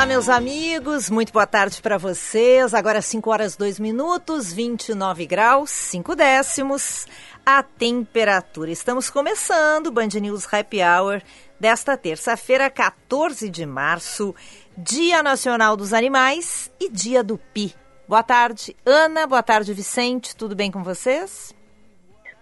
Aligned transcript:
Olá, 0.00 0.06
meus 0.06 0.30
amigos. 0.30 1.10
Muito 1.10 1.30
boa 1.30 1.46
tarde 1.46 1.82
para 1.82 1.98
vocês. 1.98 2.72
Agora 2.72 3.02
5 3.02 3.30
horas 3.30 3.54
2 3.54 3.78
minutos, 3.78 4.50
29 4.50 5.26
graus, 5.26 5.68
5 5.68 6.16
décimos. 6.16 7.06
A 7.44 7.62
temperatura. 7.62 8.70
Estamos 8.70 9.10
começando 9.10 9.88
o 9.88 9.90
Band 9.90 10.08
News 10.18 10.46
Happy 10.50 10.78
Hour 10.82 11.20
desta 11.60 11.98
terça-feira, 11.98 12.70
14 12.70 13.50
de 13.50 13.66
março, 13.66 14.34
Dia 14.74 15.22
Nacional 15.22 15.76
dos 15.76 15.92
Animais 15.92 16.70
e 16.80 16.88
Dia 16.88 17.22
do 17.22 17.36
Pi. 17.36 17.74
Boa 18.08 18.22
tarde, 18.22 18.74
Ana. 18.86 19.26
Boa 19.26 19.42
tarde, 19.42 19.74
Vicente. 19.74 20.34
Tudo 20.34 20.56
bem 20.56 20.70
com 20.70 20.82
vocês? 20.82 21.54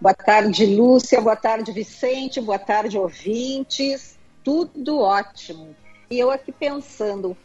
Boa 0.00 0.14
tarde, 0.14 0.64
Lúcia. 0.64 1.20
Boa 1.20 1.34
tarde, 1.34 1.72
Vicente. 1.72 2.40
Boa 2.40 2.60
tarde, 2.60 2.96
ouvintes. 2.96 4.16
Tudo 4.44 5.00
ótimo. 5.00 5.74
E 6.08 6.20
eu 6.20 6.30
aqui 6.30 6.52
pensando, 6.52 7.36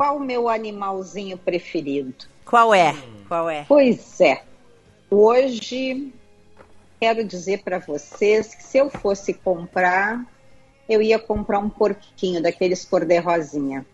qual 0.00 0.16
o 0.16 0.20
meu 0.20 0.48
animalzinho 0.48 1.36
preferido? 1.36 2.24
Qual 2.46 2.72
é? 2.72 2.94
Qual 3.28 3.50
é? 3.50 3.66
Pois 3.68 4.18
é. 4.18 4.42
Hoje 5.10 6.10
quero 6.98 7.22
dizer 7.22 7.62
para 7.62 7.78
vocês 7.78 8.54
que 8.54 8.62
se 8.62 8.78
eu 8.78 8.88
fosse 8.88 9.34
comprar, 9.34 10.24
eu 10.88 11.02
ia 11.02 11.18
comprar 11.18 11.58
um 11.58 11.68
porquinho 11.68 12.42
daqueles 12.42 12.82
cor-de-rosinha. 12.82 13.84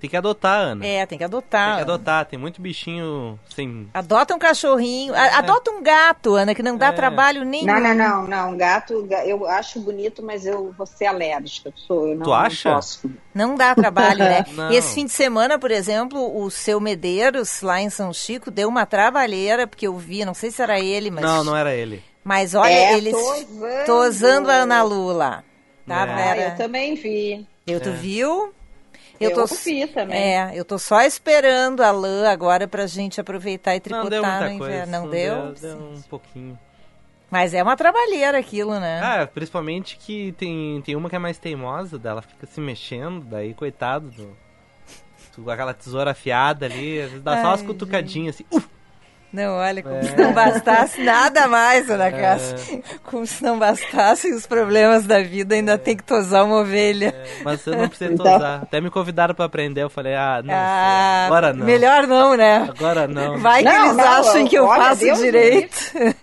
Tem 0.00 0.08
que 0.08 0.16
adotar, 0.16 0.60
Ana. 0.60 0.86
É, 0.86 1.04
tem 1.04 1.18
que 1.18 1.24
adotar. 1.24 1.76
Tem 1.76 1.84
que 1.84 1.90
adotar, 1.90 2.24
tem 2.24 2.38
muito 2.38 2.62
bichinho 2.62 3.38
sem. 3.54 3.86
Adota 3.92 4.34
um 4.34 4.38
cachorrinho. 4.38 5.14
É. 5.14 5.34
Adota 5.34 5.70
um 5.70 5.82
gato, 5.82 6.34
Ana, 6.36 6.54
que 6.54 6.62
não 6.62 6.78
dá 6.78 6.86
é. 6.86 6.92
trabalho 6.92 7.44
nenhum. 7.44 7.66
Não, 7.66 7.78
não, 7.78 7.94
não, 7.94 8.26
não. 8.26 8.56
Gato, 8.56 9.06
eu 9.26 9.46
acho 9.46 9.78
bonito, 9.78 10.22
mas 10.22 10.46
eu 10.46 10.72
vou 10.72 10.86
ser 10.86 11.04
alérgica. 11.04 11.68
Eu 11.68 11.74
sou, 11.76 12.08
eu 12.08 12.16
não, 12.16 12.24
tu 12.24 12.32
acha? 12.32 12.70
Não, 12.70 12.76
posso. 12.76 13.10
não 13.34 13.54
dá 13.56 13.74
trabalho, 13.74 14.20
né? 14.20 14.44
Esse 14.72 14.94
fim 14.94 15.04
de 15.04 15.12
semana, 15.12 15.58
por 15.58 15.70
exemplo, 15.70 16.42
o 16.42 16.50
seu 16.50 16.80
Medeiros, 16.80 17.60
lá 17.60 17.78
em 17.78 17.90
São 17.90 18.10
Chico, 18.10 18.50
deu 18.50 18.70
uma 18.70 18.86
trabalheira, 18.86 19.66
porque 19.66 19.86
eu 19.86 19.98
vi, 19.98 20.24
não 20.24 20.32
sei 20.32 20.50
se 20.50 20.62
era 20.62 20.80
ele, 20.80 21.10
mas. 21.10 21.22
Não, 21.22 21.44
não 21.44 21.54
era 21.54 21.74
ele. 21.74 22.02
Mas 22.24 22.54
olha, 22.54 22.72
é, 22.72 22.96
eles. 22.96 23.12
Tô 23.12 23.34
usando. 23.34 23.84
Tô 23.84 24.02
usando 24.04 24.50
a 24.50 24.54
Ana 24.54 24.82
Lula. 24.82 25.44
Tá, 25.86 26.06
é. 26.06 26.14
Vera? 26.14 26.52
eu 26.52 26.56
também 26.56 26.94
vi. 26.94 27.46
Eu, 27.66 27.80
tu 27.80 27.92
viu? 27.92 28.54
Eu, 29.20 29.30
eu 29.30 29.36
tô, 29.36 29.54
também. 29.92 30.16
É, 30.16 30.50
eu 30.54 30.64
tô 30.64 30.78
só 30.78 31.02
esperando 31.02 31.82
a 31.82 31.90
lã 31.90 32.26
agora 32.30 32.66
pra 32.66 32.86
gente 32.86 33.20
aproveitar 33.20 33.76
e 33.76 33.80
tricotar 33.80 34.04
não 34.04 34.10
deu 34.10 34.24
muita 34.24 34.48
no 34.50 34.58
coisa, 34.58 34.74
inverno. 34.74 34.92
Não, 34.92 35.02
não 35.02 35.10
deu? 35.10 35.52
deu? 35.52 35.54
Deu 35.54 35.78
um 35.78 36.02
pouquinho. 36.02 36.58
Mas 37.30 37.52
é 37.52 37.62
uma 37.62 37.76
trabalheira 37.76 38.38
aquilo, 38.38 38.80
né? 38.80 39.00
Ah, 39.02 39.26
principalmente 39.26 39.98
que 39.98 40.32
tem, 40.32 40.80
tem 40.80 40.96
uma 40.96 41.10
que 41.10 41.16
é 41.16 41.18
mais 41.18 41.38
teimosa, 41.38 41.98
dela 41.98 42.22
fica 42.22 42.46
se 42.46 42.60
mexendo, 42.60 43.24
daí 43.26 43.52
coitado 43.52 44.10
do. 44.10 44.36
Com 45.36 45.48
aquela 45.48 45.72
tesoura 45.72 46.10
afiada 46.10 46.66
ali, 46.66 47.00
às 47.00 47.10
vezes 47.10 47.22
dá 47.22 47.34
Ai, 47.34 47.42
só 47.42 47.48
umas 47.48 47.62
cutucadinhas 47.62 48.34
assim. 48.34 48.44
Uf! 48.50 48.68
Não, 49.32 49.58
olha, 49.58 49.80
como 49.82 49.94
É. 49.94 50.02
se 50.02 50.16
não 50.16 50.32
bastasse 50.32 51.00
nada 51.04 51.46
mais, 51.46 51.88
Ana 51.88 52.10
Cássia. 52.10 52.82
Como 53.04 53.24
se 53.26 53.42
não 53.44 53.58
bastassem 53.58 54.34
os 54.34 54.44
problemas 54.44 55.04
da 55.06 55.22
vida, 55.22 55.54
ainda 55.54 55.78
tem 55.78 55.96
que 55.96 56.02
tosar 56.02 56.44
uma 56.44 56.56
ovelha. 56.62 57.14
É, 57.16 57.42
mas 57.44 57.64
eu 57.64 57.76
não 57.76 57.88
precisei 57.88 58.12
Então- 58.14 58.26
tosar. 58.26 58.62
Até 58.62 58.80
me 58.80 58.90
convidaram 58.90 59.34
pra 59.34 59.44
aprender, 59.44 59.82
eu 59.84 59.90
falei, 59.90 60.14
ah, 60.16 60.40
não, 60.44 60.52
Ah, 60.54 61.24
agora 61.26 61.52
não. 61.52 61.64
Melhor 61.64 62.06
não, 62.08 62.36
né? 62.36 62.68
Agora 62.76 63.06
não. 63.06 63.38
Vai 63.38 63.62
que 63.62 63.68
Não, 63.68 63.84
eles 63.84 63.96
não, 63.96 64.04
achem 64.04 64.46
que 64.48 64.56
eu 64.56 64.66
faço 64.66 65.00
Deus 65.00 65.18
direito. 65.20 65.76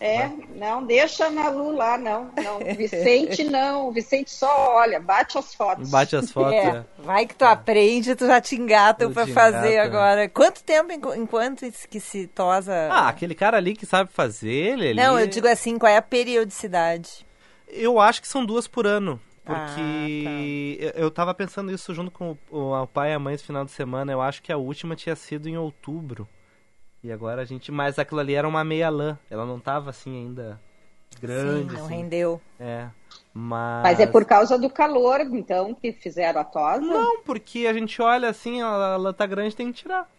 É. 0.00 0.28
É, 0.56 0.60
não 0.60 0.84
deixa 0.84 1.30
na 1.30 1.48
Lu 1.48 1.72
lá, 1.72 1.96
não. 1.98 2.30
Não, 2.36 2.58
Vicente 2.76 3.44
não. 3.44 3.92
Vicente 3.92 4.30
só 4.30 4.76
olha, 4.76 4.98
bate 4.98 5.36
as 5.38 5.54
fotos. 5.54 5.90
Bate 5.90 6.16
as 6.16 6.30
fotos, 6.30 6.52
É, 6.54 6.66
é. 6.68 6.84
vai 6.98 7.26
que 7.26 7.34
tu 7.34 7.44
aprende, 7.44 8.14
tu 8.16 8.26
já 8.26 8.40
te 8.40 8.56
pra 9.14 9.26
te 9.26 9.32
fazer 9.32 9.72
engata. 9.74 9.86
agora. 9.86 10.28
Quanto 10.28 10.62
tempo 10.64 10.92
enqu- 10.92 11.14
enquanto 11.16 11.66
que 11.90 12.00
se 12.00 12.26
tosa? 12.28 12.72
Ah, 12.90 13.08
aquele 13.08 13.34
cara 13.34 13.56
ali 13.56 13.74
que 13.74 13.86
sabe 13.86 14.10
fazer, 14.12 14.48
ele 14.78 14.88
ali... 14.88 14.94
não, 14.96 15.18
eu 15.18 15.26
digo 15.26 15.46
assim, 15.48 15.78
qual 15.78 15.92
é 15.92 15.96
a 15.96 16.02
periodicidade? 16.02 17.26
Eu 17.68 17.98
acho 18.00 18.20
que 18.22 18.28
são 18.28 18.44
duas 18.44 18.66
por 18.66 18.86
ano. 18.86 19.20
Ah, 19.44 19.66
Porque 19.66 20.76
eu, 20.80 21.04
eu 21.04 21.10
tava 21.10 21.32
pensando 21.34 21.70
isso 21.72 21.94
junto 21.94 22.10
com 22.10 22.36
o, 22.50 22.72
o 22.82 22.86
pai 22.86 23.10
e 23.10 23.14
a 23.14 23.18
mãe 23.18 23.34
esse 23.34 23.44
final 23.44 23.64
de 23.64 23.70
semana. 23.70 24.10
Eu 24.12 24.20
acho 24.20 24.42
que 24.42 24.52
a 24.52 24.56
última 24.56 24.96
tinha 24.96 25.14
sido 25.14 25.48
em 25.48 25.56
outubro. 25.56 26.28
E 27.06 27.12
agora 27.12 27.42
a 27.42 27.44
gente. 27.44 27.70
Mas 27.70 28.00
aquilo 28.00 28.18
ali 28.18 28.34
era 28.34 28.48
uma 28.48 28.64
meia 28.64 28.90
lã. 28.90 29.16
Ela 29.30 29.46
não 29.46 29.60
tava 29.60 29.90
assim 29.90 30.24
ainda 30.24 30.60
grande. 31.20 31.70
Sim, 31.70 31.76
não 31.76 31.84
assim. 31.84 31.94
rendeu. 31.94 32.40
É. 32.58 32.88
Mas. 33.32 33.82
Mas 33.84 34.00
é 34.00 34.06
por 34.08 34.24
causa 34.24 34.58
do 34.58 34.68
calor, 34.68 35.20
então, 35.20 35.72
que 35.72 35.92
fizeram 35.92 36.40
a 36.40 36.44
tosa? 36.44 36.80
Não, 36.80 37.22
porque 37.22 37.68
a 37.68 37.72
gente 37.72 38.02
olha 38.02 38.28
assim, 38.28 38.60
ela, 38.60 38.94
ela 38.94 39.12
tá 39.12 39.24
grande, 39.24 39.54
tem 39.54 39.70
que 39.70 39.82
tirar. 39.82 40.10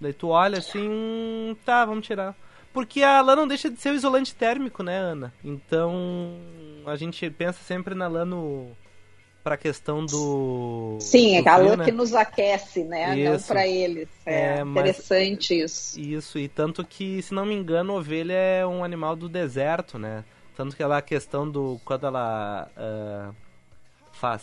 Daí 0.00 0.12
tu 0.12 0.28
olha 0.28 0.58
assim, 0.58 0.88
hum, 0.88 1.56
tá, 1.64 1.84
vamos 1.84 2.06
tirar. 2.06 2.36
Porque 2.72 3.02
a 3.02 3.20
lã 3.20 3.34
não 3.34 3.48
deixa 3.48 3.68
de 3.68 3.76
ser 3.80 3.90
o 3.90 3.94
isolante 3.94 4.36
térmico, 4.36 4.84
né, 4.84 4.96
Ana? 4.96 5.34
Então 5.44 6.38
a 6.86 6.94
gente 6.94 7.28
pensa 7.28 7.60
sempre 7.64 7.92
na 7.92 8.06
lã 8.06 8.24
no... 8.24 8.70
pra 9.42 9.56
questão 9.56 10.04
do. 10.04 10.98
Sim, 11.00 11.42
do 11.42 11.48
é 11.48 11.50
a 11.52 11.56
frio, 11.58 11.76
né? 11.76 11.84
que 11.84 11.92
nos 11.92 12.14
aquece, 12.14 12.84
né? 12.84 13.14
Não 13.24 13.34
Isso. 13.36 13.46
para 13.48 13.66
eles. 13.66 14.08
É, 14.26 14.58
É, 14.58 14.64
mas- 14.64 14.82
interessante 14.82 15.58
isso. 15.60 15.98
Isso, 16.00 16.38
e 16.38 16.46
tanto 16.48 16.84
que, 16.84 17.22
se 17.22 17.32
não 17.34 17.46
me 17.46 17.54
engano, 17.54 17.94
ovelha 17.96 18.34
é 18.34 18.66
um 18.66 18.84
animal 18.84 19.16
do 19.16 19.28
deserto, 19.28 19.98
né? 19.98 20.24
Tanto 20.56 20.76
que 20.76 20.82
ela, 20.82 20.98
a 20.98 21.02
questão 21.02 21.50
do. 21.50 21.80
Quando 21.84 22.06
ela 22.06 22.68
ah, 22.76 23.30
faz 24.12 24.42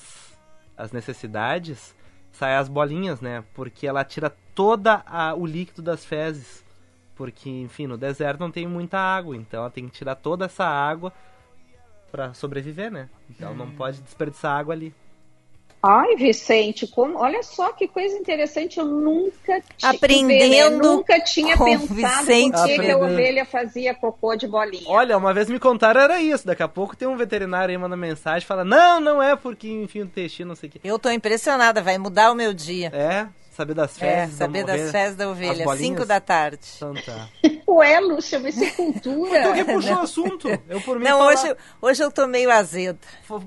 as 0.76 0.92
necessidades, 0.92 1.96
sai 2.32 2.56
as 2.56 2.68
bolinhas, 2.68 3.22
né? 3.22 3.44
Porque 3.54 3.86
ela 3.88 4.04
tira 4.04 4.34
toda 4.56 5.04
a- 5.06 5.34
o 5.36 5.46
líquido 5.46 5.82
das 5.82 6.04
fezes. 6.06 6.66
Porque, 7.16 7.50
enfim, 7.50 7.88
no 7.88 7.98
deserto 7.98 8.40
não 8.40 8.52
tem 8.52 8.68
muita 8.68 8.98
água, 9.00 9.36
então 9.36 9.62
ela 9.62 9.72
tem 9.72 9.88
que 9.88 9.92
tirar 9.98 10.14
toda 10.16 10.46
essa 10.46 10.66
água 10.66 11.12
pra 12.18 12.34
sobreviver, 12.34 12.92
né? 12.92 13.08
Então 13.30 13.54
não 13.54 13.70
pode 13.70 14.02
desperdiçar 14.02 14.58
água 14.58 14.74
ali. 14.74 14.92
Ai, 15.84 16.16
Vicente, 16.16 16.88
como, 16.88 17.20
olha 17.20 17.44
só 17.44 17.72
que 17.72 17.88
coisa 17.88 18.18
interessante. 18.18 18.80
Eu 18.80 18.86
nunca 18.86 19.62
tinha 19.78 19.92
Aprendendo 19.92 20.96
nunca 20.96 21.20
tinha 21.22 21.56
com 21.56 21.66
pensado 21.66 21.94
Vicente. 21.94 22.52
por 22.54 22.66
que 22.66 22.80
que 22.80 22.92
a 22.92 22.98
ovelha 22.98 23.46
fazia 23.46 23.94
cocô 23.94 24.36
de 24.36 24.48
bolinha. 24.48 24.84
Olha, 24.88 25.16
uma 25.16 25.32
vez 25.32 25.48
me 25.48 25.60
contaram 25.60 26.02
era 26.02 26.20
isso. 26.20 26.48
Daqui 26.48 26.64
a 26.64 26.68
pouco 26.68 26.98
tem 26.98 27.08
um 27.08 27.16
veterinário 27.16 27.72
aí 27.72 27.78
manda 27.78 27.96
mensagem 27.96 28.48
fala: 28.48 28.66
Não, 28.66 29.00
não 29.00 29.22
é 29.22 29.36
porque, 29.36 29.70
enfim, 29.70 30.02
o 30.02 30.06
intestino, 30.06 30.50
não 30.50 30.56
sei 30.56 30.70
o 30.70 30.72
que. 30.72 30.82
Eu 30.84 30.98
tô 30.98 31.12
impressionada, 31.12 31.80
vai 31.80 32.00
mudar 32.00 32.32
o 32.32 32.36
meu 32.36 32.56
dia. 32.56 32.90
É, 32.92 33.28
saber 33.58 33.74
das 33.74 34.02
É, 34.02 34.22
fezes. 34.22 34.38
da 34.38 34.46
saber 34.46 34.64
das 34.64 34.76
ovelha. 34.76 34.92
fezes 34.92 35.16
da 35.18 35.30
ovelha, 35.30 35.64
bolinhas? 35.66 35.98
5 35.98 36.06
da 36.06 36.20
tarde. 36.22 36.60
Então 36.78 36.94
tá. 36.94 37.28
Ué, 37.68 38.00
Lúcia, 38.00 38.40
mas 38.40 38.56
isso 38.56 38.64
é 38.64 38.70
cultura. 38.72 39.40
Então 39.40 39.54
quem 39.54 39.66
puxou 39.66 39.96
o 39.96 40.00
assunto? 40.00 40.48
Eu 40.70 40.80
por 40.82 40.98
mim 40.98 41.04
Não, 41.04 41.18
fala- 41.20 41.32
hoje, 41.34 41.56
hoje 41.82 42.04
eu 42.04 42.10
tô 42.12 42.26
meio 42.26 42.50
azeda. 42.50 42.98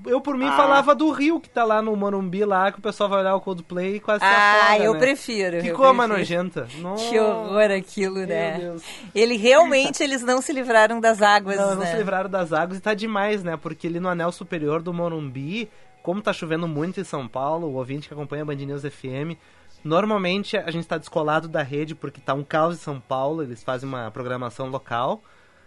Eu 0.06 0.20
por 0.20 0.36
mim 0.36 0.46
Ah. 0.46 0.56
falava 0.56 0.94
do 0.94 1.10
Rio 1.10 1.40
que 1.40 1.48
tá 1.48 1.64
lá 1.64 1.80
no 1.80 1.96
Morumbi 1.96 2.44
lá, 2.44 2.70
que 2.70 2.78
o 2.78 2.82
pessoal 2.82 3.08
vai 3.08 3.20
olhar 3.20 3.34
o 3.34 3.40
Coldplay 3.40 3.96
e 3.96 4.00
quase 4.00 4.20
se 4.20 4.26
Ah, 4.30 4.78
eu 4.78 4.92
né? 4.92 4.98
prefiro. 5.00 5.60
Que 5.62 5.72
coma 5.72 6.04
prefiro. 6.06 6.18
nojenta. 6.18 6.68
Nossa. 6.80 7.08
Que 7.08 7.18
horror 7.18 7.70
aquilo, 7.70 8.16
Meu 8.16 8.26
né? 8.26 8.58
Deus. 8.58 8.82
Ele 9.14 9.36
realmente, 9.38 10.02
eles 10.02 10.22
não 10.22 10.42
se 10.42 10.52
livraram 10.52 11.00
das 11.00 11.22
águas, 11.22 11.56
Não, 11.56 11.70
né? 11.70 11.74
não 11.76 11.86
se 11.86 11.96
livraram 11.96 12.28
das 12.28 12.52
águas 12.52 12.76
e 12.78 12.80
tá 12.82 12.92
demais, 12.92 13.42
né? 13.42 13.56
Porque 13.56 13.86
ali 13.86 13.98
no 13.98 14.08
anel 14.08 14.30
superior 14.32 14.82
do 14.82 14.92
Morumbi, 14.92 15.68
como 16.02 16.20
tá 16.22 16.32
chovendo 16.32 16.68
muito 16.68 17.00
em 17.00 17.04
São 17.04 17.26
Paulo, 17.26 17.68
o 17.68 17.74
ouvinte 17.76 18.06
que 18.08 18.14
acompanha 18.14 18.42
a 18.42 18.46
Band 18.46 18.54
News 18.56 18.82
FM, 18.82 19.36
normalmente 19.84 20.56
a 20.56 20.70
gente 20.70 20.86
tá 20.86 20.98
descolado 20.98 21.48
da 21.48 21.62
rede 21.62 21.94
porque 21.94 22.20
tá 22.20 22.34
um 22.34 22.44
caos 22.44 22.76
em 22.76 22.78
São 22.78 23.00
Paulo, 23.00 23.42
eles 23.42 23.62
fazem 23.62 23.88
uma 23.88 24.10
programação 24.10 24.68
local. 24.68 25.22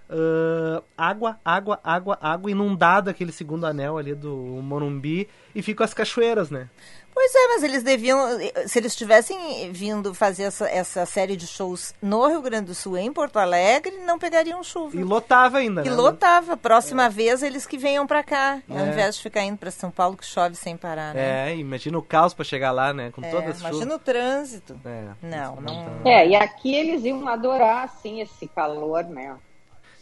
Ah, 0.10 0.84
água, 0.98 1.40
água, 1.44 1.80
água, 1.84 2.18
água, 2.22 2.52
inundado 2.52 3.10
aquele 3.10 3.32
segundo 3.32 3.66
anel 3.66 3.98
ali 3.98 4.14
do 4.16 4.34
Morumbi 4.62 5.28
e 5.56 5.62
ficam 5.62 5.84
as 5.84 5.94
cachoeiras, 5.94 6.50
né? 6.50 6.70
Pois 7.16 7.32
é, 7.36 7.48
mas 7.50 7.62
eles 7.64 7.84
deviam, 7.84 8.18
se 8.66 8.80
eles 8.80 8.96
tivessem 8.96 9.72
vindo 9.72 10.16
fazer 10.16 10.44
essa, 10.46 10.68
essa 10.68 11.06
série 11.06 11.38
de 11.38 11.46
shows 11.46 11.94
no 12.02 12.26
Rio 12.28 12.42
Grande 12.42 12.66
do 12.66 12.74
Sul, 12.74 12.98
em 12.98 13.14
Porto 13.14 13.38
Alegre, 13.38 13.98
não 14.04 14.18
pegariam 14.18 14.64
chuva. 14.64 14.98
E 14.98 15.04
lotava 15.04 15.60
ainda, 15.60 15.82
E 15.86 15.90
né? 15.92 15.96
lotava. 15.96 16.58
Próxima 16.58 17.08
vez 17.12 17.44
eles 17.44 17.68
que 17.68 17.78
venham 17.78 18.08
pra 18.08 18.24
cá, 18.24 18.64
ao 18.68 18.80
É. 18.80 18.88
invés 18.90 19.16
de 19.18 19.22
ficar 19.22 19.44
indo 19.44 19.58
pra 19.60 19.70
São 19.70 19.92
Paulo 19.92 20.18
que 20.18 20.26
chove 20.26 20.56
sem 20.56 20.76
parar, 20.76 21.14
né? 21.14 21.52
É, 21.52 21.56
imagina 21.56 22.00
o 22.00 22.02
caos 22.02 22.34
pra 22.34 22.44
chegar 22.44 22.72
lá, 22.72 22.92
né? 22.92 23.12
Com 23.12 23.24
É, 23.24 23.30
todas 23.30 23.50
as 23.52 23.60
imagina 23.60 23.82
chuvas. 23.84 23.96
o 23.96 24.00
trânsito. 24.00 24.80
É, 24.84 25.04
Não, 25.22 25.54
isso 25.54 25.62
não- 25.62 26.12
É, 26.12 26.28
e 26.30 26.36
aqui 26.36 26.74
eles 26.74 27.04
iam 27.06 27.28
adorar, 27.28 27.84
assim, 27.84 28.22
esse 28.22 28.48
calor, 28.48 29.04
né? 29.04 29.36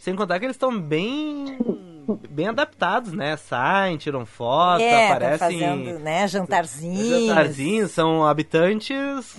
Sem 0.02 0.16
contar 0.16 0.40
que 0.40 0.46
eles 0.46 0.56
estão 0.56 0.76
bem 0.80 1.56
bem 2.28 2.48
adaptados, 2.48 3.12
né? 3.12 3.36
Saem, 3.36 3.96
tiram 3.96 4.26
foto, 4.26 4.80
é, 4.82 5.06
tá 5.06 5.14
aparecem 5.14 5.38
fazendo, 5.38 5.98
né, 6.00 6.26
jantarzinhos. 6.26 7.26
jantarzinhos, 7.28 7.90
são 7.92 8.24
habitantes, 8.26 8.90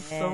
É. 0.09 0.19
são 0.19 0.33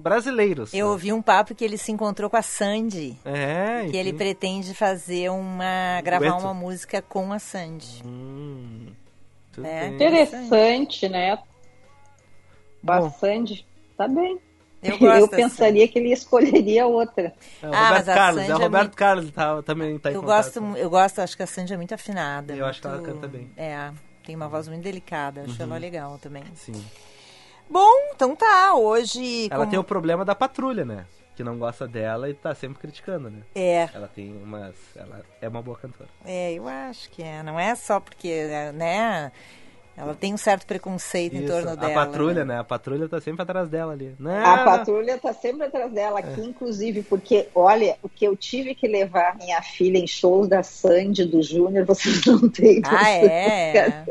brasileiros. 0.00 0.72
Eu 0.72 0.86
ouvi 0.86 1.12
um 1.12 1.20
papo 1.20 1.52
que 1.52 1.64
ele 1.64 1.76
se 1.76 1.90
encontrou 1.90 2.30
com 2.30 2.36
a 2.36 2.42
Sandy. 2.42 3.18
É, 3.24 3.88
Que 3.90 3.96
ele 3.96 4.10
enfim. 4.10 4.18
pretende 4.18 4.72
fazer 4.72 5.30
uma. 5.30 6.00
gravar 6.00 6.36
uma 6.38 6.54
música 6.54 7.02
com 7.02 7.32
a 7.32 7.40
Sandy. 7.40 8.02
Hum, 8.06 8.86
tudo 9.50 9.66
É. 9.66 9.80
bem. 9.88 9.94
Interessante, 9.96 11.08
né? 11.08 11.36
Bom. 12.80 13.00
Bastante. 13.00 13.66
Tá 13.96 14.06
bem. 14.06 14.38
Eu 14.82 14.98
gosto 14.98 15.20
Eu 15.22 15.28
pensaria 15.28 15.88
que 15.88 15.98
ele 15.98 16.12
escolheria 16.12 16.86
outra. 16.86 17.32
É, 17.62 17.66
o 17.68 17.72
Ah, 17.74 17.88
Roberto 17.88 17.90
mas 17.92 18.08
a 18.08 18.14
Carlos, 18.14 18.40
Sandy 18.42 18.52
é 18.52 18.54
o 18.54 18.58
é 18.60 18.62
Roberto 18.64 18.82
muito- 18.84 18.96
Carlos 18.96 19.30
tá, 19.32 19.62
também 19.62 19.98
tá 19.98 20.10
em 20.10 20.14
Eu 20.14 20.20
contato. 20.22 20.60
gosto, 20.60 20.76
eu 20.78 20.90
gosto, 20.90 21.18
acho 21.20 21.36
que 21.36 21.42
a 21.42 21.46
Sandy 21.46 21.72
é 21.74 21.76
muito 21.76 21.94
afinada. 21.94 22.54
Eu 22.54 22.66
acho 22.66 22.80
que 22.80 22.86
ela 22.86 22.96
muito- 22.98 23.12
canta 23.14 23.26
bem. 23.28 23.42
Uhum. 23.42 23.50
É, 23.56 23.92
tem 24.24 24.36
uma 24.36 24.48
voz 24.48 24.68
muito 24.68 24.82
delicada, 24.82 25.42
acho 25.42 25.60
ela 25.60 25.78
legal 25.78 26.18
também. 26.18 26.44
Sim. 26.54 26.84
Bom, 27.68 27.90
então 28.14 28.36
tá, 28.36 28.74
hoje. 28.74 29.46
Ela 29.50 29.60
como- 29.60 29.70
tem 29.70 29.78
o 29.78 29.84
problema 29.84 30.24
da 30.24 30.34
patrulha, 30.34 30.84
né? 30.84 31.04
Que 31.34 31.42
não 31.44 31.58
gosta 31.58 31.86
dela 31.86 32.30
e 32.30 32.34
tá 32.34 32.54
sempre 32.54 32.78
criticando, 32.78 33.28
né? 33.28 33.40
É, 33.54 33.88
Ela 33.92 34.08
tem 34.08 34.32
umas. 34.32 34.74
Ela 34.94 35.22
é 35.40 35.48
uma 35.48 35.60
boa 35.60 35.76
cantora. 35.76 36.08
é, 36.24 36.54
eu 36.54 36.66
acho 36.68 37.10
que 37.10 37.22
é. 37.22 37.42
Não 37.42 37.58
é 37.58 37.74
só 37.74 37.98
porque, 38.00 38.46
né? 38.74 39.32
Ela 39.96 40.14
tem 40.14 40.34
um 40.34 40.36
certo 40.36 40.66
preconceito 40.66 41.34
em 41.34 41.44
Isso, 41.44 41.52
torno 41.52 41.70
a 41.70 41.74
dela. 41.74 41.94
patrulha, 41.94 42.44
né? 42.44 42.58
A 42.58 42.64
patrulha 42.64 43.08
tá 43.08 43.18
sempre 43.18 43.42
atrás 43.42 43.68
dela 43.70 43.92
ali. 43.92 44.14
Não, 44.18 44.44
A 44.44 44.58
patrulha 44.58 45.16
tá 45.16 45.32
sempre 45.32 45.66
atrás 45.66 45.90
dela 45.90 46.18
aqui, 46.20 46.40
inclusive, 46.42 47.02
porque, 47.02 47.48
olha, 47.54 47.96
o 48.02 48.08
que 48.08 48.26
eu 48.26 48.36
tive 48.36 48.74
que 48.74 48.86
levar 48.86 49.36
minha 49.36 49.62
filha 49.62 49.96
em 49.96 50.06
shows 50.06 50.48
da 50.48 50.62
Sandy, 50.62 51.24
do 51.24 51.42
Júnior, 51.42 51.86
vocês 51.86 52.24
não 52.26 52.46
têm 52.48 52.82
Ah, 52.84 53.08
é? 53.08 54.04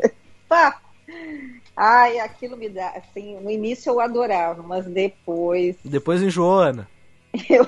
Pá! 0.48 0.80
Ai, 1.76 2.18
aquilo 2.18 2.56
me 2.56 2.68
dá, 2.68 2.88
assim, 2.88 3.38
no 3.38 3.50
início 3.50 3.90
eu 3.90 4.00
adorava, 4.00 4.62
mas 4.62 4.86
depois 4.86 5.76
Depois 5.84 6.20
enjoou, 6.22 6.58
Ana. 6.60 6.88
eu 7.48 7.66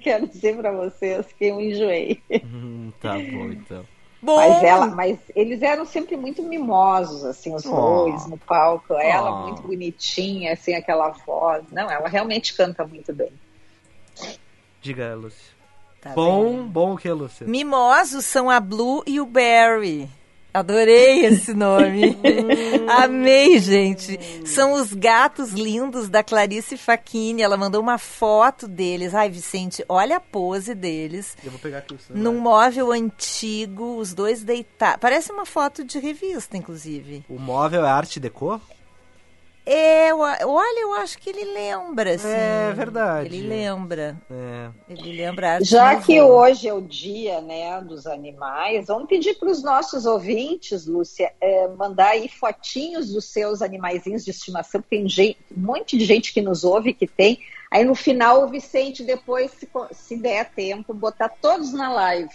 quero 0.00 0.26
dizer 0.26 0.56
pra 0.56 0.72
vocês 0.72 1.26
que 1.38 1.44
eu 1.46 1.60
enjoei. 1.60 2.20
Hum, 2.42 2.90
tá 3.00 3.12
bom, 3.12 3.52
então. 3.52 3.84
Bom, 4.20 4.36
Mas 4.36 4.62
ela, 4.64 4.86
mas 4.86 5.18
eles 5.34 5.62
eram 5.62 5.84
sempre 5.84 6.16
muito 6.16 6.42
mimosos, 6.42 7.24
assim, 7.24 7.54
os 7.54 7.64
Oh. 7.64 8.04
dois 8.04 8.26
no 8.26 8.36
palco. 8.36 8.94
Ela 8.94 9.30
Oh. 9.30 9.42
muito 9.44 9.62
bonitinha, 9.62 10.54
assim, 10.54 10.74
aquela 10.74 11.10
voz. 11.10 11.64
Não, 11.70 11.88
ela 11.90 12.08
realmente 12.08 12.54
canta 12.56 12.84
muito 12.84 13.12
bem. 13.14 13.32
Diga, 14.80 15.14
Lúcia. 15.14 15.54
tá 16.00 16.10
bom, 16.10 16.44
bem. 16.56 16.66
bom 16.66 16.94
o 16.94 16.96
que, 16.98 17.10
Lúcia? 17.10 17.46
Mimosos 17.46 18.24
são 18.24 18.50
a 18.50 18.58
Blue 18.60 19.02
e 19.06 19.20
o 19.20 19.26
Barry. 19.26 20.08
Adorei 20.52 21.26
esse 21.26 21.52
nome. 21.52 22.16
Amei, 22.88 23.58
gente. 23.58 24.18
São 24.46 24.72
os 24.72 24.92
gatos 24.92 25.52
lindos 25.52 26.08
da 26.08 26.22
Clarice 26.22 26.76
Facchini. 26.76 27.42
Ela 27.42 27.56
mandou 27.56 27.82
uma 27.82 27.98
foto 27.98 28.66
deles. 28.66 29.14
Ai, 29.14 29.28
Vicente, 29.28 29.84
olha 29.88 30.16
a 30.16 30.20
pose 30.20 30.74
deles. 30.74 31.36
Eu 31.44 31.50
vou 31.50 31.60
pegar 31.60 31.78
aqui 31.78 31.94
o 31.94 31.98
celular. 31.98 32.22
Num 32.22 32.40
móvel 32.40 32.92
antigo, 32.92 33.96
os 33.96 34.14
dois 34.14 34.42
deitados. 34.42 35.00
Parece 35.00 35.30
uma 35.30 35.44
foto 35.44 35.84
de 35.84 35.98
revista, 35.98 36.56
inclusive. 36.56 37.24
O 37.28 37.38
móvel 37.38 37.84
é 37.84 37.90
arte 37.90 38.18
deco? 38.18 38.60
É, 39.70 40.12
eu 40.12 40.18
olha, 40.18 40.80
eu 40.80 40.94
acho 40.94 41.18
que 41.18 41.28
ele 41.28 41.44
lembra, 41.44 42.14
assim. 42.14 42.26
É 42.26 42.72
verdade. 42.72 43.26
Ele 43.26 43.46
lembra. 43.46 44.16
É. 44.30 44.70
Ele 44.88 45.12
lembra 45.12 45.58
Já 45.60 46.00
que 46.00 46.18
hoje 46.22 46.66
é 46.66 46.72
o 46.72 46.80
dia 46.80 47.42
né, 47.42 47.78
dos 47.82 48.06
animais, 48.06 48.86
vamos 48.86 49.06
pedir 49.06 49.34
para 49.34 49.50
os 49.50 49.62
nossos 49.62 50.06
ouvintes, 50.06 50.86
Lúcia, 50.86 51.34
é, 51.38 51.68
mandar 51.68 52.12
aí 52.12 52.30
fotinhos 52.30 53.12
dos 53.12 53.26
seus 53.26 53.60
animaizinhos 53.60 54.24
de 54.24 54.30
estimação. 54.30 54.80
Tem 54.80 55.06
gente, 55.06 55.36
um 55.54 55.60
monte 55.60 55.98
de 55.98 56.06
gente 56.06 56.32
que 56.32 56.40
nos 56.40 56.64
ouve 56.64 56.94
que 56.94 57.06
tem. 57.06 57.38
Aí 57.70 57.84
no 57.84 57.94
final 57.94 58.44
o 58.44 58.48
Vicente, 58.48 59.02
depois, 59.02 59.50
se, 59.50 59.68
se 59.92 60.16
der 60.16 60.48
tempo, 60.48 60.94
botar 60.94 61.28
todos 61.28 61.74
na 61.74 61.92
live. 61.92 62.30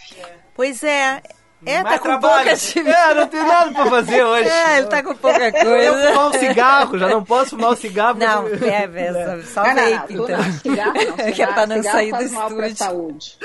Pois 0.54 0.84
é. 0.84 1.20
É, 1.66 1.82
tá 1.82 1.98
com 1.98 2.04
trabalho. 2.04 2.34
pouca 2.36 2.52
atividade. 2.52 3.10
É, 3.10 3.14
não 3.14 3.26
tem 3.28 3.42
nada 3.44 3.70
pra 3.72 3.86
fazer 3.86 4.22
hoje. 4.24 4.48
É, 4.48 4.78
ele 4.78 4.86
tá 4.86 5.02
com 5.02 5.14
pouca 5.16 5.48
Eu 5.48 5.52
coisa. 5.52 6.08
fumar 6.12 6.28
um 6.28 6.32
cigarro, 6.32 6.98
já 6.98 7.08
não 7.08 7.24
posso 7.24 7.50
fumar 7.50 7.70
um 7.72 7.76
cigarro. 7.76 8.18
Não, 8.18 8.42
porque- 8.44 8.64
é, 8.66 8.84
é 8.84 9.42
só 9.44 9.62
Não, 9.62 9.74
não, 9.74 9.84
não, 9.84 9.90
vape, 9.98 10.14
tu 10.14 10.22
então. 10.24 10.38
não, 10.38 10.52
cigarro 10.52 10.92
não, 10.94 11.16
Que 11.34 11.42
é 11.42 11.46
pra 11.46 11.66
não 11.66 11.82
sair 11.82 12.12
do 12.12 12.22
estúdio. 12.22 12.76
saúde. 12.76 13.38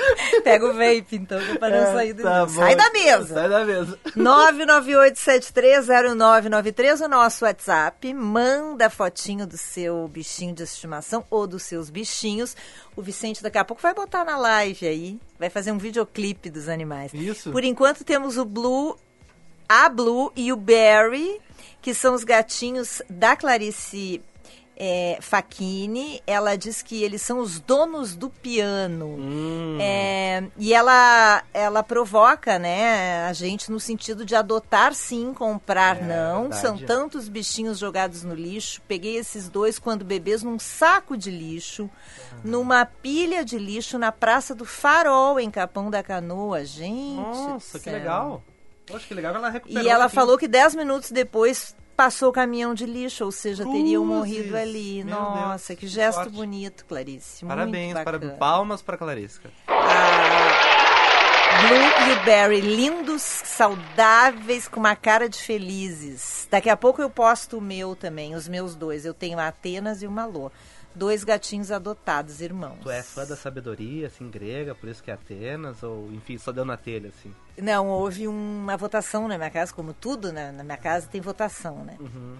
Pega 0.44 0.66
o 0.66 0.72
vape, 0.72 1.06
então, 1.12 1.40
que 1.40 1.50
é 1.52 1.58
pra 1.58 1.68
não 1.70 1.76
É, 1.76 1.92
sair 1.92 2.12
do 2.12 2.22
tá 2.22 2.44
estúdio. 2.44 2.60
Sai 2.62 2.76
da 2.76 2.90
mesa. 2.90 3.34
Sai 3.34 3.48
da 3.48 3.64
mesa. 3.64 3.98
998730993, 4.16 7.00
o 7.04 7.08
nosso 7.08 7.44
WhatsApp. 7.44 8.14
Manda 8.14 8.88
fotinho 8.90 9.46
do 9.46 9.56
seu 9.56 10.06
bichinho 10.08 10.54
de 10.54 10.62
estimação 10.62 11.24
ou 11.30 11.46
dos 11.46 11.62
seus 11.62 11.90
bichinhos. 11.90 12.56
O 13.00 13.02
Vicente 13.02 13.42
daqui 13.42 13.56
a 13.56 13.64
pouco 13.64 13.80
vai 13.80 13.94
botar 13.94 14.26
na 14.26 14.36
live 14.36 14.86
aí. 14.86 15.18
Vai 15.38 15.48
fazer 15.48 15.72
um 15.72 15.78
videoclipe 15.78 16.50
dos 16.50 16.68
animais. 16.68 17.14
Isso. 17.14 17.50
Por 17.50 17.64
enquanto 17.64 18.04
temos 18.04 18.36
o 18.36 18.44
Blue, 18.44 18.94
a 19.66 19.88
Blue 19.88 20.30
e 20.36 20.52
o 20.52 20.56
Barry, 20.56 21.40
que 21.80 21.94
são 21.94 22.14
os 22.14 22.24
gatinhos 22.24 23.00
da 23.08 23.34
Clarice 23.34 24.20
é, 24.82 25.18
Facchini. 25.20 26.22
Ela 26.26 26.56
diz 26.56 26.80
que 26.80 27.02
eles 27.02 27.20
são 27.20 27.38
os 27.38 27.60
donos 27.60 28.16
do 28.16 28.30
piano. 28.30 29.06
Hum, 29.18 29.76
É, 29.78 30.44
e 30.56 30.72
ela, 30.72 31.42
ela 31.52 31.82
provoca, 31.82 32.58
né, 32.58 33.26
a 33.26 33.32
gente 33.34 33.70
no 33.70 33.78
sentido 33.78 34.24
de 34.24 34.34
adotar 34.34 34.94
sim, 34.94 35.34
comprar 35.34 35.98
É, 35.98 36.02
não. 36.02 36.40
verdade. 36.44 36.60
São 36.62 36.78
tantos 36.78 37.28
bichinhos 37.28 37.78
jogados 37.78 38.24
no 38.24 38.34
lixo. 38.34 38.80
Peguei 38.88 39.16
esses 39.16 39.50
dois 39.50 39.78
quando 39.78 40.02
bebês 40.02 40.42
num 40.42 40.58
saco 40.58 41.14
de 41.14 41.30
lixo, 41.30 41.90
numa 42.42 42.86
pilha 42.86 43.44
de 43.44 43.58
lixo 43.58 43.98
na 43.98 44.10
Praça 44.10 44.54
do 44.54 44.64
Farol, 44.64 45.38
em 45.38 45.50
Capão 45.50 45.90
da 45.90 46.02
Canoa. 46.02 46.64
Gente. 46.64 47.16
Nossa, 47.16 47.78
que 47.78 47.90
legal. 47.90 48.42
Poxa, 48.86 49.06
que 49.06 49.14
legal 49.14 49.34
ela 49.36 49.50
recuperou. 49.50 49.82
E 49.84 49.88
ela 49.88 50.06
aqui. 50.06 50.14
falou 50.14 50.38
que 50.38 50.48
dez 50.48 50.74
minutos 50.74 51.10
depois 51.12 51.76
passou 52.00 52.30
o 52.30 52.32
caminhão 52.32 52.72
de 52.72 52.86
lixo, 52.86 53.26
ou 53.26 53.30
seja, 53.30 53.62
teriam 53.62 54.02
Cruzes! 54.02 54.18
morrido 54.18 54.56
ali. 54.56 55.04
Meu 55.04 55.14
Nossa, 55.20 55.68
Deus, 55.68 55.80
que 55.80 55.86
gesto 55.86 56.14
sorte. 56.14 56.32
bonito, 56.32 56.86
Clarice. 56.86 57.44
Parabéns, 57.44 57.92
para 57.92 58.18
palmas 58.18 58.80
para 58.80 58.96
Clarice. 58.96 59.38
cara. 59.38 59.52
A 59.68 61.60
Blue 61.60 62.10
e 62.10 62.24
Barry, 62.24 62.60
lindos, 62.62 63.20
saudáveis, 63.20 64.66
com 64.66 64.80
uma 64.80 64.96
cara 64.96 65.28
de 65.28 65.36
felizes. 65.36 66.48
Daqui 66.50 66.70
a 66.70 66.76
pouco 66.76 67.02
eu 67.02 67.10
posto 67.10 67.58
o 67.58 67.60
meu 67.60 67.94
também, 67.94 68.34
os 68.34 68.48
meus 68.48 68.74
dois. 68.74 69.04
Eu 69.04 69.12
tenho 69.12 69.38
a 69.38 69.48
Atenas 69.48 70.02
e 70.02 70.06
o 70.06 70.10
Malô. 70.10 70.50
Dois 70.94 71.22
gatinhos 71.22 71.70
adotados, 71.70 72.40
irmãos. 72.40 72.78
Tu 72.82 72.90
é 72.90 73.02
fã 73.02 73.24
da 73.24 73.36
sabedoria, 73.36 74.08
assim, 74.08 74.28
grega, 74.28 74.74
por 74.74 74.88
isso 74.88 75.02
que 75.02 75.10
é 75.10 75.14
Atenas, 75.14 75.82
ou 75.82 76.10
enfim, 76.12 76.36
só 76.36 76.50
deu 76.50 76.64
na 76.64 76.76
telha, 76.76 77.10
assim. 77.10 77.32
Não, 77.56 77.88
houve 77.88 78.26
uma 78.26 78.76
votação 78.76 79.28
na 79.28 79.38
minha 79.38 79.50
casa, 79.50 79.72
como 79.72 79.92
tudo 79.92 80.32
né? 80.32 80.50
na 80.50 80.64
minha 80.64 80.76
casa 80.76 81.06
tem 81.06 81.20
votação, 81.20 81.84
né? 81.84 81.96
Uhum. 82.00 82.38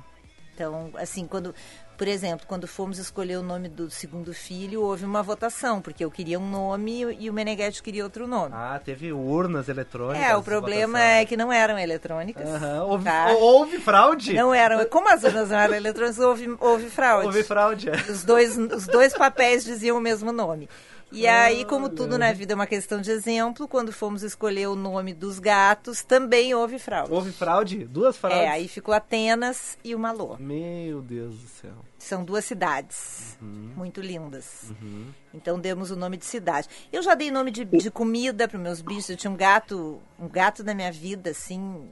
Então, 0.55 0.91
assim, 0.97 1.27
quando, 1.27 1.55
por 2.01 2.09
exemplo, 2.09 2.47
quando 2.47 2.67
fomos 2.67 2.97
escolher 2.97 3.37
o 3.37 3.43
nome 3.43 3.69
do 3.69 3.91
segundo 3.91 4.33
filho, 4.33 4.81
houve 4.81 5.05
uma 5.05 5.23
votação, 5.23 5.83
porque 5.83 6.03
eu 6.03 6.11
queria 6.11 6.41
um 6.41 6.49
nome 6.49 7.15
e 7.21 7.29
o 7.29 7.33
Meneghetti 7.35 7.83
queria 7.83 8.03
outro 8.05 8.27
nome. 8.27 8.55
Ah, 8.55 8.81
teve 8.83 9.13
urnas 9.13 9.69
eletrônicas. 9.69 10.27
é, 10.27 10.35
o 10.35 10.43
problema 10.43 10.99
é 10.99 11.27
que 11.27 11.37
não 11.37 11.53
eram 11.53 11.79
eletrônicas. 11.79 12.49
Aham, 12.49 12.85
Houve, 12.85 13.05
tá? 13.05 13.33
houve 13.39 13.79
fraude? 13.81 14.33
Não 14.33 14.55
eram. 14.55 14.83
Como 14.87 15.13
as 15.13 15.23
urnas 15.25 15.51
não 15.51 15.59
eram 15.59 15.75
eletrônicas, 15.75 16.19
houve, 16.19 16.57
houve 16.59 16.89
fraude. 16.89 17.27
Houve 17.27 17.43
fraude, 17.43 17.91
é. 17.91 18.11
Os 18.11 18.25
dois, 18.25 18.57
os 18.57 18.87
dois 18.87 19.13
papéis 19.13 19.63
diziam 19.63 19.99
o 19.99 20.01
mesmo 20.01 20.33
nome. 20.33 20.71
E 21.13 21.27
aí, 21.27 21.67
como 21.67 21.91
tudo 21.91 22.17
na 22.17 22.33
vida 22.33 22.53
é 22.53 22.57
uma 22.57 22.67
questão 22.67 23.01
de 23.01 23.11
exemplo, 23.11 23.69
quando 23.69 23.93
fomos 23.93 24.23
escolher 24.23 24.69
o 24.69 24.77
nome 24.77 25.13
dos 25.13 25.39
gatos, 25.39 26.03
também 26.03 26.55
houve 26.55 26.79
fraude. 26.79 27.13
Houve 27.13 27.31
fraude? 27.31 27.85
Duas 27.85 28.17
fraudes? 28.17 28.41
É, 28.41 28.49
aí 28.49 28.69
ficou 28.69 28.95
Atenas 28.95 29.77
e 29.85 29.95
o 29.95 29.99
Malô. 29.99 30.37
Meu 30.39 31.03
Deus 31.03 31.35
do 31.37 31.49
céu. 31.49 31.90
São 32.03 32.25
duas 32.25 32.45
cidades 32.45 33.39
uhum. 33.41 33.73
muito 33.77 34.01
lindas. 34.01 34.71
Uhum. 34.71 35.13
Então 35.35 35.61
demos 35.61 35.91
o 35.91 35.97
nome 35.97 36.17
de 36.17 36.25
cidade. 36.25 36.69
Eu 36.91 37.03
já 37.03 37.15
dei 37.15 37.31
nome 37.31 37.51
de, 37.51 37.65
de 37.65 37.91
comida 37.91 38.49
para 38.49 38.59
meus 38.59 38.81
bichos. 38.81 39.11
Eu 39.11 39.17
tinha 39.17 39.31
um 39.31 39.37
gato, 39.37 40.01
um 40.19 40.27
gato 40.27 40.65
da 40.65 40.75
minha 40.75 40.91
vida, 40.91 41.31
assim, 41.31 41.89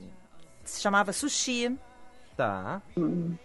se 0.64 0.80
chamava 0.80 1.12
Sushi. 1.12 1.76
Tá. 2.36 2.80
Uhum. 2.96 3.36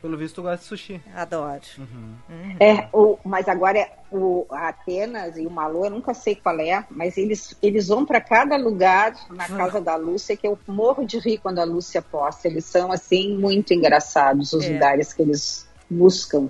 Pelo 0.00 0.16
visto, 0.16 0.36
tu 0.36 0.42
gosta 0.42 0.58
de 0.58 0.64
sushi. 0.64 1.02
Adoro. 1.14 1.60
Uhum. 1.76 2.16
Uhum. 2.28 2.56
É, 2.58 2.88
o, 2.90 3.18
mas 3.22 3.46
agora 3.48 3.86
o 4.10 4.46
Atenas 4.50 5.36
e 5.36 5.46
o 5.46 5.50
Malu, 5.50 5.84
eu 5.84 5.90
nunca 5.90 6.14
sei 6.14 6.34
qual 6.34 6.58
é, 6.58 6.86
mas 6.90 7.18
eles, 7.18 7.54
eles 7.62 7.88
vão 7.88 8.06
para 8.06 8.18
cada 8.18 8.56
lugar 8.56 9.14
na 9.28 9.46
casa 9.46 9.78
da 9.78 9.96
Lúcia, 9.96 10.36
que 10.36 10.46
eu 10.46 10.58
morro 10.66 11.04
de 11.04 11.18
rir 11.18 11.38
quando 11.38 11.58
a 11.58 11.64
Lúcia 11.64 12.00
posta. 12.00 12.48
Eles 12.48 12.64
são, 12.64 12.90
assim, 12.90 13.36
muito 13.36 13.74
engraçados, 13.74 14.54
os 14.54 14.64
é. 14.64 14.72
lugares 14.72 15.12
que 15.12 15.20
eles 15.20 15.68
buscam. 15.90 16.48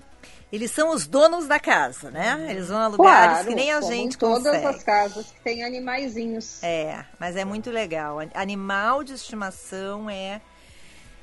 Eles 0.53 0.73
são 0.73 0.93
os 0.93 1.07
donos 1.07 1.47
da 1.47 1.61
casa, 1.61 2.11
né? 2.11 2.49
Eles 2.51 2.69
vão 2.69 2.79
a 2.79 2.89
lugares 2.89 3.33
claro, 3.35 3.49
que 3.49 3.55
nem 3.55 3.73
a 3.73 3.81
gente 3.81 4.19
todas 4.19 4.43
consegue. 4.43 4.67
as 4.67 4.83
casas 4.83 5.27
que 5.27 5.41
tem 5.43 5.63
animaizinhos. 5.63 6.61
É, 6.63 7.05
mas 7.21 7.37
é 7.37 7.45
muito 7.45 7.71
legal. 7.71 8.19
Animal 8.35 9.05
de 9.05 9.15
estimação 9.15 10.11
é 10.11 10.41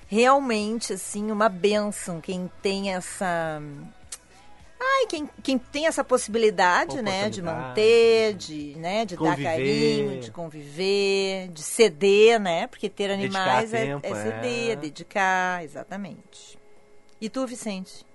realmente 0.07 0.93
assim 0.93 1.29
uma 1.29 1.49
benção 1.49 2.21
quem 2.21 2.49
tem 2.61 2.93
essa 2.93 3.61
Ai, 4.79 5.07
quem, 5.07 5.29
quem 5.43 5.57
tem 5.57 5.87
essa 5.87 6.03
possibilidade, 6.03 7.01
né, 7.01 7.29
de 7.29 7.41
manter, 7.41 8.35
de, 8.35 8.75
né, 8.77 9.05
de 9.05 9.17
conviver. 9.17 9.43
dar 9.43 9.49
carinho, 9.49 10.19
de 10.19 10.31
conviver, 10.31 11.47
de 11.49 11.63
ceder, 11.63 12.39
né, 12.39 12.67
porque 12.67 12.87
ter 12.87 13.11
animais 13.11 13.73
é, 13.73 13.85
tempo, 13.87 14.05
é, 14.05 14.15
ceder, 14.15 14.69
é. 14.71 14.75
dedicar, 14.75 15.63
exatamente. 15.63 16.59
E 17.19 17.27
tu, 17.27 17.45
Vicente? 17.47 18.05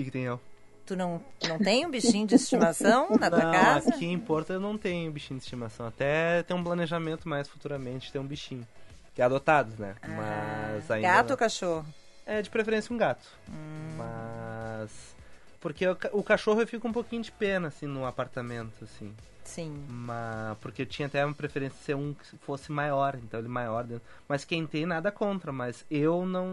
Que, 0.00 0.04
que 0.04 0.10
tem 0.10 0.24
eu? 0.24 0.40
Tu 0.86 0.96
não, 0.96 1.22
não 1.46 1.58
tem 1.58 1.84
um 1.84 1.90
bichinho 1.90 2.26
de 2.26 2.34
estimação 2.34 3.10
na 3.20 3.30
tua 3.30 3.44
não, 3.44 3.52
casa? 3.52 3.90
Aqui 3.90 4.06
em 4.06 4.18
Porto 4.18 4.50
eu 4.50 4.58
não 4.58 4.78
tenho 4.78 5.12
bichinho 5.12 5.38
de 5.38 5.44
estimação. 5.44 5.86
Até 5.86 6.42
tem 6.42 6.56
um 6.56 6.64
planejamento 6.64 7.28
mais 7.28 7.46
futuramente 7.48 8.10
ter 8.10 8.18
um 8.18 8.26
bichinho. 8.26 8.66
Que 9.14 9.20
é 9.20 9.24
adotados, 9.24 9.76
né? 9.76 9.94
Ah, 10.00 10.08
Mas 10.08 10.90
ainda. 10.90 11.06
Gato 11.06 11.30
ou 11.32 11.36
cachorro? 11.36 11.86
É, 12.24 12.40
de 12.40 12.48
preferência 12.48 12.94
um 12.94 12.96
gato. 12.96 13.28
Hum. 13.48 13.96
Mas. 13.98 15.14
Porque 15.60 15.86
o, 15.86 15.96
o, 16.12 16.22
cachorro 16.22 16.62
eu 16.62 16.66
fico 16.66 16.88
um 16.88 16.92
pouquinho 16.92 17.22
de 17.22 17.30
pena, 17.30 17.68
assim, 17.68 17.86
no 17.86 18.06
apartamento, 18.06 18.82
assim. 18.82 19.14
Sim. 19.44 19.84
Mas, 19.86 20.56
porque 20.58 20.82
eu 20.82 20.86
tinha 20.86 21.08
até 21.08 21.22
uma 21.22 21.34
preferência 21.34 21.76
de 21.76 21.84
ser 21.84 21.94
um 21.94 22.14
que 22.14 22.38
fosse 22.38 22.72
maior, 22.72 23.16
então 23.22 23.38
ele 23.38 23.48
maior 23.48 23.84
dentro. 23.84 24.04
Mas 24.26 24.46
quem 24.46 24.66
tem, 24.66 24.86
nada 24.86 25.12
contra, 25.12 25.52
mas 25.52 25.84
eu 25.90 26.24
não, 26.24 26.46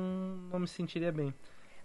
não 0.51 0.60
me 0.60 0.68
sentiria 0.68 1.13
bem. 1.13 1.34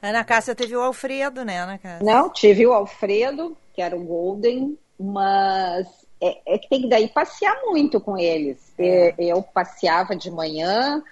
Ana 0.03 0.25
Cássia 0.25 0.55
teve 0.55 0.77
o 0.77 0.81
Alfredo, 0.83 1.45
né, 1.45 1.61
Ana 1.61 1.79
Cássia? 1.79 2.05
Não, 2.05 2.29
tive 2.29 2.67
o 2.67 2.73
Alfredo, 2.73 3.57
que 3.73 3.81
era 3.81 3.97
o 3.97 4.05
Golden, 4.05 4.77
mas 4.99 5.87
é, 6.21 6.55
é 6.55 6.59
que 6.59 6.69
tem 6.69 6.83
que 6.83 6.89
daí 6.89 7.09
passear 7.09 7.57
muito 7.65 8.01
com 8.01 8.19
eles. 8.19 8.59
É. 8.77 9.15
Eu 9.17 9.43
passeava 9.43 10.17
de 10.17 10.29
manhã, 10.29 11.03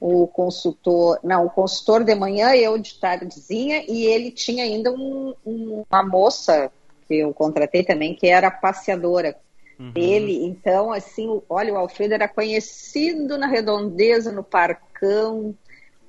o 0.00 0.26
consultor, 0.26 1.20
não, 1.22 1.44
o 1.44 1.50
consultor 1.50 2.02
de 2.04 2.14
manhã, 2.14 2.54
eu 2.54 2.78
de 2.78 2.94
tardezinha, 2.94 3.84
e 3.86 4.06
ele 4.06 4.30
tinha 4.30 4.64
ainda 4.64 4.90
um, 4.92 5.34
um, 5.44 5.84
uma 5.90 6.02
moça 6.02 6.72
que 7.06 7.16
eu 7.16 7.34
contratei 7.34 7.82
também, 7.82 8.14
que 8.14 8.26
era 8.26 8.50
passeadora. 8.50 9.36
Uhum. 9.78 9.92
Ele, 9.94 10.44
então, 10.44 10.92
assim, 10.92 11.40
olha, 11.48 11.72
o 11.72 11.76
Alfredo 11.76 12.14
era 12.14 12.26
conhecido 12.26 13.38
na 13.38 13.46
redondeza, 13.46 14.32
no 14.32 14.42
parcão, 14.42 15.54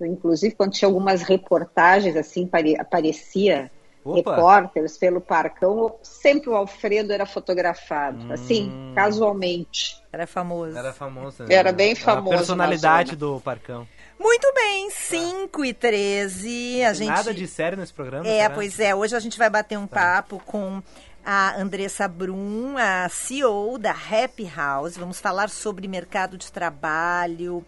inclusive 0.06 0.56
quando 0.56 0.72
tinha 0.72 0.88
algumas 0.88 1.22
reportagens 1.22 2.16
assim, 2.16 2.50
aparecia 2.78 3.72
Opa. 4.04 4.32
repórteres 4.36 4.98
pelo 4.98 5.22
Parcão, 5.22 5.96
sempre 6.02 6.50
o 6.50 6.56
Alfredo 6.56 7.12
era 7.12 7.26
fotografado, 7.26 8.26
hum. 8.26 8.32
assim, 8.32 8.72
casualmente. 8.96 10.02
Era 10.12 10.26
famoso. 10.26 10.78
Era 10.78 10.94
famoso. 10.94 11.44
Né? 11.44 11.54
Era 11.54 11.72
bem 11.72 11.96
famoso. 11.96 12.34
A 12.34 12.38
personalidade 12.38 13.16
do 13.16 13.40
Parcão. 13.42 13.88
Muito 14.20 14.52
bem, 14.54 14.90
5 14.90 15.64
e 15.64 15.74
13. 15.74 16.84
A 16.84 16.94
gente... 16.94 17.08
Nada 17.08 17.34
de 17.34 17.48
sério 17.48 17.78
nesse 17.78 17.94
programa? 17.94 18.28
É, 18.28 18.42
será? 18.42 18.54
pois 18.54 18.80
é. 18.80 18.94
Hoje 18.94 19.16
a 19.16 19.20
gente 19.20 19.38
vai 19.38 19.50
bater 19.50 19.78
um 19.78 19.88
tá. 19.88 20.00
papo 20.00 20.42
com 20.46 20.82
a 21.26 21.56
Andressa 21.60 22.08
Brum, 22.08 22.76
a 22.78 23.08
CEO 23.08 23.78
da 23.78 23.92
Happy 23.92 24.52
House. 24.54 24.98
Vamos 24.98 25.22
falar 25.22 25.50
sobre 25.50 25.88
mercado 25.88 26.38
de 26.38 26.52
trabalho, 26.52 27.64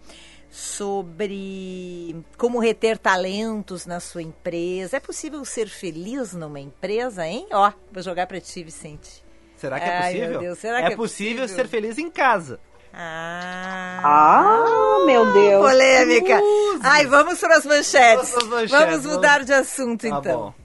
sobre 0.51 2.23
como 2.37 2.59
reter 2.59 2.97
talentos 2.97 3.85
na 3.85 4.01
sua 4.01 4.21
empresa. 4.21 4.97
É 4.97 4.99
possível 4.99 5.43
ser 5.45 5.69
feliz 5.69 6.33
numa 6.33 6.59
empresa, 6.59 7.25
hein? 7.25 7.47
Ó, 7.51 7.71
vou 7.91 8.03
jogar 8.03 8.27
para 8.27 8.41
ti, 8.41 8.61
Vicente. 8.61 9.23
Será 9.55 9.79
que 9.79 9.85
é 9.85 9.97
Ai, 9.97 10.13
possível? 10.13 10.39
Deus, 10.39 10.59
será 10.59 10.79
é, 10.79 10.87
que 10.87 10.93
é 10.93 10.95
possível, 10.95 11.47
ser 11.47 11.67
feliz 11.67 11.97
em 11.97 12.09
casa. 12.09 12.59
Ah, 12.93 14.01
ah 14.03 15.05
meu 15.05 15.31
Deus. 15.31 15.61
Polêmica. 15.61 16.41
Ai, 16.83 17.05
vamos 17.05 17.39
para 17.39 17.57
as 17.57 17.65
manchetes. 17.65 18.31
Vamos, 18.31 18.49
manchetes. 18.49 18.71
vamos 18.71 19.05
mudar 19.05 19.45
de 19.45 19.53
assunto, 19.53 20.01
tá 20.01 20.07
então. 20.19 20.39
Bom. 20.39 20.60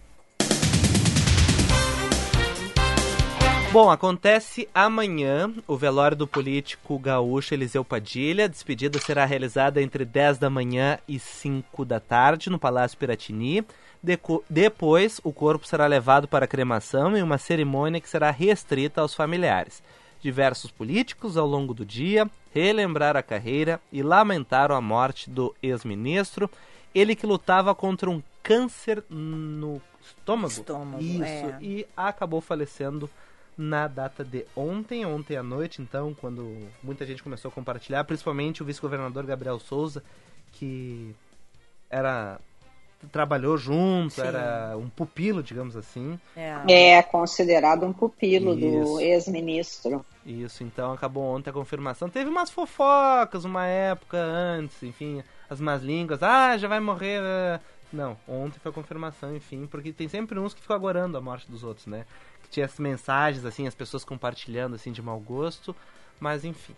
Bom, 3.77 3.91
acontece 3.91 4.67
amanhã 4.75 5.53
o 5.67 5.77
velório 5.77 6.17
do 6.17 6.27
político 6.27 6.99
gaúcho 6.99 7.53
Eliseu 7.53 7.85
Padilha. 7.85 8.47
A 8.47 8.49
despedida 8.49 8.99
será 8.99 9.27
realizada 9.27 9.83
entre 9.83 10.03
10 10.03 10.39
da 10.39 10.49
manhã 10.49 10.99
e 11.07 11.19
5 11.19 11.85
da 11.85 12.01
tarde 12.01 12.49
no 12.49 12.59
Palácio 12.59 12.97
Piratini. 12.97 13.63
Deco 14.03 14.43
depois, 14.49 15.21
o 15.23 15.31
corpo 15.31 15.67
será 15.67 15.87
levado 15.87 16.27
para 16.27 16.47
a 16.47 16.49
cremação 16.49 17.15
em 17.19 17.23
uma 17.23 17.37
cerimônia 17.37 18.01
que 18.01 18.09
será 18.09 18.31
restrita 18.31 19.03
aos 19.03 19.15
familiares. 19.15 19.83
Diversos 20.23 20.71
políticos, 20.71 21.37
ao 21.37 21.47
longo 21.47 21.75
do 21.75 21.85
dia, 21.85 22.27
relembraram 22.55 23.21
a 23.21 23.23
carreira 23.23 23.79
e 23.93 24.03
lamentaram 24.03 24.75
a 24.75 24.81
morte 24.81 25.29
do 25.29 25.55
ex-ministro, 25.63 26.51
ele 26.95 27.15
que 27.15 27.27
lutava 27.27 27.75
contra 27.75 28.09
um 28.09 28.23
câncer 28.43 29.05
no 29.11 29.83
estômago. 30.01 30.49
Estômago, 30.49 31.03
Isso, 31.03 31.23
é. 31.23 31.59
e 31.61 31.87
acabou 31.95 32.41
falecendo 32.41 33.11
na 33.57 33.89
data 33.89 34.25
de 34.25 34.47
ontem, 34.55 35.07
ontem 35.07 35.37
à 35.37 35.43
noite, 35.43 35.81
então, 35.81 36.15
quando 36.15 36.69
muita 36.83 37.07
gente 37.07 37.23
começou 37.23 37.51
a 37.51 37.53
compartilhar, 37.53 38.05
principalmente 38.05 38.63
o 38.63 38.67
vice-governador 38.67 39.25
Gabriel 39.25 39.59
Souza, 39.59 40.03
que 40.53 41.15
era 41.89 42.39
trabalhou 43.13 43.57
junto, 43.57 44.15
Sim. 44.15 44.23
era 44.23 44.75
um 44.77 44.89
pupilo, 44.89 45.43
digamos 45.43 45.77
assim. 45.77 46.19
É, 46.35 46.95
é 46.95 47.03
considerado 47.03 47.85
um 47.85 47.93
pupilo 47.93 48.59
Isso. 48.59 48.95
do 48.95 49.01
ex-ministro. 49.01 50.05
Isso, 50.25 50.65
então 50.65 50.93
acabou 50.93 51.23
ontem 51.23 51.51
a 51.51 51.53
confirmação. 51.53 52.09
Teve 52.09 52.29
umas 52.29 52.51
fofocas 52.51 53.45
uma 53.45 53.67
época 53.67 54.19
antes, 54.19 54.83
enfim, 54.83 55.23
as 55.49 55.61
más 55.61 55.83
línguas, 55.83 56.23
ah, 56.23 56.57
já 56.57 56.69
vai 56.69 56.81
morrer. 56.81 57.21
Eh. 57.23 57.61
Não, 57.93 58.17
ontem 58.27 58.59
foi 58.59 58.71
a 58.71 58.75
confirmação, 58.75 59.37
enfim, 59.37 59.67
porque 59.67 59.93
tem 59.93 60.09
sempre 60.09 60.39
uns 60.41 60.53
que 60.53 60.61
ficam 60.61 60.75
agorando 60.75 61.17
a 61.17 61.21
morte 61.21 61.49
dos 61.49 61.63
outros, 61.63 61.87
né? 61.87 62.05
Tinha 62.49 62.67
as 62.67 62.79
mensagens, 62.79 63.45
assim, 63.45 63.67
as 63.67 63.75
pessoas 63.75 64.05
compartilhando, 64.05 64.75
assim, 64.75 64.93
de 64.93 65.03
mau 65.03 65.19
gosto, 65.19 65.75
mas 66.21 66.45
enfim. 66.45 66.75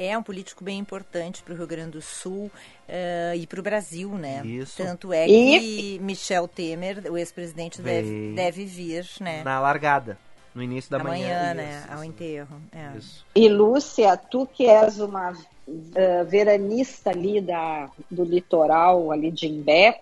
É 0.00 0.16
um 0.16 0.22
político 0.22 0.62
bem 0.62 0.78
importante 0.78 1.42
para 1.42 1.52
o 1.52 1.56
Rio 1.56 1.66
Grande 1.66 1.90
do 1.90 2.00
Sul 2.00 2.52
uh, 2.88 3.34
e 3.34 3.48
para 3.48 3.58
o 3.58 3.62
Brasil, 3.64 4.10
né? 4.10 4.42
Isso. 4.46 4.76
Tanto 4.76 5.12
é 5.12 5.26
que 5.26 5.96
e... 5.96 5.98
Michel 5.98 6.46
Temer, 6.46 7.10
o 7.10 7.18
ex-presidente, 7.18 7.82
deve, 7.82 8.32
deve 8.32 8.64
vir, 8.64 9.04
né? 9.20 9.42
Na 9.42 9.58
largada, 9.58 10.16
no 10.54 10.62
início 10.62 10.88
da 10.88 10.98
Amanhã, 10.98 11.26
manhã. 11.26 11.54
né? 11.54 11.82
Isso, 11.82 11.92
Ao 11.92 12.04
enterro. 12.04 12.60
É. 12.70 12.96
Isso. 12.96 13.26
E 13.34 13.48
Lúcia, 13.48 14.16
tu 14.16 14.46
que 14.46 14.66
és 14.66 15.00
uma 15.00 15.32
uh, 15.32 16.24
veranista 16.28 17.10
ali 17.10 17.40
da, 17.40 17.90
do 18.08 18.22
litoral, 18.22 19.10
ali 19.10 19.32
de 19.32 19.48
Imbé, 19.48 20.00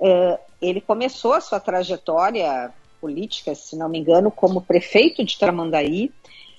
uh, 0.00 0.36
ele 0.60 0.80
começou 0.80 1.34
a 1.34 1.40
sua 1.40 1.60
trajetória 1.60 2.72
política, 3.00 3.54
se 3.54 3.76
não 3.76 3.88
me 3.88 3.98
engano, 3.98 4.30
como 4.30 4.60
prefeito 4.60 5.24
de 5.24 5.38
Tramandaí, 5.38 6.12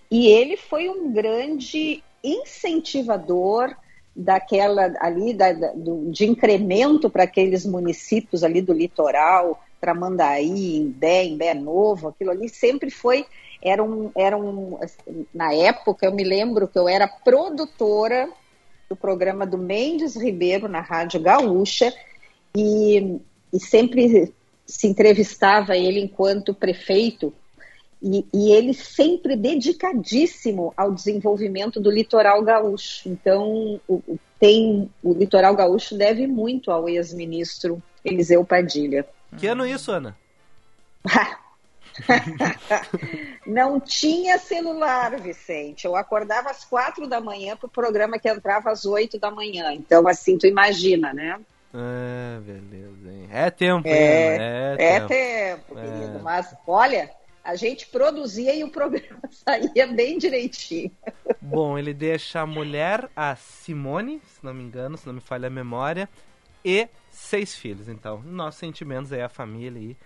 e 0.10 0.28
ele 0.28 0.58
foi 0.58 0.90
um 0.90 1.12
grande 1.12 2.04
incentivador 2.24 3.76
daquela 4.16 4.92
ali 5.00 5.34
da, 5.34 5.54
da, 5.54 5.72
do, 5.72 6.12
de 6.12 6.26
incremento 6.26 7.10
para 7.10 7.24
aqueles 7.24 7.66
municípios 7.66 8.44
ali 8.44 8.62
do 8.62 8.74
litoral, 8.74 9.64
Tramandaí, 9.80 10.78
Imbé, 10.78 11.26
Imbé 11.26 11.54
Novo, 11.54 12.10
aquilo 12.10 12.32
ali 12.32 12.50
sempre 12.50 12.90
foi 12.90 13.26
era 13.62 13.84
um, 13.84 14.10
era 14.16 14.38
um 14.38 14.80
na 15.34 15.54
época 15.54 16.06
eu 16.06 16.14
me 16.14 16.24
lembro 16.24 16.68
que 16.68 16.80
eu 16.80 16.88
era 16.88 17.08
produtora 17.08 18.30
do 18.90 18.96
programa 18.96 19.46
do 19.46 19.58
Mendes 19.58 20.16
Ribeiro 20.16 20.68
na 20.68 20.82
Rádio 20.82 21.20
Gaúcha 21.20 21.94
e, 22.56 23.20
e 23.54 23.60
sempre 23.60 24.34
se 24.70 24.88
entrevistava 24.88 25.76
ele 25.76 26.00
enquanto 26.00 26.54
prefeito 26.54 27.34
e, 28.02 28.26
e, 28.34 28.52
ele 28.52 28.74
sempre 28.74 29.36
dedicadíssimo 29.36 30.74
ao 30.78 30.94
desenvolvimento 30.94 31.82
do 31.82 31.92
litoral 31.92 32.42
gaúcho. 32.42 33.10
Então, 33.10 33.82
o, 33.88 34.18
tem 34.40 34.90
o 35.04 35.14
litoral 35.14 35.54
gaúcho 35.54 35.98
deve 35.98 36.26
muito 36.26 36.72
ao 36.72 36.88
ex-ministro 36.88 37.84
Eliseu 38.06 38.46
Padilha. 38.46 39.06
Que 39.38 39.48
ano 39.48 39.66
isso, 39.66 39.92
Ana? 39.92 40.16
Não 43.46 43.82
tinha 43.82 44.38
celular, 44.38 45.20
Vicente. 45.20 45.86
Eu 45.86 45.98
acordava 45.98 46.52
às 46.52 46.64
quatro 46.64 47.06
da 47.08 47.20
manhã 47.20 47.58
para 47.58 47.68
o 47.68 47.72
programa 47.72 48.18
que 48.18 48.30
entrava 48.30 48.72
às 48.72 48.86
oito 48.86 49.20
da 49.20 49.30
manhã. 49.30 49.74
Então, 49.74 50.08
assim, 50.08 50.38
tu 50.38 50.48
imagina, 50.48 51.14
né? 51.14 51.38
É, 51.74 52.40
beleza, 52.40 53.12
hein? 53.12 53.28
É 53.32 53.52
tempo, 53.52 53.88
é, 53.88 53.92
hein? 53.92 54.42
É, 54.42 54.76
é 54.80 55.00
tempo, 55.02 55.08
tempo 55.08 55.76
querido. 55.76 56.18
É. 56.18 56.22
Mas, 56.22 56.56
olha, 56.66 57.12
a 57.44 57.56
gente 57.56 57.88
produzia 57.88 58.56
e 58.56 58.64
o 58.64 58.72
programa 58.72 59.22
saía 59.30 59.88
bem 59.88 60.18
direitinho. 60.18 60.92
Bom, 61.40 61.78
ele 61.78 61.94
deixa 61.94 62.42
a 62.42 62.46
mulher, 62.46 63.10
a 63.16 63.36
Simone, 63.36 64.22
se 64.26 64.44
não 64.44 64.54
me 64.54 64.64
engano, 64.64 64.98
se 64.98 65.06
não 65.06 65.14
me 65.14 65.22
falha 65.22 65.48
a 65.48 65.52
memória, 65.52 66.10
e 66.66 66.88
seis 67.12 67.56
filhos. 67.56 67.88
Então, 67.88 68.22
nossos 68.24 68.60
sentimentos 68.60 69.14
aí, 69.14 69.22
a 69.22 69.30
família 69.30 69.80
aí, 69.80 69.98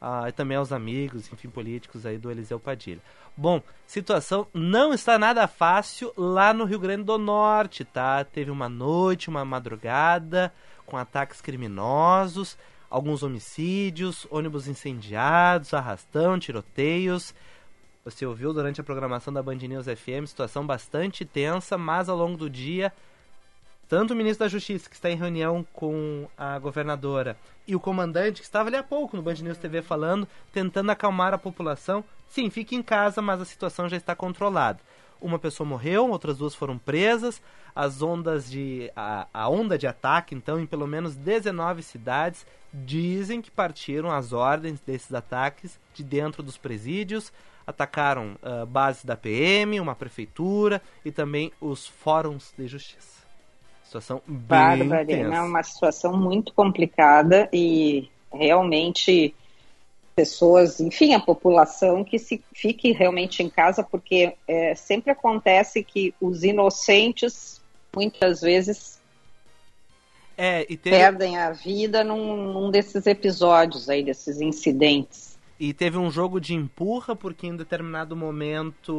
ah, 0.00 0.28
e 0.28 0.32
também 0.32 0.56
aos 0.56 0.70
amigos, 0.70 1.30
enfim, 1.32 1.50
políticos 1.50 2.06
aí 2.06 2.16
do 2.16 2.30
Eliseu 2.30 2.60
Padilha. 2.60 3.02
Bom, 3.36 3.60
situação 3.86 4.46
não 4.54 4.94
está 4.94 5.18
nada 5.18 5.48
fácil 5.48 6.12
lá 6.16 6.52
no 6.54 6.64
Rio 6.64 6.78
Grande 6.78 7.02
do 7.02 7.18
Norte, 7.18 7.84
tá? 7.84 8.24
Teve 8.24 8.50
uma 8.52 8.68
noite, 8.68 9.28
uma 9.28 9.44
madrugada 9.44 10.52
com 10.88 10.96
ataques 10.96 11.40
criminosos, 11.40 12.56
alguns 12.90 13.22
homicídios, 13.22 14.26
ônibus 14.30 14.66
incendiados, 14.66 15.74
arrastão, 15.74 16.38
tiroteios. 16.38 17.34
Você 18.04 18.24
ouviu 18.24 18.52
durante 18.54 18.80
a 18.80 18.84
programação 18.84 19.32
da 19.32 19.42
Band 19.42 19.56
News 19.56 19.86
FM, 19.86 20.26
situação 20.26 20.66
bastante 20.66 21.24
tensa, 21.24 21.76
mas 21.76 22.08
ao 22.08 22.16
longo 22.16 22.38
do 22.38 22.48
dia, 22.48 22.92
tanto 23.86 24.14
o 24.14 24.16
ministro 24.16 24.46
da 24.46 24.48
Justiça, 24.48 24.88
que 24.88 24.96
está 24.96 25.10
em 25.10 25.16
reunião 25.16 25.66
com 25.74 26.26
a 26.36 26.58
governadora, 26.58 27.36
e 27.66 27.76
o 27.76 27.80
comandante, 27.80 28.40
que 28.40 28.46
estava 28.46 28.70
ali 28.70 28.76
há 28.76 28.82
pouco 28.82 29.14
no 29.14 29.22
Band 29.22 29.34
News 29.34 29.58
TV 29.58 29.82
falando, 29.82 30.26
tentando 30.52 30.90
acalmar 30.90 31.34
a 31.34 31.38
população. 31.38 32.02
Sim, 32.28 32.48
fique 32.48 32.74
em 32.74 32.82
casa, 32.82 33.20
mas 33.20 33.40
a 33.40 33.44
situação 33.44 33.88
já 33.88 33.96
está 33.96 34.14
controlada. 34.14 34.80
Uma 35.20 35.38
pessoa 35.38 35.68
morreu, 35.68 36.10
outras 36.10 36.38
duas 36.38 36.54
foram 36.54 36.78
presas. 36.78 37.42
As 37.74 38.02
ondas 38.02 38.50
de. 38.50 38.90
A, 38.94 39.26
a 39.32 39.48
onda 39.48 39.78
de 39.78 39.86
ataque, 39.86 40.34
então, 40.34 40.60
em 40.60 40.66
pelo 40.66 40.86
menos 40.86 41.16
19 41.16 41.82
cidades, 41.82 42.46
dizem 42.72 43.40
que 43.40 43.50
partiram 43.50 44.10
as 44.10 44.32
ordens 44.32 44.80
desses 44.80 45.12
ataques 45.12 45.78
de 45.94 46.02
dentro 46.02 46.42
dos 46.42 46.56
presídios. 46.56 47.32
Atacaram 47.66 48.36
uh, 48.42 48.64
bases 48.64 49.04
da 49.04 49.16
PM, 49.16 49.78
uma 49.78 49.94
prefeitura 49.94 50.80
e 51.04 51.12
também 51.12 51.52
os 51.60 51.86
fóruns 51.86 52.54
de 52.56 52.66
justiça. 52.66 53.18
Situação 53.84 54.22
bem 54.26 54.38
Bárbara, 54.38 55.04
tensa. 55.04 55.34
É 55.34 55.40
uma 55.40 55.62
situação 55.62 56.16
muito 56.16 56.52
complicada 56.54 57.48
e 57.52 58.10
realmente 58.32 59.34
pessoas, 60.18 60.80
enfim, 60.80 61.14
a 61.14 61.20
população 61.20 62.02
que 62.02 62.18
se 62.18 62.42
fique 62.52 62.90
realmente 62.90 63.40
em 63.40 63.48
casa, 63.48 63.84
porque 63.84 64.34
é, 64.48 64.74
sempre 64.74 65.12
acontece 65.12 65.80
que 65.84 66.12
os 66.20 66.42
inocentes 66.42 67.60
muitas 67.94 68.40
vezes 68.40 68.98
é, 70.36 70.64
teve... 70.64 70.90
perdem 70.90 71.36
a 71.36 71.52
vida 71.52 72.02
num, 72.02 72.52
num 72.52 72.68
desses 72.68 73.06
episódios 73.06 73.88
aí, 73.88 74.02
desses 74.02 74.40
incidentes. 74.40 75.27
E 75.60 75.72
teve 75.72 75.98
um 75.98 76.08
jogo 76.08 76.40
de 76.40 76.54
empurra, 76.54 77.16
porque 77.16 77.46
em 77.46 77.56
determinado 77.56 78.14
momento 78.14 78.92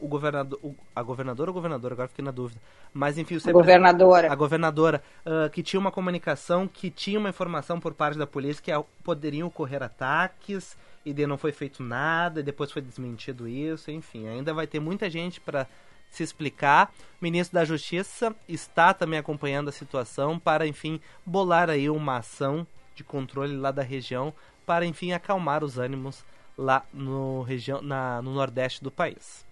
o 0.00 0.06
governador. 0.06 0.60
O, 0.62 0.74
a 0.94 1.02
governadora 1.02 1.50
ou 1.50 1.54
governador? 1.54 1.92
Agora 1.92 2.08
fiquei 2.08 2.24
na 2.24 2.30
dúvida. 2.30 2.60
Mas 2.92 3.18
enfim, 3.18 3.36
o 3.36 3.48
A 3.48 3.52
governadora. 3.52 4.32
A 4.32 4.34
governadora, 4.36 5.02
uh, 5.26 5.50
que 5.50 5.60
tinha 5.60 5.80
uma 5.80 5.90
comunicação, 5.90 6.68
que 6.68 6.88
tinha 6.88 7.18
uma 7.18 7.30
informação 7.30 7.80
por 7.80 7.94
parte 7.94 8.16
da 8.16 8.26
polícia 8.26 8.62
que 8.62 8.70
poderiam 9.02 9.48
ocorrer 9.48 9.82
ataques, 9.82 10.76
e 11.04 11.12
de 11.12 11.26
não 11.26 11.36
foi 11.36 11.50
feito 11.50 11.82
nada, 11.82 12.38
e 12.38 12.42
depois 12.44 12.70
foi 12.70 12.80
desmentido 12.80 13.48
isso, 13.48 13.90
enfim. 13.90 14.28
Ainda 14.28 14.54
vai 14.54 14.68
ter 14.68 14.78
muita 14.78 15.10
gente 15.10 15.40
para 15.40 15.66
se 16.08 16.22
explicar. 16.22 16.92
O 17.20 17.24
ministro 17.24 17.54
da 17.54 17.64
Justiça 17.64 18.34
está 18.48 18.94
também 18.94 19.18
acompanhando 19.18 19.68
a 19.68 19.72
situação 19.72 20.38
para, 20.38 20.64
enfim, 20.64 21.00
bolar 21.26 21.68
aí 21.68 21.90
uma 21.90 22.18
ação 22.18 22.64
de 22.94 23.02
controle 23.02 23.56
lá 23.56 23.72
da 23.72 23.82
região 23.82 24.32
para 24.64 24.84
enfim 24.86 25.12
acalmar 25.12 25.62
os 25.62 25.78
ânimos 25.78 26.24
lá 26.56 26.84
no 26.92 27.42
região 27.42 27.82
na, 27.82 28.22
no 28.22 28.32
nordeste 28.32 28.82
do 28.82 28.90
país. 28.90 29.44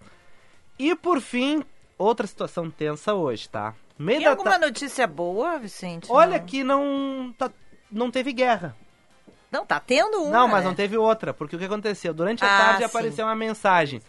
E 0.77 0.95
por 0.95 1.21
fim, 1.21 1.63
outra 1.97 2.25
situação 2.25 2.69
tensa 2.69 3.13
hoje, 3.13 3.47
tá? 3.49 3.73
Meio 3.97 4.19
Tem 4.19 4.27
alguma 4.27 4.51
ta... 4.51 4.59
notícia 4.59 5.05
boa, 5.05 5.59
Vicente? 5.59 6.11
Olha 6.11 6.39
não. 6.39 6.45
que 6.45 6.63
não 6.63 7.35
tá, 7.37 7.51
não 7.91 8.09
teve 8.09 8.33
guerra. 8.33 8.75
Não, 9.51 9.65
tá 9.65 9.79
tendo 9.79 10.23
uma. 10.23 10.31
Não, 10.31 10.47
mas 10.47 10.63
né? 10.63 10.69
não 10.69 10.75
teve 10.75 10.97
outra, 10.97 11.31
porque 11.31 11.55
o 11.55 11.59
que 11.59 11.65
aconteceu? 11.65 12.11
Durante 12.13 12.43
a 12.43 12.47
ah, 12.47 12.59
tarde 12.59 12.77
sim. 12.79 12.85
apareceu 12.85 13.25
uma 13.25 13.35
mensagem. 13.35 14.01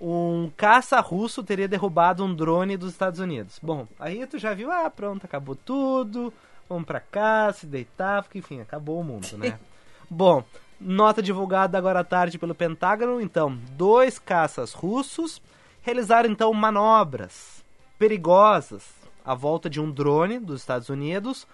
Um 0.00 0.50
caça 0.56 1.00
russo 1.00 1.42
teria 1.42 1.66
derrubado 1.66 2.24
um 2.24 2.32
drone 2.32 2.76
dos 2.76 2.92
Estados 2.92 3.18
Unidos. 3.18 3.58
Bom, 3.60 3.88
aí 3.98 4.24
tu 4.26 4.38
já 4.38 4.54
viu, 4.54 4.70
ah, 4.70 4.88
pronto, 4.88 5.24
acabou 5.24 5.56
tudo, 5.56 6.32
vamos 6.68 6.84
pra 6.84 7.00
cá, 7.00 7.52
se 7.52 7.66
deitar, 7.66 8.22
porque 8.22 8.38
enfim, 8.38 8.60
acabou 8.60 9.00
o 9.00 9.04
mundo, 9.04 9.36
né? 9.36 9.58
Bom, 10.08 10.44
nota 10.80 11.20
divulgada 11.20 11.76
agora 11.76 12.00
à 12.00 12.04
tarde 12.04 12.38
pelo 12.38 12.54
Pentágono, 12.54 13.20
então, 13.20 13.58
dois 13.72 14.18
caças 14.18 14.72
russos 14.72 15.42
realizaram 15.82 16.30
então 16.30 16.52
manobras 16.52 17.64
perigosas 17.98 18.84
à 19.24 19.34
volta 19.34 19.68
de 19.68 19.80
um 19.80 19.90
drone 19.90 20.38
dos 20.38 20.60
Estados 20.60 20.88
Unidos 20.88 21.46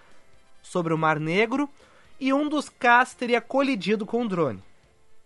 sobre 0.61 0.93
o 0.93 0.97
Mar 0.97 1.19
Negro 1.19 1.67
e 2.19 2.31
um 2.31 2.47
dos 2.47 2.69
caças 2.69 3.15
teria 3.15 3.41
colidido 3.41 4.05
com 4.05 4.23
o 4.23 4.27
drone. 4.27 4.63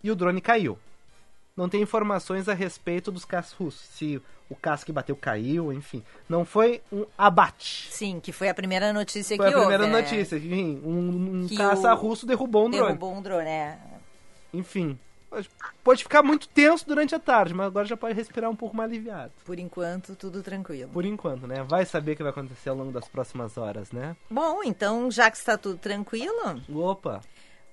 E 0.02 0.10
o 0.10 0.16
drone 0.16 0.40
caiu. 0.40 0.78
Não 1.56 1.68
tem 1.68 1.82
informações 1.82 2.48
a 2.48 2.54
respeito 2.54 3.10
dos 3.10 3.24
caças 3.24 3.52
russos, 3.52 3.80
se 3.80 4.22
o 4.50 4.56
caça 4.56 4.84
que 4.84 4.92
bateu 4.92 5.14
caiu, 5.14 5.72
enfim. 5.72 6.02
Não 6.28 6.44
foi 6.44 6.80
um 6.92 7.04
abate. 7.16 7.88
Sim, 7.90 8.20
que 8.20 8.32
foi 8.32 8.48
a 8.48 8.54
primeira 8.54 8.92
notícia 8.92 9.36
foi 9.36 9.48
que 9.48 9.54
houve. 9.54 9.66
Foi 9.66 9.74
a 9.74 9.78
primeira 9.78 9.98
é. 9.98 10.02
notícia. 10.02 10.36
Enfim, 10.36 10.80
um, 10.84 11.44
um 11.44 11.56
caça 11.56 11.92
o... 11.92 11.96
russo 11.96 12.26
derrubou 12.26 12.66
um 12.66 12.70
derrubou 12.70 12.96
drone. 12.96 12.98
Derrubou 12.98 13.18
um 13.18 13.22
drone, 13.22 13.48
é. 13.48 13.78
Enfim, 14.54 14.98
pode 15.84 16.02
ficar 16.02 16.22
muito 16.22 16.48
tenso 16.48 16.86
durante 16.86 17.14
a 17.14 17.18
tarde, 17.18 17.52
mas 17.52 17.66
agora 17.66 17.86
já 17.86 17.96
pode 17.96 18.14
respirar 18.14 18.50
um 18.50 18.56
pouco 18.56 18.74
mais 18.74 18.90
aliviado. 18.90 19.32
Por 19.44 19.58
enquanto, 19.58 20.16
tudo 20.16 20.42
tranquilo. 20.42 20.90
Por 20.90 21.04
enquanto, 21.04 21.46
né? 21.46 21.62
Vai 21.68 21.84
saber 21.84 22.12
o 22.12 22.16
que 22.16 22.22
vai 22.22 22.32
acontecer 22.32 22.70
ao 22.70 22.76
longo 22.76 22.92
das 22.92 23.06
próximas 23.08 23.58
horas, 23.58 23.92
né? 23.92 24.16
Bom, 24.30 24.62
então, 24.64 25.10
já 25.10 25.30
que 25.30 25.36
está 25.36 25.58
tudo 25.58 25.78
tranquilo... 25.78 26.62
Opa! 26.74 27.20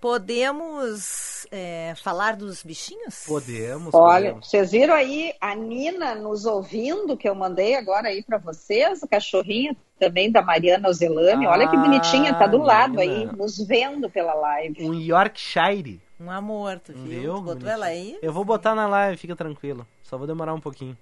Podemos 0.06 1.48
é, 1.52 1.96
falar 1.96 2.36
dos 2.36 2.62
bichinhos? 2.62 3.24
Podemos. 3.26 3.91
Olha, 3.91 4.26
podemos. 4.26 4.48
vocês 4.48 4.72
viram 4.72 4.94
aí 4.94 5.34
a 5.41 5.56
Nina 5.56 6.13
nos 6.13 6.46
ouvindo, 6.46 7.18
que 7.18 7.28
eu 7.28 7.34
mandei 7.34 7.74
agora 7.74 8.10
aí 8.10 8.22
para 8.22 8.38
vocês, 8.38 9.02
a 9.02 9.08
cachorrinha 9.08 9.76
também 9.98 10.32
da 10.32 10.44
Mariana 10.44 10.89
Ozelame. 10.89 11.48
Ah, 11.48 11.50
Olha 11.50 11.68
que 11.68 11.76
bonitinha, 11.76 12.36
tá 12.36 12.46
do 12.46 12.60
Nina. 12.60 12.68
lado 12.68 13.00
aí, 13.00 13.26
nos 13.36 13.58
vendo 13.58 14.08
pela 14.08 14.36
live. 14.36 14.88
Um 14.88 14.94
Yorkshire. 14.94 16.00
Um 16.20 16.30
amor, 16.30 16.80
tu 16.82 16.94
viu? 16.94 17.04
viu? 17.04 17.34
Tu 17.34 17.41
botou 17.41 17.68
ela 17.68 17.88
aí? 17.88 18.20
Eu 18.22 18.32
vou 18.32 18.46
botar 18.46 18.76
na 18.76 18.86
live, 18.86 19.18
fica 19.18 19.36
tranquilo. 19.36 19.88
Só 20.04 20.20
vou 20.20 20.28
demorar 20.28 20.54
um 20.54 20.62
pouquinho. 20.62 20.96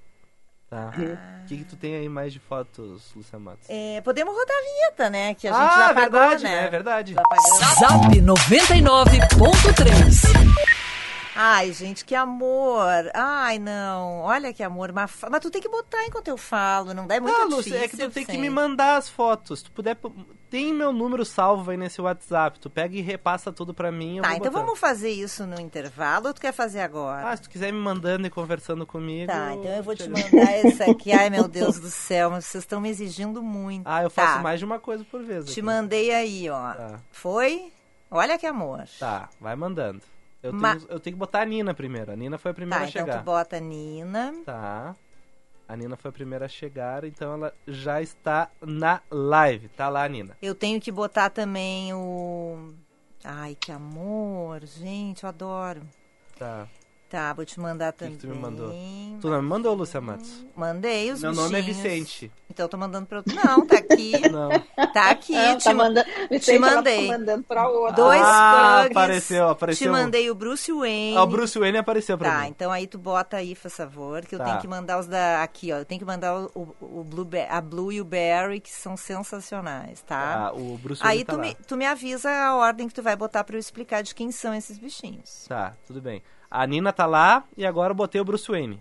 Tá. 0.73 0.91
O 1.43 1.45
que, 1.45 1.57
que 1.57 1.65
tu 1.65 1.75
tem 1.75 1.95
aí 1.95 2.09
mais 2.09 2.33
de 2.33 2.39
fotos, 2.39 3.12
Luciana 3.15 3.45
Matos? 3.45 3.67
É, 3.69 4.01
podemos 4.01 4.33
rodar 4.33 4.57
a 4.57 4.62
vinheta, 4.62 5.07
né? 5.12 5.36
Que 5.36 5.47
a 5.47 5.51
gente 5.51 5.62
ah, 5.62 5.89
já 5.89 5.93
pagou, 5.93 6.19
verdade, 6.19 6.43
né? 6.45 6.65
É 6.65 6.69
verdade. 6.69 7.13
Zap 7.79 8.19
99.3 8.19 10.73
Ai, 11.36 11.71
gente, 11.73 12.05
que 12.05 12.15
amor. 12.15 13.12
Ai, 13.13 13.59
não. 13.59 14.21
Olha 14.21 14.51
que 14.51 14.63
amor. 14.63 14.91
Mas, 14.91 15.12
mas 15.29 15.41
tu 15.41 15.51
tem 15.51 15.62
que 15.62 15.69
botar 15.69 16.07
enquanto 16.07 16.29
eu 16.29 16.38
falo, 16.38 16.91
não 16.91 17.05
dá? 17.05 17.13
É 17.15 17.19
muito 17.19 17.39
ah, 17.39 17.45
Lúcia, 17.45 17.75
é 17.75 17.88
que 17.88 17.95
tu 17.95 18.09
tem 18.09 18.25
que 18.25 18.38
me 18.38 18.49
mandar 18.49 18.97
as 18.97 19.07
fotos. 19.07 19.59
Se 19.59 19.65
tu 19.65 19.71
puder, 19.71 19.95
tem 20.54 20.72
meu 20.72 20.94
número 20.94 21.26
salvo 21.26 21.72
aí 21.72 21.78
nesse 21.78 22.00
WhatsApp. 22.00 22.60
Tu 22.60 22.70
pega 22.70 22.96
e 22.96 23.02
repassa 23.02 23.52
tudo 23.52 23.74
pra 23.74 23.92
mim. 23.92 24.22
Tá, 24.22 24.36
então 24.36 24.52
vamos 24.52 24.78
fazer 24.78 25.10
isso 25.10 25.48
no 25.48 25.60
intervalo 25.60 26.28
ou 26.28 26.34
tu 26.34 26.39
quer 26.39 26.54
fazer 26.54 26.82
agora? 26.82 27.28
Ah, 27.28 27.36
se 27.36 27.42
tu 27.42 27.50
quiser 27.50 27.74
me 27.74 27.80
mandando 27.80 28.28
e 28.28 28.30
conversando 28.30 28.86
comigo. 28.86 29.32
Tá, 29.32 29.56
então 29.56 29.72
eu 29.72 29.82
vou 29.82 29.96
te 29.96 30.08
mandar 30.08 30.60
esse 30.63 30.84
aqui. 30.84 31.12
Ai, 31.12 31.32
meu 31.32 31.48
Deus 31.50 31.80
do 31.80 31.89
céu, 31.89 32.30
mas 32.30 32.46
vocês 32.46 32.63
estão 32.63 32.80
me 32.80 32.88
exigindo 32.88 33.42
muito. 33.42 33.88
Ah, 33.88 34.04
eu 34.04 34.12
faço 34.12 34.36
tá. 34.36 34.42
mais 34.44 34.60
de 34.60 34.66
uma 34.66 34.78
coisa 34.78 35.04
por 35.04 35.24
vez. 35.24 35.46
Te 35.46 35.54
aqui. 35.54 35.62
mandei 35.63 36.13
aí, 36.13 36.48
ó. 36.48 36.74
Tá. 36.74 37.00
Foi? 37.12 37.74
Olha 38.12 38.38
que 38.38 38.46
amor. 38.46 38.84
Tá, 39.00 39.30
vai 39.42 39.56
mandando. 39.56 40.04
Eu, 40.44 40.54
Ma... 40.54 40.76
tenho, 40.76 40.88
eu 40.88 41.00
tenho 41.00 41.16
que 41.16 41.20
botar 41.20 41.42
a 41.42 41.46
Nina 41.46 41.74
primeiro. 41.74 42.12
A 42.12 42.16
Nina 42.16 42.38
foi 42.38 42.52
a 42.52 42.54
primeira 42.54 42.84
tá, 42.84 42.88
a 42.88 42.92
chegar. 42.92 43.08
Então 43.08 43.22
tu 43.22 43.26
bota 43.26 43.58
a 43.58 43.60
Nina. 43.60 44.36
Tá. 44.46 44.96
A 45.73 45.75
Nina 45.75 45.97
foi 45.97 46.09
a 46.09 46.12
primeira 46.12 46.45
a 46.45 46.47
chegar, 46.47 47.03
então 47.03 47.33
ela 47.33 47.51
já 47.67 47.99
está 47.99 48.51
na 48.62 49.01
live. 49.09 49.69
Tá 49.69 49.89
lá, 49.89 50.07
Nina. 50.07 50.38
Eu 50.39 50.53
tenho 50.53 50.79
que 50.79 50.91
botar 50.91 51.31
também 51.31 51.91
o. 51.95 52.75
Ai, 53.23 53.57
que 53.59 53.71
amor, 53.71 54.63
gente, 54.67 55.23
eu 55.23 55.29
adoro. 55.29 55.81
Tá. 56.38 56.67
Tá, 57.13 57.32
vou 57.32 57.45
te 57.45 57.60
mandar 57.60 57.93
que 57.93 57.99
também. 57.99 58.17
tu 58.17 58.26
me 58.28 58.34
mandou? 58.34 58.69
Tu 59.21 59.30
não 59.30 59.39
me 59.39 59.47
mandou, 59.47 59.76
Lúcia 59.76 60.02
Matos. 60.02 60.43
Mandei 60.56 61.12
os 61.12 61.21
Meu 61.21 61.32
nome 61.32 61.60
é 61.60 61.62
bichinhos. 61.62 61.84
Vicente. 61.84 62.32
Então 62.49 62.63
eu 62.65 62.69
tô 62.69 62.76
mandando 62.76 63.06
pra 63.06 63.19
outro. 63.19 63.36
Não, 63.36 63.67
tá 63.67 63.78
aqui. 63.78 64.13
Não. 64.32 64.49
Tá 64.91 65.12
aqui. 65.12 65.36
Ah, 65.36 65.56
te 65.56 65.63
tá 65.63 65.73
ma- 65.76 65.84
mandando, 65.84 66.08
Vicente, 66.32 66.58
mandei. 66.60 67.08
tá 67.08 67.17
mandando 67.19 67.43
pra 67.43 67.69
outra. 67.69 67.93
Dois 67.95 68.19
Ah, 68.23 68.80
bugs. 68.82 68.97
apareceu, 68.97 69.47
apareceu. 69.49 69.88
Te 69.88 69.91
mandei 69.91 70.32
o 70.32 70.34
Bruce 70.34 70.71
Wayne. 70.73 71.15
Ah, 71.15 71.21
o 71.21 71.28
Bruce 71.28 71.60
Wayne 71.60 71.78
apareceu 71.78 72.17
pra 72.17 72.32
Tá, 72.32 72.41
mim. 72.41 72.47
então 72.47 72.71
aí 72.71 72.88
tu 72.88 72.97
bota 72.97 73.38
aí, 73.38 73.56
por 73.56 73.69
favor, 73.69 74.26
que 74.26 74.34
eu 74.34 74.39
Tá. 74.39 74.45
tenho 74.45 74.58
que 74.62 74.67
mandar 74.67 74.97
os 74.99 75.06
da. 75.06 75.43
Aqui, 75.43 75.71
ó. 75.71 75.78
Eu 75.78 75.86
tenho 75.86 75.99
que 75.99 76.06
mandar 76.06 76.36
o, 76.56 76.76
o, 76.82 77.04
Blue, 77.04 77.30
a 77.47 77.62
Blue 77.62 77.91
e 77.91 78.02
o 78.02 78.06
Barry, 78.06 78.60
que 78.60 78.71
são 78.71 78.97
sensacionais, 78.97 80.02
tá? 80.02 80.47
Ah, 80.47 80.52
o 80.52 80.80
Bruce 80.80 81.04
Wayne 81.04 81.19
aí 81.19 81.23
tá 81.23 81.34
tu, 81.34 81.38
lá. 81.38 81.43
me, 81.43 81.54
tu 81.67 81.78
me 81.78 81.86
avisa 81.86 82.32
a 82.32 82.56
ordem 82.56 82.88
que 82.88 82.93
tu 82.95 83.04
vai 83.04 83.15
botar 83.15 83.43
pra 83.43 83.56
eu 83.56 83.60
explicar 83.60 84.02
de 84.02 84.15
quem 84.15 84.32
são 84.32 84.52
esses 84.52 84.80
bichinhos. 84.80 85.45
Tá, 85.47 85.76
tudo 85.86 86.02
bem. 86.02 86.23
A 86.56 86.68
Nina 86.68 86.94
tá 86.94 87.08
lá 87.08 87.44
e 87.58 87.66
agora 87.66 87.92
eu 87.92 87.96
botei 87.96 88.22
o 88.22 88.24
Bruce 88.24 88.48
Wayne. 88.50 88.80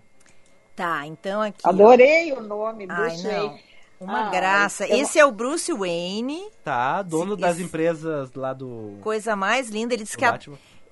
Tá, 0.77 1.07
então 1.07 1.41
aqui. 1.41 1.59
ó. 1.65 1.71
Adorei 1.71 2.31
o 2.33 2.43
nome, 2.43 2.87
Ai, 2.89 2.97
Bruce 3.09 3.25
não. 3.27 3.31
Wayne. 3.49 3.61
Uma 3.99 4.27
Ah, 4.27 4.31
graça. 4.31 4.87
eu- 4.87 4.97
Esse 4.99 5.19
é 5.19 5.25
o 5.25 5.31
Bruce 5.33 5.73
Wayne, 5.73 6.43
Tá, 6.65 7.01
dono 7.03 7.35
Sim, 7.37 7.41
das 7.41 7.55
esse- 7.57 7.65
empresas 7.65 8.33
lá 8.35 8.53
do, 8.53 8.99
coisa 9.01 9.35
mais 9.37 9.71
linda. 9.71 9.95
Ele 9.95 10.03
disse 10.03 10.19
que 10.19 10.25
a-. 10.25 10.39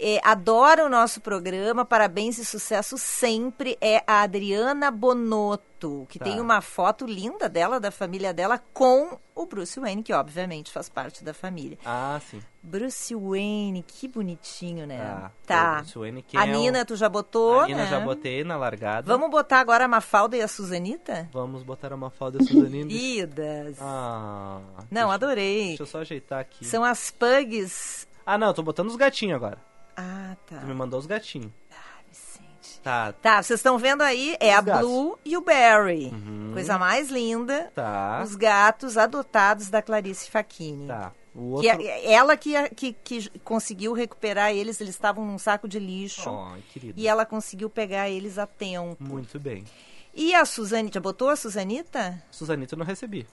é, 0.00 0.20
adora 0.24 0.84
o 0.84 0.88
nosso 0.88 1.20
programa, 1.20 1.84
parabéns 1.84 2.38
e 2.38 2.44
sucesso 2.44 2.96
sempre. 2.98 3.76
É 3.80 4.02
a 4.06 4.22
Adriana 4.22 4.90
Bonotto, 4.90 6.06
que 6.08 6.18
Tá. 6.18 6.24
tem 6.24 6.40
uma 6.40 6.60
foto 6.60 7.06
linda 7.06 7.48
dela, 7.48 7.78
da 7.80 7.90
família 7.90 8.32
dela, 8.34 8.60
com 8.72 9.18
o 9.34 9.46
Bruce 9.46 9.78
Wayne, 9.80 10.02
que 10.02 10.12
obviamente 10.12 10.70
faz 10.70 10.88
parte 10.88 11.24
da 11.24 11.32
família. 11.32 11.78
Ah, 11.84 12.20
sim. 12.30 12.40
Bruce 12.62 13.14
Wayne, 13.14 13.82
que 13.86 14.06
bonitinho, 14.06 14.86
né? 14.86 14.98
Tá. 14.98 15.32
Tá. 15.46 15.72
O 15.72 15.76
Bruce 15.82 15.98
Wayne, 15.98 16.22
quem 16.22 16.38
A 16.40 16.46
é 16.46 16.50
o- 16.50 16.56
Nina, 16.58 16.84
tu 16.84 16.94
já 16.96 17.08
botou, 17.08 17.60
A 17.60 17.66
Nina 17.66 17.84
né? 17.84 17.90
já 17.90 18.00
botei 18.00 18.44
na 18.44 18.56
largada. 18.56 19.06
Vamos 19.06 19.30
botar 19.30 19.60
agora 19.60 19.84
a 19.84 19.88
Mafalda 19.88 20.36
e 20.36 20.42
a 20.42 20.48
Suzanita? 20.48 21.28
Vamos 21.32 21.62
botar 21.62 21.92
a 21.92 21.96
Mafalda 21.96 22.38
e 22.38 22.42
a 22.42 22.46
Suzanine. 22.46 22.92
Idas. 23.20 23.76
ah. 23.80 24.60
Não, 24.90 25.08
deixa, 25.08 25.14
adorei. 25.14 25.66
Deixa 25.68 25.82
eu 25.82 25.86
só 25.86 26.00
ajeitar 26.00 26.40
aqui. 26.40 26.64
São 26.64 26.84
as 26.84 27.10
pugs. 27.10 28.06
Ah, 28.26 28.36
não, 28.36 28.48
eu 28.48 28.54
tô 28.54 28.62
botando 28.62 28.88
os 28.88 28.96
gatinhos 28.96 29.36
agora. 29.36 29.58
Ah, 30.02 30.36
tá. 30.46 30.56
Tu 30.60 30.66
me 30.66 30.74
mandou 30.74 30.98
os 30.98 31.06
gatinhos. 31.06 31.50
Ah, 31.70 31.74
Vicente. 32.08 32.80
Tá, 32.82 33.12
Tá, 33.12 33.42
vocês 33.42 33.58
estão 33.60 33.76
vendo 33.78 34.02
aí, 34.02 34.36
é 34.40 34.52
Os 34.52 34.58
a 34.58 34.60
gatos. 34.62 34.88
Blue 34.88 35.18
e 35.24 35.36
o 35.36 35.42
Barry. 35.42 36.06
Uhum. 36.06 36.50
Coisa 36.54 36.78
mais 36.78 37.10
linda. 37.10 37.70
tá. 37.74 38.22
Os 38.24 38.34
gatos 38.34 38.96
adotados 38.96 39.68
da 39.68 39.82
Clarice 39.82 40.30
Facchini. 40.30 40.86
Tá. 40.86 41.12
O 41.34 41.60
Que 41.60 41.68
outro... 41.70 41.86
é- 41.86 42.12
ela 42.12 42.36
que, 42.36 42.68
que, 42.70 42.92
que 42.92 43.38
conseguiu 43.40 43.92
recuperar 43.92 44.50
eles, 44.52 44.80
eles 44.80 44.94
estavam 44.94 45.24
num 45.24 45.38
saco 45.38 45.68
de 45.68 45.78
lixo. 45.78 46.30
Querida. 46.72 46.98
E 46.98 47.06
ela 47.06 47.24
conseguiu 47.26 47.68
pegar 47.70 48.08
eles 48.10 48.36
a 48.38 48.46
tempo. 48.46 48.96
Muito 49.04 49.38
bem. 49.38 49.64
E 50.12 50.34
a 50.34 50.44
Suzanita, 50.44 50.94
já 50.94 51.00
botou 51.00 51.28
a 51.28 51.36
Suzanita? 51.36 52.20
Suzanita 52.32 52.74
eu 52.74 52.78
não 52.78 52.84
recebi. 52.86 53.28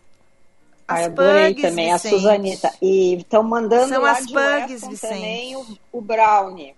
As 0.87 1.05
adorei 1.07 1.53
pugs, 1.53 1.61
também 1.69 1.91
Vicente. 1.93 2.15
a 2.15 2.17
Suzanita. 2.17 2.73
E 2.81 3.15
estão 3.15 3.43
mandando 3.43 3.89
São 3.89 4.01
lá 4.01 4.11
as 4.11 4.25
de 4.25 4.33
pugs, 4.33 4.71
Weston 4.71 4.89
Vicente. 4.89 5.13
também 5.13 5.55
o, 5.57 5.77
o 5.91 6.01
Brownie. 6.01 6.75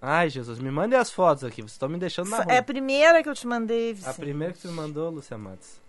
Ai, 0.00 0.28
Jesus, 0.30 0.58
me 0.58 0.70
mandem 0.70 0.98
as 0.98 1.10
fotos 1.12 1.44
aqui. 1.44 1.60
Vocês 1.62 1.72
estão 1.72 1.88
me 1.88 1.98
deixando 1.98 2.30
na 2.30 2.38
rua. 2.42 2.52
É 2.52 2.58
a 2.58 2.62
primeira 2.62 3.22
que 3.22 3.28
eu 3.28 3.34
te 3.34 3.46
mandei, 3.46 3.90
A 3.90 3.94
Vicente. 3.94 4.16
primeira 4.16 4.52
que 4.52 4.58
você 4.60 4.68
me 4.68 4.74
mandou, 4.74 5.10
Lúcia 5.10 5.36
Matos. 5.38 5.80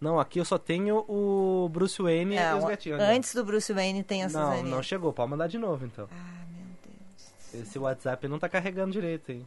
Não, 0.00 0.18
aqui 0.18 0.40
eu 0.40 0.44
só 0.44 0.58
tenho 0.58 1.04
o 1.08 1.68
Bruce 1.70 2.02
Wayne 2.02 2.34
e 2.34 2.38
os 2.38 2.60
Não, 2.62 2.68
gatinhos. 2.68 2.98
né? 2.98 3.14
antes 3.14 3.32
do 3.34 3.44
Bruce 3.44 3.72
Wayne 3.72 4.02
tem 4.02 4.24
a 4.24 4.28
Não, 4.28 4.50
Suzanita. 4.50 4.68
não 4.76 4.82
chegou. 4.82 5.12
Pode 5.12 5.30
mandar 5.30 5.46
de 5.46 5.58
novo, 5.58 5.86
então. 5.86 6.08
Ah, 6.10 6.44
meu 6.50 6.66
Deus. 7.54 7.62
Esse 7.68 7.78
WhatsApp 7.78 8.26
não 8.26 8.38
tá 8.38 8.48
carregando 8.48 8.90
direito, 8.90 9.30
hein? 9.30 9.46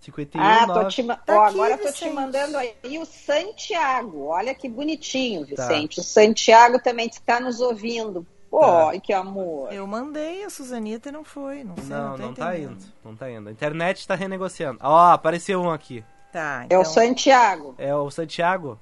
51, 0.00 0.40
Ah, 0.42 0.66
tô 0.66 0.74
9. 0.74 0.88
te, 0.90 1.02
ma- 1.02 1.16
Tá 1.16 1.36
ó, 1.36 1.44
aqui, 1.44 1.54
agora 1.54 1.78
tô 1.78 1.92
te 1.92 2.08
mandando 2.10 2.56
aí 2.56 2.74
o 2.98 3.04
Santiago. 3.04 4.26
Olha 4.26 4.54
que 4.54 4.68
bonitinho, 4.68 5.46
Tá. 5.46 5.66
Vicente. 5.66 6.00
O 6.00 6.02
Santiago 6.02 6.78
também 6.80 7.08
está 7.08 7.40
nos 7.40 7.60
ouvindo. 7.60 8.26
Pô, 8.50 8.60
Tá. 8.60 8.88
ai, 8.90 9.00
que 9.00 9.12
amor. 9.12 9.72
Eu 9.72 9.86
mandei 9.86 10.44
a 10.44 10.50
Suzanita 10.50 11.08
e 11.10 11.12
não 11.12 11.24
foi. 11.24 11.64
Não 11.64 11.76
sei, 11.76 11.86
não, 11.86 12.10
Não, 12.10 12.18
não 12.28 12.34
tá 12.34 12.56
indo. 12.58 12.78
Não 13.04 13.14
tá 13.16 13.30
indo. 13.30 13.48
A 13.48 13.52
internet 13.52 14.06
tá 14.06 14.14
renegociando. 14.14 14.78
Ó, 14.82 15.10
apareceu 15.12 15.60
um 15.60 15.70
aqui. 15.70 16.02
Tá, 16.32 16.62
É 16.62 16.64
então... 16.66 16.80
o 16.80 16.84
Santiago. 16.84 17.74
É 17.76 17.94
o 17.94 18.10
Santiago? 18.10 18.78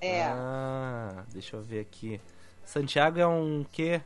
É. 0.00 0.22
Ah, 0.24 1.24
deixa 1.32 1.56
eu 1.56 1.62
ver 1.62 1.80
aqui. 1.80 2.20
Santiago 2.64 3.20
é 3.20 3.26
um 3.26 3.64
quê? 3.70 4.00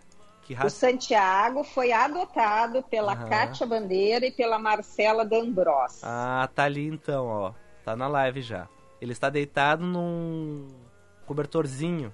Que 0.45 0.55
O? 0.55 0.69
Santiago 0.71 1.65
foi 1.65 1.91
adotado 1.91 2.83
pela 2.83 3.13
Aham. 3.15 3.29
Kátia 3.29 3.67
Bandeira 3.67 4.27
e 4.27 4.31
pela 4.31 4.59
Marcela 4.59 5.25
D'Ambros. 5.25 6.01
Ah, 6.03 6.49
tá 6.55 6.65
ali 6.65 6.87
então, 6.87 7.27
ó. 7.27 7.53
Tá 7.85 7.97
na 7.97 8.07
live 8.07 8.43
já. 8.43 8.69
Ele 9.01 9.13
está 9.13 9.29
deitado 9.31 9.85
num 9.85 10.69
cobertorzinho. 11.27 12.13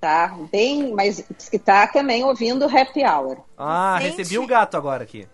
Tá? 0.00 0.36
Bem, 0.50 0.92
mas 0.94 1.24
diz 1.36 1.48
que 1.48 1.58
tá 1.58 1.86
também 1.86 2.24
ouvindo 2.24 2.66
o 2.66 2.78
Happy 2.78 3.04
Hour. 3.04 3.38
Ah, 3.56 3.96
Vicente. 3.98 4.16
recebi 4.18 4.38
o 4.38 4.46
gato 4.46 4.76
agora 4.76 5.04
aqui. 5.04 5.26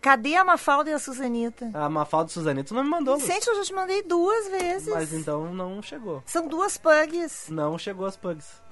Cadê 0.00 0.36
a 0.36 0.44
Mafalda 0.44 0.90
e 0.90 0.92
a 0.92 0.98
Suzanita? 0.98 1.70
A 1.72 1.88
Mafalda 1.88 2.28
Suzanito 2.30 2.74
não 2.74 2.84
me 2.84 2.90
mandou. 2.90 3.14
Luz. 3.14 3.26
Vicente, 3.26 3.48
eu 3.48 3.56
já 3.56 3.62
te 3.62 3.72
mandei 3.72 4.02
duas 4.02 4.48
vezes. 4.48 4.92
Mas 4.92 5.12
então 5.14 5.52
não 5.54 5.80
chegou. 5.80 6.22
São 6.26 6.46
duas 6.46 6.76
pugs. 6.76 7.48
Não 7.48 7.78
chegou 7.78 8.06
as 8.06 8.16
pugs. 8.16 8.62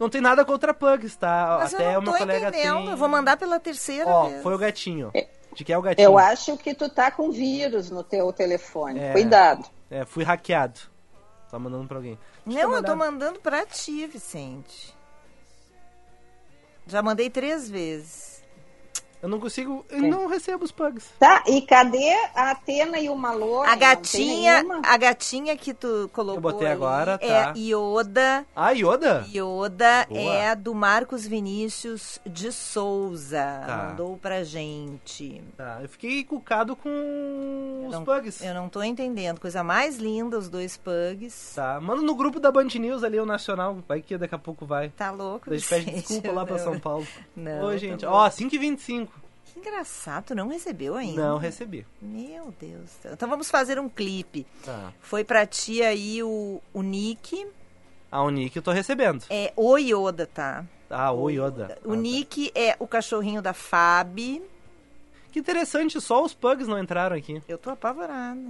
Não 0.00 0.08
tem 0.08 0.22
nada 0.22 0.46
contra 0.46 0.72
pugs, 0.72 1.14
tá? 1.14 1.58
Mas 1.60 1.74
Até 1.74 1.88
eu 1.94 2.00
não 2.00 2.10
uma 2.10 2.12
tô 2.12 2.18
colega 2.18 2.48
entendendo. 2.48 2.76
tem. 2.78 2.90
Eu 2.90 2.96
vou 2.96 3.08
mandar 3.08 3.36
pela 3.36 3.60
terceira 3.60 4.08
Ó, 4.08 4.28
vez. 4.28 4.42
foi 4.42 4.54
o 4.54 4.58
gatinho. 4.58 5.12
De 5.54 5.62
que 5.62 5.70
é 5.72 5.76
o 5.76 5.82
gatinho? 5.82 6.06
Eu 6.06 6.16
acho 6.18 6.56
que 6.56 6.74
tu 6.74 6.88
tá 6.88 7.10
com 7.10 7.30
vírus 7.30 7.90
no 7.90 8.02
teu 8.02 8.32
telefone. 8.32 8.98
É. 8.98 9.12
Cuidado. 9.12 9.68
É, 9.90 10.06
fui 10.06 10.24
hackeado. 10.24 10.80
Tá 11.50 11.58
mandando 11.58 11.86
pra 11.86 11.98
alguém. 11.98 12.18
Deixa 12.46 12.62
Não, 12.62 12.70
eu 12.72 12.78
uma 12.78 12.82
tô 12.82 12.96
mandando 12.96 13.40
pra 13.40 13.66
ti, 13.66 14.06
Vicente. 14.06 14.96
Já 16.86 17.02
mandei 17.02 17.28
três 17.28 17.68
vezes. 17.68 18.39
Eu 19.22 19.28
não 19.28 19.38
consigo. 19.38 19.84
Eu 19.90 20.00
não 20.02 20.26
recebo 20.26 20.64
os 20.64 20.72
pugs. 20.72 21.10
Tá, 21.18 21.42
e 21.46 21.60
cadê 21.60 22.10
a 22.34 22.52
Atena 22.52 22.98
e 22.98 23.10
o 23.10 23.14
Malô? 23.14 23.62
A 23.62 23.76
gatinha, 23.76 24.64
a 24.82 24.96
gatinha 24.96 25.54
que 25.58 25.74
tu 25.74 26.08
colocou 26.12 26.36
Eu 26.36 26.40
botei 26.40 26.66
ali 26.68 26.74
agora, 26.76 27.18
é 27.20 27.28
tá. 27.44 27.52
Yoda. 27.54 28.46
Ah, 28.56 28.70
Yoda? 28.70 29.26
Yoda 29.28 30.06
Boa. 30.08 30.20
é 30.34 30.54
do 30.54 30.74
Marcos 30.74 31.26
Vinícius 31.26 32.18
de 32.24 32.50
Souza. 32.50 33.62
Tá. 33.66 33.76
Mandou 33.90 34.16
pra 34.16 34.42
gente. 34.42 35.42
Tá, 35.54 35.80
eu 35.82 35.88
fiquei 35.88 36.24
cucado 36.24 36.74
com 36.74 37.84
os 37.86 37.92
não- 37.92 38.04
pugs. 38.04 38.42
Eu 38.42 38.54
não 38.54 38.70
tô 38.70 38.82
entendendo. 38.82 39.38
Coisa 39.38 39.62
mais 39.62 39.98
linda, 39.98 40.38
os 40.38 40.48
dois 40.48 40.78
pugs. 40.78 41.52
Tá, 41.54 41.78
manda 41.78 42.00
no 42.00 42.14
grupo 42.14 42.40
da 42.40 42.50
Band 42.50 42.68
News 42.74 43.04
ali, 43.04 43.20
o 43.20 43.26
Nacional. 43.26 43.76
Vai 43.86 44.00
que 44.00 44.16
daqui 44.16 44.34
a 44.34 44.38
pouco 44.38 44.64
vai. 44.64 44.88
Tá 44.90 45.10
louco, 45.10 45.50
A 45.52 45.56
gente 45.56 45.68
pede 45.68 45.90
desculpa 45.90 46.32
lá 46.32 46.46
pra. 46.46 46.58
São 46.58 46.78
Paulo. 46.80 47.06
Não, 47.36 47.64
Oi, 47.66 47.72
tá 47.74 47.78
gente. 47.78 48.06
Ó, 48.06 48.28
5h25. 48.30 49.09
Que 49.52 49.58
engraçado, 49.58 50.26
tu 50.26 50.34
não 50.34 50.48
recebeu 50.48 50.94
ainda? 50.96 51.20
Não 51.28 51.38
recebi. 51.38 51.86
Meu 52.00 52.54
Deus. 52.60 52.82
do 52.82 52.88
céu. 53.02 53.12
Então 53.12 53.28
vamos 53.28 53.50
fazer 53.50 53.78
um 53.78 53.88
clipe. 53.88 54.46
Tá. 54.64 54.92
Foi 55.00 55.24
pra 55.24 55.46
ti 55.46 55.82
aí 55.82 56.22
o, 56.22 56.60
o 56.72 56.82
Nick. 56.82 57.46
Ah, 58.10 58.22
o 58.22 58.30
Nick 58.30 58.56
eu 58.56 58.62
tô 58.62 58.70
recebendo. 58.72 59.24
É 59.30 59.52
o 59.56 59.76
Yoda, 59.76 60.26
tá? 60.26 60.64
Ah, 60.88 61.12
o 61.12 61.28
Yoda. 61.30 61.78
O 61.84 61.92
Ah, 61.92 61.94
tá. 61.94 62.00
Nick 62.00 62.50
é 62.54 62.76
o 62.78 62.86
cachorrinho 62.86 63.40
da 63.42 63.52
Fab. 63.52 64.16
Que 65.32 65.38
interessante, 65.38 66.00
só 66.00 66.24
os 66.24 66.34
pugs 66.34 66.66
não 66.66 66.78
entraram 66.78 67.16
aqui. 67.16 67.40
Eu 67.48 67.56
tô 67.58 67.70
apavorada. 67.70 68.40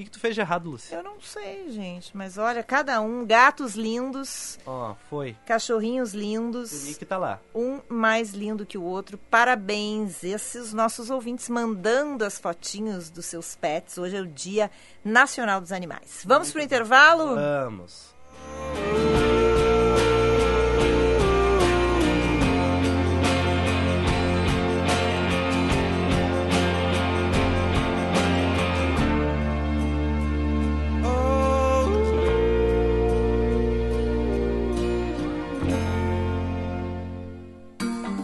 O 0.00 0.02
que, 0.02 0.04
que 0.06 0.12
tu 0.12 0.18
fez 0.20 0.34
de 0.34 0.40
errado, 0.40 0.70
Lucy? 0.70 0.94
Eu 0.94 1.02
não 1.02 1.20
sei, 1.20 1.70
gente. 1.70 2.16
Mas 2.16 2.38
olha, 2.38 2.62
cada 2.62 3.02
um, 3.02 3.26
gatos 3.26 3.74
lindos, 3.74 4.58
Ó, 4.64 4.94
foi. 5.10 5.36
cachorrinhos 5.44 6.14
O 6.14 6.16
lindos. 6.16 6.84
Nick 6.84 7.04
tá 7.04 7.18
lá. 7.18 7.38
Um 7.54 7.80
mais 7.86 8.30
lindo 8.30 8.64
que 8.64 8.78
o 8.78 8.82
outro. 8.82 9.18
Parabéns, 9.30 10.24
esses 10.24 10.72
nossos 10.72 11.10
ouvintes 11.10 11.50
mandando 11.50 12.24
as 12.24 12.38
fotinhos 12.38 13.10
dos 13.10 13.26
seus 13.26 13.54
pets. 13.54 13.98
Hoje 13.98 14.16
é 14.16 14.22
o 14.22 14.26
Dia 14.26 14.70
Nacional 15.04 15.60
dos 15.60 15.70
Animais. 15.70 16.22
Vamos 16.24 16.50
pro 16.50 16.62
intervalo? 16.62 17.34
Vamos. 17.34 18.14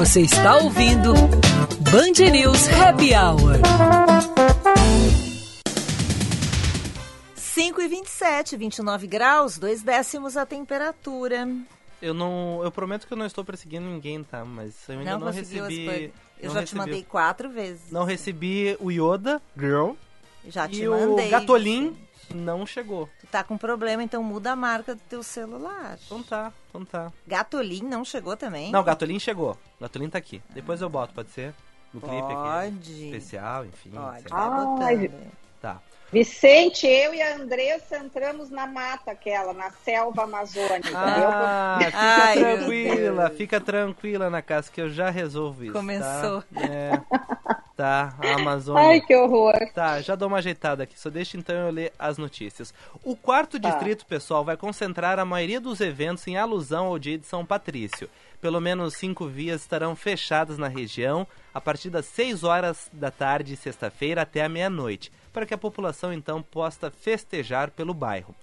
Você 0.00 0.22
está 0.22 0.56
ouvindo 0.56 1.12
Band 1.12 2.30
News 2.32 2.68
Happy 2.68 3.10
Hour. 3.14 3.60
5 7.36 7.82
e 7.82 7.86
27, 7.86 8.56
29 8.56 9.06
graus, 9.06 9.58
dois 9.58 9.82
décimos 9.82 10.38
a 10.38 10.46
temperatura. 10.46 11.46
Eu 12.00 12.14
não. 12.14 12.62
Eu 12.64 12.72
prometo 12.72 13.06
que 13.06 13.12
eu 13.12 13.16
não 13.18 13.26
estou 13.26 13.44
perseguindo 13.44 13.84
ninguém, 13.84 14.24
tá? 14.24 14.42
Mas 14.42 14.72
eu 14.88 15.00
ainda 15.00 15.18
não, 15.18 15.26
não 15.26 15.32
recebi. 15.32 15.84
Eu 16.40 16.46
não 16.46 16.54
já 16.54 16.60
recebi, 16.60 16.66
te 16.66 16.76
mandei 16.76 17.02
quatro 17.02 17.50
vezes. 17.50 17.92
Não 17.92 18.04
recebi 18.04 18.78
o 18.80 18.90
Yoda, 18.90 19.42
Girl. 19.54 19.90
Já 20.48 20.66
te 20.66 20.80
e 20.80 20.88
mandei. 20.88 21.26
o 21.26 21.30
Gatolim 21.30 21.94
não 22.34 22.66
chegou. 22.66 23.08
Tu 23.20 23.26
tá 23.26 23.42
com 23.44 23.56
problema, 23.58 24.02
então 24.02 24.22
muda 24.22 24.52
a 24.52 24.56
marca 24.56 24.94
do 24.94 25.00
teu 25.08 25.22
celular. 25.22 25.98
Então 26.04 26.22
tá, 26.22 26.52
então 26.68 26.84
tá. 26.84 27.12
Gatolim 27.26 27.82
não 27.82 28.04
chegou 28.04 28.36
também? 28.36 28.70
Não, 28.72 28.82
Gatolim 28.82 29.18
chegou. 29.18 29.56
Gatolim 29.80 30.08
tá 30.08 30.18
aqui. 30.18 30.42
Depois 30.50 30.80
eu 30.80 30.88
boto, 30.88 31.14
pode 31.14 31.30
ser? 31.30 31.54
No 31.92 32.00
clipe 32.00 32.22
Pode. 32.22 32.92
aqui. 32.92 33.04
Especial, 33.10 33.66
enfim. 33.66 33.90
Pode, 33.90 34.28
vai 34.28 34.96
botando. 35.08 35.32
Tá. 35.60 35.80
Vicente, 36.12 36.86
eu 36.88 37.14
e 37.14 37.22
a 37.22 37.36
Andressa 37.36 37.98
entramos 37.98 38.50
na 38.50 38.66
mata 38.66 39.12
aquela, 39.12 39.52
na 39.52 39.70
selva 39.70 40.24
amazônica. 40.24 40.90
Ah, 40.92 41.78
fica 41.80 41.96
Ai, 41.96 42.38
tranquila, 42.38 43.30
fica 43.30 43.60
tranquila 43.60 44.28
na 44.30 44.42
casa 44.42 44.70
que 44.72 44.80
eu 44.80 44.88
já 44.90 45.08
resolvo 45.08 45.62
isso. 45.64 45.72
Começou. 45.72 46.42
Tá, 46.42 46.60
É. 46.68 47.00
Tá, 47.80 48.14
a 48.22 48.34
Amazônia. 48.36 48.88
Ai, 48.88 49.00
que 49.00 49.16
horror. 49.16 49.54
Tá, 49.72 50.02
já 50.02 50.14
dou 50.14 50.28
uma 50.28 50.36
ajeitada 50.36 50.82
aqui, 50.82 51.00
só 51.00 51.08
deixa 51.08 51.38
então 51.38 51.56
eu 51.56 51.70
ler 51.70 51.90
as 51.98 52.18
notícias. 52.18 52.74
O 53.02 53.16
quarto 53.16 53.58
Tá. 53.58 53.70
distrito, 53.70 54.04
pessoal, 54.04 54.44
vai 54.44 54.54
concentrar 54.54 55.18
a 55.18 55.24
maioria 55.24 55.58
dos 55.58 55.80
eventos 55.80 56.26
em 56.28 56.36
alusão 56.36 56.88
ao 56.88 56.98
dia 56.98 57.16
de 57.16 57.26
São 57.26 57.42
Patrício. 57.42 58.06
Pelo 58.38 58.60
menos 58.60 58.94
cinco 58.96 59.24
vias 59.26 59.62
estarão 59.62 59.96
fechadas 59.96 60.58
na 60.58 60.68
região 60.68 61.26
a 61.54 61.60
partir 61.60 61.88
das 61.88 62.04
6 62.04 62.44
horas 62.44 62.90
da 62.92 63.10
tarde, 63.10 63.56
sexta-feira, 63.56 64.20
até 64.22 64.44
a 64.44 64.48
meia-noite, 64.48 65.10
para 65.32 65.46
que 65.46 65.54
a 65.54 65.58
população 65.58 66.12
então 66.12 66.42
possa 66.42 66.90
festejar 66.90 67.70
pelo 67.70 67.94
bairro. 67.94 68.34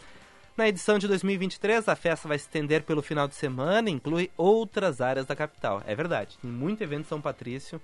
Na 0.58 0.67
edição 0.67 0.97
de 0.97 1.08
2023, 1.08 1.88
a 1.88 1.95
festa 1.95 2.28
vai 2.28 2.39
se 2.39 2.45
estender 2.45 2.82
pelo 2.82 3.04
final 3.04 3.28
de 3.28 3.36
semana 3.36 3.88
e 3.88 3.93
inclui 3.93 4.32
outras 4.36 5.00
áreas 5.00 5.28
da 5.28 5.36
capital. 5.36 5.84
É 5.86 5.93
verdade, 5.93 6.39
tem 6.41 6.50
muito 6.50 6.82
evento 6.82 7.02
em 7.02 7.10
São 7.10 7.21
Patrício 7.21 7.80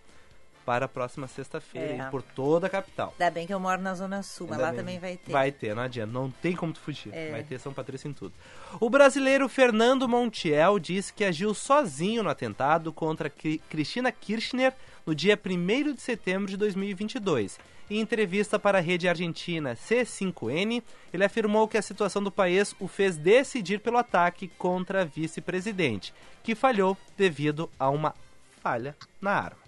para 0.65 0.85
a 0.85 0.87
próxima 0.87 1.27
sexta-feira 1.27 2.03
É. 2.05 2.09
por 2.09 2.21
toda 2.21 2.67
a 2.67 2.69
capital. 2.69 3.13
Ainda 3.19 3.31
bem 3.31 3.45
que 3.47 3.53
eu 3.53 3.59
moro 3.59 3.81
na 3.81 3.93
Zona 3.95 4.23
Sul, 4.23 4.47
mas 4.49 4.59
lá 4.59 4.69
bem. 4.69 4.77
também 4.79 4.99
vai 4.99 5.17
ter. 5.17 5.31
Vai 5.31 5.51
ter, 5.51 5.75
não 5.75 5.83
adianta. 5.83 6.11
Não 6.11 6.29
tem 6.31 6.55
como 6.55 6.71
tu 6.73 6.79
fugir. 6.79 7.13
É. 7.13 7.31
Vai 7.31 7.43
ter 7.43 7.59
São 7.59 7.73
Patrício 7.73 8.07
em 8.09 8.13
tudo. 8.13 8.33
O 8.79 8.89
brasileiro 8.89 9.47
Fernando 9.49 10.07
Montiel 10.07 10.79
disse 10.79 11.11
que 11.13 11.23
agiu 11.23 11.53
sozinho 11.53 12.23
no 12.23 12.29
atentado 12.29 12.91
contra 12.93 13.29
Cri- 13.29 13.61
Cristina 13.69 14.11
Kirchner 14.11 14.73
no 15.05 15.13
dia 15.13 15.39
1 15.43 15.93
de 15.93 16.01
setembro 16.01 16.47
de 16.47 16.55
2022. 16.57 17.59
Em 17.89 17.99
entrevista 17.99 18.57
para 18.57 18.77
a 18.77 18.81
rede 18.81 19.09
argentina 19.09 19.75
C5N, 19.75 20.81
ele 21.13 21.23
afirmou 21.25 21.67
que 21.67 21.77
a 21.77 21.81
situação 21.81 22.23
do 22.23 22.31
país 22.31 22.73
o 22.79 22.87
fez 22.87 23.17
decidir 23.17 23.79
pelo 23.81 23.97
ataque 23.97 24.47
contra 24.57 25.01
a 25.01 25.05
vice-presidente, 25.05 26.13
que 26.41 26.55
falhou 26.55 26.97
devido 27.17 27.69
a 27.77 27.89
uma 27.89 28.15
falha 28.61 28.95
na 29.21 29.31
arma. 29.31 29.62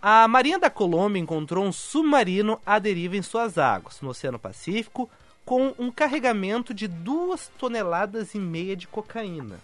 A 0.00 0.28
Marinha 0.28 0.60
da 0.60 0.70
Colômbia 0.70 1.20
encontrou 1.20 1.64
um 1.64 1.72
submarino 1.72 2.60
à 2.64 2.78
deriva 2.78 3.16
em 3.16 3.22
suas 3.22 3.58
águas, 3.58 4.00
no 4.00 4.10
Oceano 4.10 4.38
Pacífico, 4.38 5.10
com 5.44 5.74
um 5.76 5.90
carregamento 5.90 6.72
de 6.72 6.86
duas 6.86 7.50
toneladas 7.58 8.32
e 8.32 8.38
meia 8.38 8.76
de 8.76 8.86
cocaína. 8.86 9.58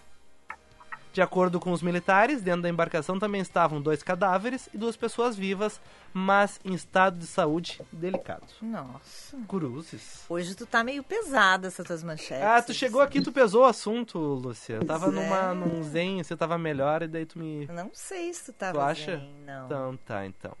De 1.15 1.21
acordo 1.21 1.61
com 1.61 1.71
os 1.71 1.81
militares, 1.81 2.41
dentro 2.41 2.63
da 2.63 2.67
embarcação 2.69 3.17
também 3.17 3.39
estavam 3.39 3.81
dois 3.81 4.03
cadáveres 4.03 4.67
e 4.73 4.77
duas 4.77 4.97
pessoas 4.97 5.33
vivas, 5.33 5.79
mas 6.13 6.59
em 6.65 6.73
estado 6.73 7.17
de 7.17 7.25
saúde 7.25 7.81
delicado. 7.89 8.43
Nossa. 8.61 9.37
Cruzes. 9.47 10.25
Hoje 10.27 10.53
tu 10.55 10.65
tá 10.65 10.83
meio 10.83 11.01
pesada 11.03 11.69
essas 11.69 11.87
tuas 11.87 12.03
manchetes. 12.03 12.43
Ah, 12.43 12.61
tu 12.61 12.73
chegou 12.73 12.99
aqui, 12.99 13.21
tu 13.21 13.31
pesou 13.31 13.61
o 13.61 13.65
assunto, 13.65 14.19
Lúcia. 14.19 14.73
Eu 14.73 14.83
tava 14.85 15.05
Pois 15.09 15.17
é. 15.17 15.23
numa, 15.23 15.53
num 15.53 15.81
zen, 15.83 16.21
você 16.21 16.35
tava 16.35 16.57
melhor 16.57 17.01
e 17.01 17.07
daí 17.07 17.25
tu 17.25 17.39
me. 17.39 17.65
Não 17.67 17.91
sei 17.93 18.33
se 18.33 18.51
tu 18.51 18.53
tá 18.53 18.73
Tu 18.73 18.79
acha? 18.81 19.15
zen, 19.15 19.33
não. 19.45 19.65
Então 19.67 19.97
tá, 20.05 20.25
então. 20.25 20.51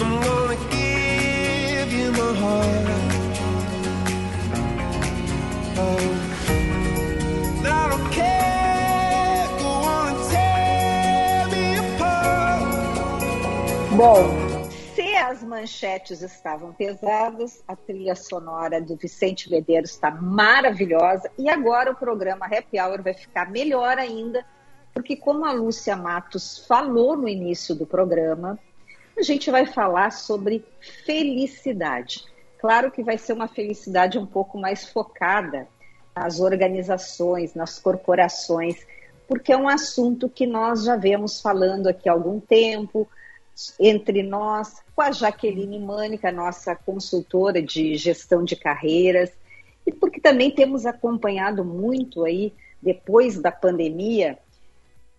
I'm 0.00 0.20
gonna 0.20 0.56
Bom, 14.06 14.28
se 14.94 15.16
as 15.16 15.42
manchetes 15.42 16.20
estavam 16.20 16.74
pesadas, 16.74 17.64
a 17.66 17.74
trilha 17.74 18.14
sonora 18.14 18.78
do 18.78 18.96
Vicente 18.96 19.50
Medeiros 19.50 19.92
está 19.92 20.10
maravilhosa 20.10 21.30
e 21.38 21.48
agora 21.48 21.90
o 21.90 21.96
programa 21.96 22.44
Happy 22.44 22.78
Hour 22.78 23.02
vai 23.02 23.14
ficar 23.14 23.50
melhor 23.50 23.96
ainda, 23.96 24.44
porque 24.92 25.16
como 25.16 25.46
a 25.46 25.52
Lúcia 25.52 25.96
Matos 25.96 26.66
falou 26.68 27.16
no 27.16 27.26
início 27.26 27.74
do 27.74 27.86
programa, 27.86 28.58
a 29.18 29.22
gente 29.22 29.50
vai 29.50 29.64
falar 29.64 30.12
sobre 30.12 30.62
felicidade. 31.06 32.26
Claro 32.58 32.90
que 32.90 33.02
vai 33.02 33.16
ser 33.16 33.32
uma 33.32 33.48
felicidade 33.48 34.18
um 34.18 34.26
pouco 34.26 34.58
mais 34.58 34.84
focada 34.84 35.66
nas 36.14 36.40
organizações, 36.40 37.54
nas 37.54 37.78
corporações, 37.78 38.86
porque 39.26 39.50
é 39.50 39.56
um 39.56 39.66
assunto 39.66 40.28
que 40.28 40.46
nós 40.46 40.84
já 40.84 40.94
vemos 40.94 41.40
falando 41.40 41.86
aqui 41.86 42.06
há 42.06 42.12
algum 42.12 42.38
tempo, 42.38 43.08
entre 43.78 44.22
nós, 44.22 44.82
com 44.94 45.02
a 45.02 45.12
Jaqueline 45.12 45.78
Mânica, 45.78 46.32
nossa 46.32 46.74
consultora 46.74 47.62
de 47.62 47.96
gestão 47.96 48.44
de 48.44 48.56
carreiras, 48.56 49.30
e 49.86 49.92
porque 49.92 50.20
também 50.20 50.50
temos 50.50 50.86
acompanhado 50.86 51.64
muito 51.64 52.24
aí, 52.24 52.52
depois 52.82 53.40
da 53.40 53.52
pandemia, 53.52 54.38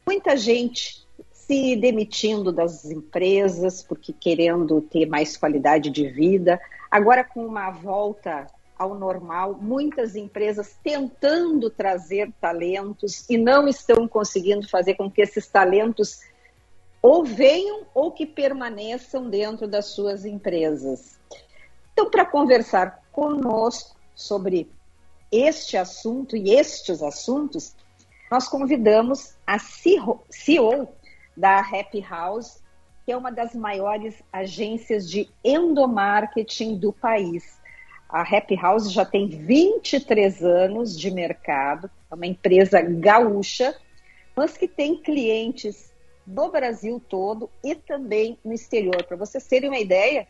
muita 0.05 0.35
gente 0.35 1.05
se 1.31 1.75
demitindo 1.75 2.51
das 2.51 2.85
empresas 2.85 3.83
porque 3.83 4.11
querendo 4.11 4.81
ter 4.81 5.05
mais 5.05 5.37
qualidade 5.37 5.89
de 5.89 6.07
vida. 6.07 6.59
Agora, 6.89 7.23
com 7.23 7.45
uma 7.45 7.69
volta 7.69 8.47
ao 8.77 8.95
normal, 8.95 9.57
muitas 9.61 10.15
empresas 10.15 10.75
tentando 10.83 11.69
trazer 11.69 12.31
talentos 12.41 13.25
e 13.29 13.37
não 13.37 13.67
estão 13.67 14.07
conseguindo 14.07 14.67
fazer 14.67 14.95
com 14.95 15.09
que 15.09 15.21
esses 15.21 15.47
talentos 15.47 16.19
ou 17.05 17.23
venham 17.23 17.85
ou 17.93 18.11
que 18.11 18.25
permaneçam 18.25 19.29
dentro 19.29 19.67
das 19.67 19.85
suas 19.85 20.25
empresas. 20.25 21.19
Então, 21.93 22.09
para 22.09 22.25
conversar 22.25 23.03
conosco 23.11 23.95
sobre 24.15 24.71
este 25.31 25.77
assunto 25.77 26.35
e 26.35 26.55
estes 26.55 27.03
assuntos, 27.03 27.75
nós 28.31 28.47
convidamos 28.47 29.35
a 29.45 29.59
CEO 29.59 30.89
da 31.37 31.59
Happy 31.59 32.01
House, 32.01 32.63
que 33.05 33.11
é 33.11 33.17
uma 33.17 33.31
das 33.31 33.53
maiores 33.53 34.23
agências 34.33 35.07
de 35.07 35.29
endomarketing 35.43 36.75
do 36.75 36.91
país. 36.91 37.61
A 38.09 38.21
Happy 38.21 38.55
House 38.55 38.91
já 38.91 39.05
tem 39.05 39.27
23 39.27 40.43
anos 40.43 40.97
de 40.97 41.11
mercado, 41.11 41.87
é 42.09 42.15
uma 42.15 42.25
empresa 42.25 42.81
gaúcha, 42.81 43.75
mas 44.35 44.57
que 44.57 44.67
tem 44.67 44.99
clientes 45.03 45.93
no 46.25 46.51
Brasil 46.51 47.01
todo 47.09 47.49
e 47.63 47.75
também 47.75 48.37
no 48.43 48.53
exterior. 48.53 49.03
Para 49.03 49.17
vocês 49.17 49.45
terem 49.45 49.69
uma 49.69 49.79
ideia, 49.79 50.27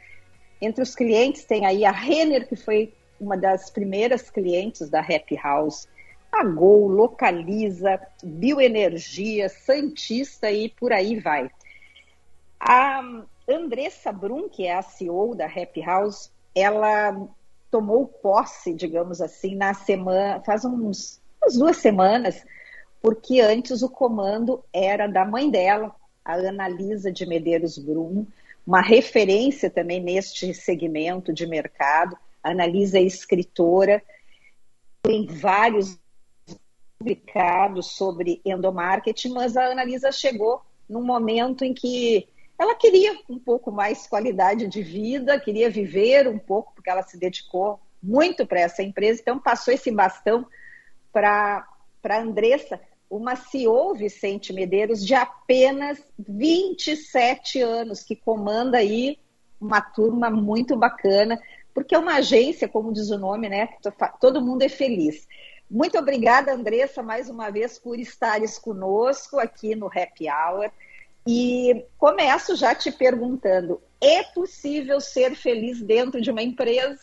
entre 0.61 0.81
os 0.81 0.95
clientes 0.95 1.43
tem 1.45 1.65
aí 1.65 1.85
a 1.85 1.91
Renner, 1.91 2.47
que 2.47 2.55
foi 2.55 2.93
uma 3.19 3.37
das 3.37 3.69
primeiras 3.69 4.29
clientes 4.29 4.89
da 4.89 4.99
Happy 4.99 5.35
House, 5.35 5.87
a 6.31 6.43
Gol, 6.43 6.87
Localiza, 6.87 7.99
Bioenergia, 8.23 9.47
Santista 9.47 10.51
e 10.51 10.69
por 10.69 10.91
aí 10.91 11.19
vai. 11.19 11.49
A 12.59 13.01
Andressa 13.47 14.11
Brum, 14.11 14.49
que 14.49 14.65
é 14.65 14.75
a 14.75 14.81
CEO 14.81 15.35
da 15.35 15.45
Happy 15.45 15.81
House, 15.81 16.31
ela 16.53 17.27
tomou 17.71 18.07
posse, 18.07 18.73
digamos 18.73 19.21
assim, 19.21 19.55
na 19.55 19.73
semana, 19.73 20.41
faz 20.45 20.65
uns, 20.65 21.21
umas 21.41 21.57
duas 21.57 21.77
semanas, 21.77 22.45
porque 23.05 23.39
antes 23.39 23.83
o 23.83 23.89
comando 23.89 24.65
era 24.73 25.05
da 25.05 25.23
mãe 25.23 25.47
dela, 25.47 25.95
a 26.25 26.33
Analisa 26.33 27.11
de 27.11 27.23
Medeiros 27.23 27.77
Brum, 27.77 28.25
uma 28.65 28.81
referência 28.81 29.69
também 29.69 30.01
neste 30.01 30.51
segmento 30.55 31.31
de 31.31 31.45
mercado. 31.45 32.17
A 32.43 32.49
Analisa 32.49 32.97
é 32.97 33.03
escritora, 33.03 34.01
tem 35.03 35.27
vários 35.27 35.99
publicados 36.97 37.91
sobre 37.91 38.41
endomarketing, 38.43 39.33
mas 39.33 39.55
a 39.55 39.67
Analisa 39.67 40.11
chegou 40.11 40.63
num 40.89 41.03
momento 41.03 41.63
em 41.63 41.75
que 41.75 42.27
ela 42.57 42.73
queria 42.73 43.19
um 43.29 43.37
pouco 43.37 43.71
mais 43.71 44.07
qualidade 44.07 44.65
de 44.65 44.81
vida, 44.81 45.39
queria 45.39 45.69
viver 45.69 46.27
um 46.27 46.39
pouco, 46.39 46.73
porque 46.73 46.89
ela 46.89 47.03
se 47.03 47.19
dedicou 47.19 47.79
muito 48.01 48.47
para 48.47 48.61
essa 48.61 48.81
empresa, 48.81 49.21
então 49.21 49.37
passou 49.37 49.71
esse 49.71 49.91
bastão 49.91 50.47
para 51.13 51.67
a 52.03 52.17
Andressa, 52.17 52.81
uma 53.09 53.35
CEO, 53.35 53.93
Vicente 53.93 54.51
Medeiros, 54.51 55.05
de 55.05 55.13
apenas 55.13 56.03
27 56.17 57.61
anos, 57.61 58.03
que 58.03 58.15
comanda 58.15 58.77
aí 58.77 59.19
uma 59.59 59.81
turma 59.81 60.29
muito 60.29 60.75
bacana, 60.75 61.39
porque 61.73 61.95
é 61.95 61.99
uma 61.99 62.15
agência, 62.15 62.67
como 62.67 62.93
diz 62.93 63.09
o 63.09 63.17
nome, 63.17 63.49
né? 63.49 63.69
Todo 64.19 64.41
mundo 64.41 64.63
é 64.63 64.69
feliz. 64.69 65.27
Muito 65.69 65.97
obrigada, 65.97 66.53
Andressa, 66.53 67.01
mais 67.01 67.29
uma 67.29 67.49
vez 67.49 67.79
por 67.79 67.99
estares 67.99 68.57
conosco 68.57 69.39
aqui 69.39 69.75
no 69.75 69.87
Happy 69.87 70.27
Hour. 70.29 70.71
E 71.27 71.85
começo 71.97 72.55
já 72.55 72.75
te 72.75 72.91
perguntando: 72.91 73.81
é 73.99 74.23
possível 74.23 75.01
ser 75.01 75.35
feliz 75.35 75.81
dentro 75.81 76.21
de 76.21 76.29
uma 76.29 76.41
empresa? 76.41 76.99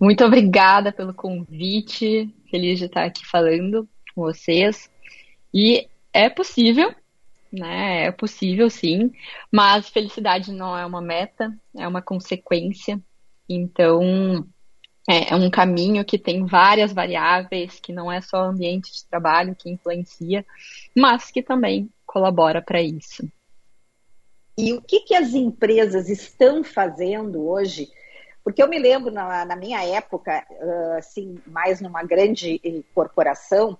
Muito 0.00 0.24
obrigada 0.24 0.92
pelo 0.92 1.12
convite. 1.12 2.34
Feliz 2.50 2.78
de 2.78 2.86
estar 2.86 3.04
aqui 3.04 3.26
falando 3.26 3.88
com 4.14 4.22
vocês. 4.22 4.90
E 5.52 5.88
é 6.12 6.28
possível, 6.28 6.94
né? 7.52 8.06
É 8.06 8.12
possível 8.12 8.70
sim, 8.70 9.12
mas 9.50 9.88
felicidade 9.88 10.52
não 10.52 10.76
é 10.76 10.84
uma 10.86 11.00
meta, 11.00 11.54
é 11.76 11.86
uma 11.86 12.02
consequência. 12.02 13.00
Então, 13.48 14.46
é, 15.08 15.32
é 15.32 15.36
um 15.36 15.50
caminho 15.50 16.04
que 16.04 16.18
tem 16.18 16.46
várias 16.46 16.92
variáveis, 16.92 17.80
que 17.80 17.92
não 17.92 18.10
é 18.10 18.20
só 18.20 18.42
o 18.42 18.50
ambiente 18.50 18.92
de 18.92 19.04
trabalho 19.06 19.56
que 19.56 19.70
influencia, 19.70 20.44
mas 20.96 21.30
que 21.30 21.42
também 21.42 21.90
colabora 22.06 22.62
para 22.62 22.80
isso. 22.80 23.28
E 24.56 24.72
o 24.72 24.82
que, 24.82 25.00
que 25.00 25.14
as 25.14 25.32
empresas 25.32 26.08
estão 26.08 26.62
fazendo 26.62 27.48
hoje? 27.48 27.90
Porque 28.44 28.62
eu 28.62 28.68
me 28.68 28.78
lembro 28.78 29.10
na, 29.10 29.44
na 29.44 29.56
minha 29.56 29.82
época, 29.84 30.46
assim, 30.98 31.38
mais 31.46 31.80
numa 31.80 32.02
grande 32.02 32.60
corporação, 32.94 33.78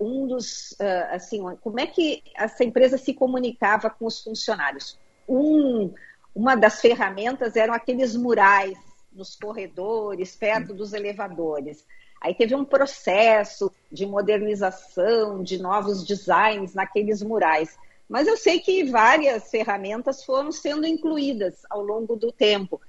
um 0.00 0.26
dos, 0.26 0.74
assim, 1.10 1.42
como 1.60 1.78
é 1.80 1.86
que 1.86 2.22
essa 2.36 2.64
empresa 2.64 2.96
se 2.96 3.12
comunicava 3.12 3.90
com 3.90 4.06
os 4.06 4.22
funcionários? 4.22 4.98
Um, 5.28 5.92
uma 6.34 6.54
das 6.54 6.80
ferramentas 6.80 7.56
eram 7.56 7.74
aqueles 7.74 8.16
murais 8.16 8.78
nos 9.12 9.36
corredores, 9.36 10.34
perto 10.36 10.72
dos 10.72 10.92
elevadores. 10.92 11.84
Aí 12.20 12.34
teve 12.34 12.54
um 12.54 12.64
processo 12.64 13.72
de 13.90 14.06
modernização, 14.06 15.42
de 15.42 15.60
novos 15.60 16.04
designs 16.04 16.74
naqueles 16.74 17.22
murais. 17.22 17.78
Mas 18.08 18.26
eu 18.26 18.36
sei 18.36 18.60
que 18.60 18.84
várias 18.84 19.50
ferramentas 19.50 20.24
foram 20.24 20.52
sendo 20.52 20.86
incluídas 20.86 21.62
ao 21.70 21.82
longo 21.82 22.16
do 22.16 22.30
tempo. 22.30 22.80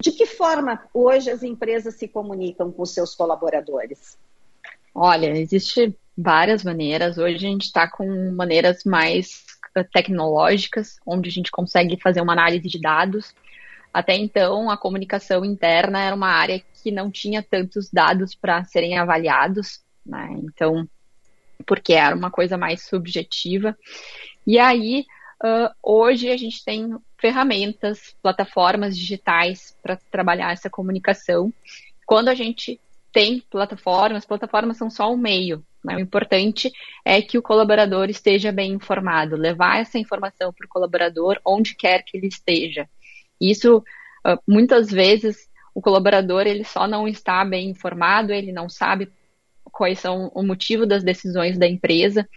De 0.00 0.12
que 0.12 0.24
forma 0.24 0.88
hoje 0.94 1.30
as 1.30 1.42
empresas 1.42 1.94
se 1.94 2.08
comunicam 2.08 2.72
com 2.72 2.84
seus 2.86 3.14
colaboradores? 3.14 4.18
Olha, 4.94 5.36
existe 5.36 5.96
várias 6.20 6.62
maneiras. 6.64 7.18
Hoje 7.18 7.36
a 7.36 7.38
gente 7.38 7.64
está 7.64 7.88
com 7.88 8.32
maneiras 8.32 8.84
mais 8.84 9.44
tecnológicas, 9.92 10.96
onde 11.06 11.28
a 11.28 11.32
gente 11.32 11.50
consegue 11.50 11.98
fazer 12.00 12.20
uma 12.20 12.32
análise 12.32 12.68
de 12.68 12.80
dados 12.80 13.34
até 13.92 14.16
então, 14.16 14.70
a 14.70 14.76
comunicação 14.76 15.44
interna 15.44 16.00
era 16.00 16.14
uma 16.14 16.28
área 16.28 16.62
que 16.82 16.90
não 16.90 17.10
tinha 17.10 17.42
tantos 17.42 17.90
dados 17.90 18.34
para 18.34 18.64
serem 18.64 18.96
avaliados, 18.96 19.82
né? 20.06 20.28
Então, 20.44 20.88
porque 21.66 21.92
era 21.92 22.14
uma 22.14 22.30
coisa 22.30 22.56
mais 22.56 22.82
subjetiva. 22.82 23.76
E 24.46 24.58
aí, 24.58 25.04
uh, 25.42 25.74
hoje 25.82 26.30
a 26.30 26.36
gente 26.36 26.64
tem 26.64 26.96
ferramentas, 27.18 28.14
plataformas 28.22 28.96
digitais 28.96 29.76
para 29.82 29.96
trabalhar 30.10 30.52
essa 30.52 30.70
comunicação. 30.70 31.52
Quando 32.06 32.28
a 32.28 32.34
gente 32.34 32.80
tem 33.12 33.40
plataformas, 33.50 34.24
plataformas 34.24 34.76
são 34.76 34.90
só 34.90 35.12
um 35.12 35.16
meio. 35.16 35.64
Né? 35.84 35.96
O 35.96 36.00
importante 36.00 36.70
é 37.04 37.20
que 37.22 37.38
o 37.38 37.42
colaborador 37.42 38.10
esteja 38.10 38.52
bem 38.52 38.72
informado, 38.72 39.36
levar 39.36 39.80
essa 39.80 39.98
informação 39.98 40.52
para 40.52 40.66
o 40.66 40.68
colaborador 40.68 41.40
onde 41.44 41.74
quer 41.74 42.02
que 42.04 42.16
ele 42.16 42.26
esteja. 42.26 42.88
Isso, 43.40 43.82
ah, 44.24 44.38
muitas 44.46 44.90
vezes, 44.90 45.48
o 45.74 45.80
colaborador 45.80 46.46
ele 46.46 46.64
só 46.64 46.86
não 46.86 47.08
está 47.08 47.44
bem 47.44 47.70
informado, 47.70 48.32
ele 48.32 48.52
não 48.52 48.68
sabe 48.68 49.10
quais 49.64 49.98
são 49.98 50.30
o 50.34 50.42
motivo 50.42 50.86
das 50.86 51.02
decisões 51.02 51.58
da 51.58 51.66
empresa 51.66 52.28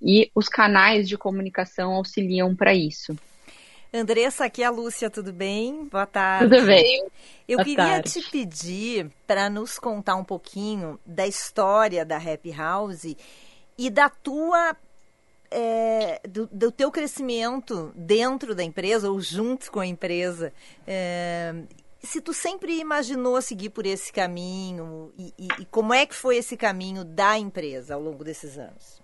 e 0.00 0.30
os 0.34 0.48
canais 0.48 1.08
de 1.08 1.16
comunicação 1.16 1.92
auxiliam 1.92 2.54
para 2.54 2.74
isso. 2.74 3.16
Andressa, 3.94 4.46
aqui 4.46 4.62
é 4.62 4.66
a 4.66 4.70
Lúcia, 4.70 5.10
tudo 5.10 5.34
bem? 5.34 5.84
Boa 5.84 6.06
tarde. 6.06 6.48
Tudo 6.48 6.66
bem. 6.66 7.06
Eu 7.46 7.58
Boa 7.58 7.64
queria 7.64 7.84
tarde. 7.84 8.10
te 8.10 8.30
pedir 8.30 9.10
para 9.26 9.50
nos 9.50 9.78
contar 9.78 10.16
um 10.16 10.24
pouquinho 10.24 10.98
da 11.04 11.26
história 11.26 12.02
da 12.02 12.16
Happy 12.16 12.50
House 12.52 13.14
e 13.76 13.90
da 13.90 14.08
tua 14.08 14.74
é, 15.50 16.22
do, 16.26 16.46
do, 16.46 16.72
teu 16.72 16.90
crescimento 16.90 17.92
dentro 17.94 18.54
da 18.54 18.62
empresa 18.62 19.10
ou 19.10 19.20
junto 19.20 19.70
com 19.70 19.80
a 19.80 19.86
empresa. 19.86 20.54
É, 20.86 21.54
se 22.02 22.22
tu 22.22 22.32
sempre 22.32 22.78
imaginou 22.78 23.40
seguir 23.42 23.68
por 23.68 23.84
esse 23.84 24.10
caminho 24.10 25.12
e, 25.18 25.34
e, 25.38 25.48
e, 25.60 25.64
como 25.66 25.92
é 25.92 26.06
que 26.06 26.14
foi 26.14 26.38
esse 26.38 26.56
caminho 26.56 27.04
da 27.04 27.38
empresa 27.38 27.94
ao 27.94 28.00
longo 28.00 28.24
desses 28.24 28.56
anos? 28.56 29.02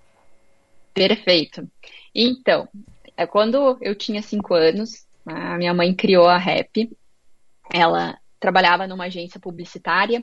Perfeito. 0.95 1.69
Então, 2.15 2.67
é 3.19 3.27
quando 3.27 3.77
eu 3.81 3.97
tinha 3.97 4.23
cinco 4.23 4.55
anos, 4.55 5.05
a 5.27 5.59
minha 5.59 5.75
mãe 5.75 5.93
criou 5.93 6.29
a 6.29 6.39
Rap. 6.39 6.89
Ela 7.69 8.17
trabalhava 8.39 8.87
numa 8.87 9.07
agência 9.07 9.41
publicitária 9.41 10.23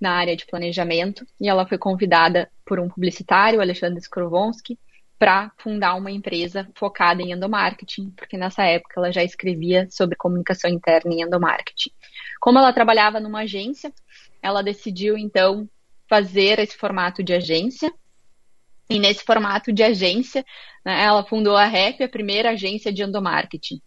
na 0.00 0.12
área 0.12 0.34
de 0.34 0.46
planejamento 0.46 1.26
e 1.38 1.50
ela 1.50 1.66
foi 1.66 1.76
convidada 1.76 2.50
por 2.64 2.80
um 2.80 2.88
publicitário, 2.88 3.60
Alexandre 3.60 4.00
Skrovonsky, 4.00 4.78
para 5.18 5.52
fundar 5.58 5.94
uma 5.96 6.10
empresa 6.10 6.66
focada 6.74 7.22
em 7.22 7.32
endomarketing, 7.32 8.10
porque 8.16 8.38
nessa 8.38 8.64
época 8.64 8.94
ela 8.96 9.12
já 9.12 9.22
escrevia 9.22 9.86
sobre 9.90 10.16
comunicação 10.16 10.70
interna 10.70 11.12
em 11.12 11.22
endomarketing. 11.22 11.90
Como 12.40 12.58
ela 12.58 12.72
trabalhava 12.72 13.20
numa 13.20 13.40
agência, 13.40 13.92
ela 14.42 14.62
decidiu 14.62 15.18
então 15.18 15.68
fazer 16.08 16.58
esse 16.58 16.76
formato 16.76 17.22
de 17.22 17.34
agência. 17.34 17.92
E 18.88 18.98
nesse 18.98 19.24
formato 19.24 19.72
de 19.72 19.82
agência, 19.82 20.44
né, 20.84 21.04
ela 21.04 21.24
fundou 21.24 21.56
a 21.56 21.64
REP, 21.64 22.02
a 22.02 22.08
primeira 22.08 22.50
agência 22.50 22.92
de 22.92 23.02
endomarketing. 23.02 23.80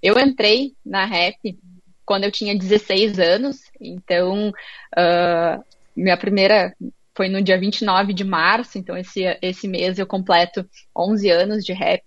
Eu 0.00 0.18
entrei 0.18 0.74
na 0.84 1.04
REP 1.04 1.58
quando 2.06 2.24
eu 2.24 2.30
tinha 2.30 2.56
16 2.56 3.18
anos, 3.18 3.62
então 3.80 4.50
uh, 4.50 5.64
minha 5.96 6.16
primeira 6.16 6.74
foi 7.16 7.28
no 7.28 7.40
dia 7.40 7.58
29 7.58 8.12
de 8.12 8.24
março, 8.24 8.76
então 8.76 8.96
esse, 8.96 9.22
esse 9.40 9.68
mês 9.68 9.98
eu 9.98 10.06
completo 10.06 10.68
11 10.96 11.30
anos 11.30 11.64
de 11.64 11.72
rap. 11.72 12.02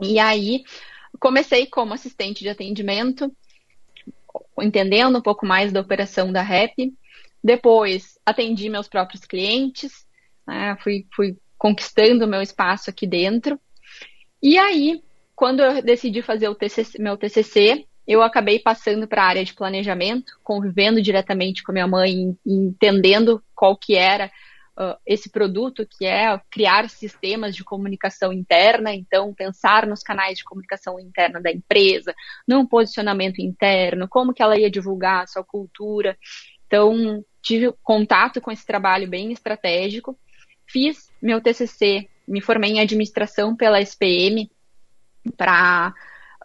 E 0.00 0.18
aí 0.18 0.62
comecei 1.20 1.66
como 1.66 1.94
assistente 1.94 2.40
de 2.40 2.48
atendimento, 2.48 3.30
entendendo 4.60 5.18
um 5.18 5.22
pouco 5.22 5.46
mais 5.46 5.72
da 5.72 5.80
operação 5.80 6.32
da 6.32 6.42
rap. 6.42 6.92
Depois 7.42 8.18
atendi 8.24 8.68
meus 8.68 8.88
próprios 8.88 9.24
clientes, 9.24 10.06
né, 10.48 10.76
fui, 10.82 11.06
fui 11.14 11.36
conquistando 11.58 12.26
meu 12.26 12.40
espaço 12.40 12.88
aqui 12.88 13.06
dentro. 13.06 13.60
E 14.42 14.56
aí, 14.56 15.02
quando 15.36 15.60
eu 15.60 15.82
decidi 15.82 16.22
fazer 16.22 16.48
o 16.48 16.54
TCC, 16.54 17.00
meu 17.00 17.16
TCC, 17.18 17.84
eu 18.06 18.22
acabei 18.22 18.58
passando 18.58 19.06
para 19.06 19.22
a 19.22 19.26
área 19.26 19.44
de 19.44 19.52
planejamento, 19.52 20.32
convivendo 20.42 21.02
diretamente 21.02 21.62
com 21.62 21.72
a 21.72 21.74
minha 21.74 21.86
mãe, 21.86 22.34
entendendo 22.46 23.42
qual 23.54 23.76
que 23.76 23.94
era 23.94 24.30
uh, 24.78 24.96
esse 25.04 25.28
produto, 25.30 25.86
que 25.86 26.06
é 26.06 26.40
criar 26.50 26.88
sistemas 26.88 27.54
de 27.54 27.62
comunicação 27.62 28.32
interna, 28.32 28.94
então 28.94 29.34
pensar 29.34 29.86
nos 29.86 30.02
canais 30.02 30.38
de 30.38 30.44
comunicação 30.44 30.98
interna 30.98 31.38
da 31.42 31.52
empresa, 31.52 32.14
num 32.46 32.66
posicionamento 32.66 33.40
interno, 33.40 34.08
como 34.08 34.32
que 34.32 34.42
ela 34.42 34.58
ia 34.58 34.70
divulgar 34.70 35.24
a 35.24 35.26
sua 35.26 35.44
cultura. 35.44 36.16
Então, 36.66 37.22
tive 37.42 37.72
contato 37.82 38.40
com 38.40 38.50
esse 38.50 38.64
trabalho 38.64 39.06
bem 39.06 39.32
estratégico, 39.32 40.18
fiz 40.68 41.10
meu 41.20 41.40
TCC, 41.40 42.08
me 42.26 42.40
formei 42.40 42.72
em 42.72 42.80
administração 42.80 43.56
pela 43.56 43.80
SPM 43.80 44.50
para 45.36 45.92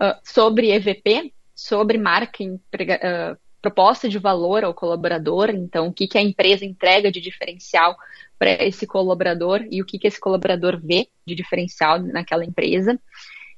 uh, 0.02 0.20
sobre 0.24 0.72
EVP, 0.72 1.34
sobre 1.54 1.98
marca 1.98 2.44
uh, 2.44 3.38
proposta 3.62 4.10
de 4.10 4.20
valor 4.20 4.64
ao 4.64 4.74
colaborador, 4.74 5.50
então 5.52 5.88
o 5.88 5.94
que, 5.94 6.08
que 6.08 6.18
a 6.18 6.22
empresa 6.22 6.66
entrega 6.66 7.12
de 7.12 7.22
diferencial 7.22 7.96
para 8.38 8.62
esse 8.64 8.86
colaborador 8.86 9.66
e 9.72 9.82
o 9.82 9.86
que, 9.86 9.98
que 9.98 10.08
esse 10.08 10.20
colaborador 10.20 10.80
vê 10.84 11.08
de 11.26 11.34
diferencial 11.34 12.00
naquela 12.00 12.44
empresa. 12.44 13.00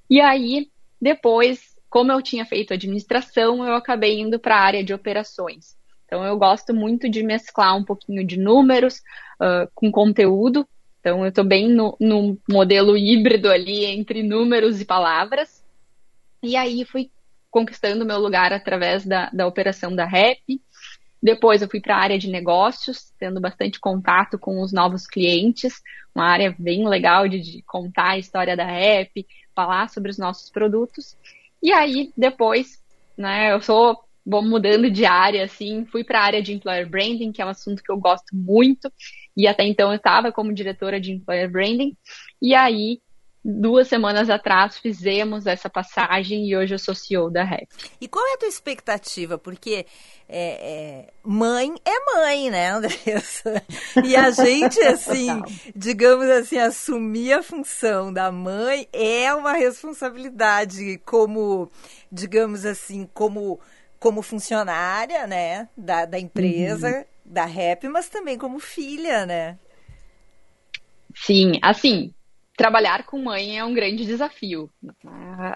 E 0.07 0.21
aí, 0.21 0.69
depois, 1.01 1.75
como 1.89 2.11
eu 2.11 2.21
tinha 2.21 2.45
feito 2.45 2.73
administração, 2.73 3.65
eu 3.65 3.73
acabei 3.73 4.19
indo 4.19 4.39
para 4.39 4.55
a 4.55 4.61
área 4.61 4.83
de 4.83 4.93
operações. 4.93 5.75
Então, 6.15 6.25
eu 6.25 6.37
gosto 6.37 6.73
muito 6.73 7.09
de 7.09 7.21
mesclar 7.21 7.75
um 7.75 7.83
pouquinho 7.83 8.25
de 8.25 8.39
números 8.39 8.99
uh, 9.37 9.69
com 9.75 9.91
conteúdo. 9.91 10.65
Então, 11.01 11.23
eu 11.23 11.27
estou 11.27 11.43
bem 11.43 11.67
no, 11.67 11.97
no 11.99 12.37
modelo 12.49 12.97
híbrido 12.97 13.51
ali 13.51 13.83
entre 13.83 14.23
números 14.23 14.79
e 14.79 14.85
palavras. 14.85 15.61
E 16.41 16.55
aí, 16.55 16.85
fui 16.85 17.11
conquistando 17.51 18.05
meu 18.05 18.17
lugar 18.17 18.53
através 18.53 19.05
da, 19.05 19.29
da 19.29 19.45
operação 19.45 19.93
da 19.93 20.05
REP. 20.05 20.61
Depois 21.21 21.61
eu 21.61 21.67
fui 21.67 21.81
para 21.81 21.97
a 21.97 22.01
área 22.01 22.17
de 22.17 22.29
negócios, 22.29 23.11
tendo 23.19 23.41
bastante 23.41 23.77
contato 23.77 24.39
com 24.39 24.61
os 24.61 24.71
novos 24.71 25.05
clientes, 25.05 25.81
uma 26.15 26.27
área 26.27 26.55
bem 26.57 26.87
legal 26.87 27.27
de, 27.27 27.41
de 27.41 27.61
contar 27.63 28.11
a 28.11 28.17
história 28.17 28.55
da 28.55 28.65
REP, 28.65 29.27
falar 29.53 29.89
sobre 29.89 30.11
os 30.11 30.17
nossos 30.17 30.49
produtos. 30.49 31.17
E 31.61 31.73
aí, 31.73 32.13
depois, 32.15 32.81
né, 33.17 33.51
eu 33.51 33.59
sou 33.59 34.04
vou 34.25 34.41
mudando 34.41 34.89
de 34.89 35.05
área, 35.05 35.43
assim, 35.43 35.85
fui 35.85 36.03
para 36.03 36.19
a 36.19 36.23
área 36.23 36.41
de 36.41 36.53
employer 36.53 36.89
branding, 36.89 37.31
que 37.31 37.41
é 37.41 37.45
um 37.45 37.49
assunto 37.49 37.83
que 37.83 37.91
eu 37.91 37.97
gosto 37.97 38.35
muito, 38.35 38.91
e 39.37 39.47
até 39.47 39.63
então 39.63 39.91
eu 39.91 39.97
estava 39.97 40.31
como 40.31 40.53
diretora 40.53 40.99
de 40.99 41.11
employer 41.11 41.49
branding, 41.49 41.95
e 42.41 42.55
aí 42.55 42.99
duas 43.45 43.87
semanas 43.87 44.27
atrás 44.27 44.79
fizemos 44.79 45.45
essa 45.45 45.69
passagem 45.69 46.47
e 46.47 46.57
hoje 46.57 46.73
eu 46.73 46.79
sou 46.79 46.95
CEO 46.95 47.29
da 47.29 47.43
REP. 47.43 47.69
E 48.01 48.07
qual 48.07 48.25
é 48.25 48.33
a 48.33 48.37
tua 48.37 48.47
expectativa? 48.47 49.37
Porque 49.37 49.85
é, 50.27 51.05
é, 51.07 51.13
mãe 51.23 51.71
é 51.85 52.15
mãe, 52.15 52.49
né, 52.49 52.71
Andressa? 52.71 53.63
E 54.03 54.15
a 54.15 54.31
gente, 54.31 54.79
assim, 54.81 55.43
digamos 55.75 56.25
assim, 56.27 56.57
assumir 56.57 57.33
a 57.33 57.43
função 57.43 58.11
da 58.11 58.31
mãe 58.31 58.87
é 58.91 59.31
uma 59.35 59.53
responsabilidade 59.53 60.99
como, 61.05 61.69
digamos 62.11 62.65
assim, 62.65 63.07
como, 63.13 63.59
como 63.99 64.21
funcionária, 64.21 65.25
né, 65.27 65.69
da, 65.75 66.05
da 66.05 66.19
empresa, 66.19 66.89
uhum. 66.89 67.03
da 67.25 67.45
REP, 67.45 67.85
mas 67.85 68.09
também 68.09 68.37
como 68.37 68.59
filha, 68.59 69.25
né? 69.25 69.57
Sim, 71.15 71.53
assim, 71.61 72.13
trabalhar 72.57 73.05
com 73.05 73.21
mãe 73.21 73.57
é 73.57 73.63
um 73.63 73.73
grande 73.73 74.05
desafio. 74.05 74.69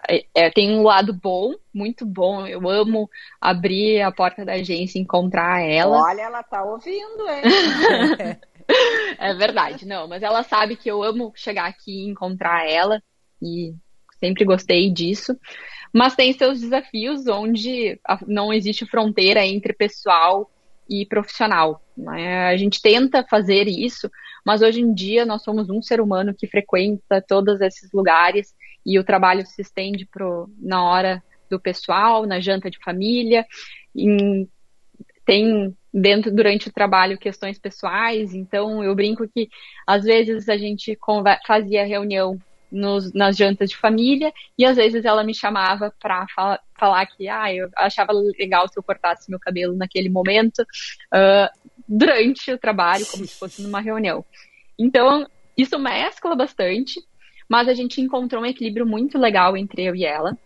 É, 0.07 0.25
é, 0.33 0.49
tem 0.49 0.71
um 0.71 0.83
lado 0.83 1.13
bom, 1.13 1.53
muito 1.73 2.05
bom. 2.05 2.47
Eu 2.47 2.67
amo 2.69 3.09
abrir 3.41 4.01
a 4.01 4.11
porta 4.11 4.45
da 4.45 4.53
agência 4.53 4.97
e 4.97 5.01
encontrar 5.01 5.61
ela. 5.61 6.01
Olha, 6.01 6.21
ela 6.21 6.43
tá 6.43 6.63
ouvindo, 6.63 7.27
hein? 7.29 7.43
é 9.17 9.33
verdade, 9.33 9.85
não, 9.85 10.07
mas 10.07 10.21
ela 10.21 10.43
sabe 10.43 10.75
que 10.75 10.89
eu 10.89 11.03
amo 11.03 11.31
chegar 11.35 11.65
aqui 11.65 12.05
e 12.05 12.09
encontrar 12.09 12.69
ela 12.69 13.01
e 13.41 13.73
sempre 14.19 14.45
gostei 14.45 14.91
disso. 14.91 15.37
Mas 15.93 16.15
tem 16.15 16.33
seus 16.33 16.61
desafios 16.61 17.27
onde 17.27 17.99
não 18.27 18.53
existe 18.53 18.85
fronteira 18.85 19.45
entre 19.45 19.73
pessoal 19.73 20.49
e 20.89 21.05
profissional. 21.05 21.81
Né? 21.95 22.47
A 22.47 22.57
gente 22.57 22.81
tenta 22.81 23.25
fazer 23.29 23.67
isso, 23.67 24.09
mas 24.45 24.61
hoje 24.61 24.81
em 24.81 24.93
dia 24.93 25.25
nós 25.25 25.43
somos 25.43 25.69
um 25.69 25.81
ser 25.81 26.01
humano 26.01 26.33
que 26.33 26.47
frequenta 26.47 27.21
todos 27.21 27.61
esses 27.61 27.91
lugares 27.91 28.53
e 28.85 28.97
o 28.97 29.03
trabalho 29.03 29.45
se 29.45 29.61
estende 29.61 30.05
pro, 30.05 30.49
na 30.59 30.83
hora 30.83 31.23
do 31.49 31.59
pessoal, 31.59 32.25
na 32.25 32.39
janta 32.39 32.69
de 32.69 32.79
família, 32.79 33.45
em, 33.95 34.47
tem 35.25 35.75
dentro 35.93 36.31
durante 36.31 36.69
o 36.69 36.73
trabalho 36.73 37.17
questões 37.17 37.57
pessoais, 37.57 38.33
então 38.33 38.83
eu 38.83 38.95
brinco 38.95 39.27
que 39.27 39.49
às 39.85 40.03
vezes 40.03 40.47
a 40.47 40.57
gente 40.57 40.97
fazia 41.45 41.85
reunião 41.85 42.39
nos, 42.71 43.13
nas 43.13 43.35
jantas 43.35 43.69
de 43.69 43.77
família 43.77 44.31
e 44.57 44.65
às 44.65 44.77
vezes 44.77 45.05
ela 45.05 45.23
me 45.23 45.33
chamava 45.33 45.93
para 45.99 46.27
fala, 46.35 46.59
falar 46.77 47.05
que 47.05 47.27
ah, 47.27 47.53
eu 47.53 47.69
achava 47.75 48.13
legal 48.13 48.67
se 48.67 48.77
eu 48.77 48.83
cortasse 48.83 49.29
meu 49.29 49.39
cabelo 49.39 49.75
naquele 49.75 50.09
momento 50.09 50.59
uh, 50.61 51.49
durante 51.87 52.51
o 52.51 52.57
trabalho, 52.57 53.05
como 53.07 53.25
se 53.25 53.37
fosse 53.37 53.61
numa 53.61 53.81
reunião. 53.81 54.23
Então, 54.77 55.27
isso 55.57 55.77
mescla 55.77 56.35
bastante, 56.35 57.01
mas 57.47 57.67
a 57.67 57.73
gente 57.73 57.99
encontrou 57.99 58.43
um 58.43 58.45
equilíbrio 58.45 58.85
muito 58.85 59.17
legal 59.17 59.57
entre 59.57 59.83
eu 59.83 59.95
e 59.95 60.05
ela. 60.05 60.37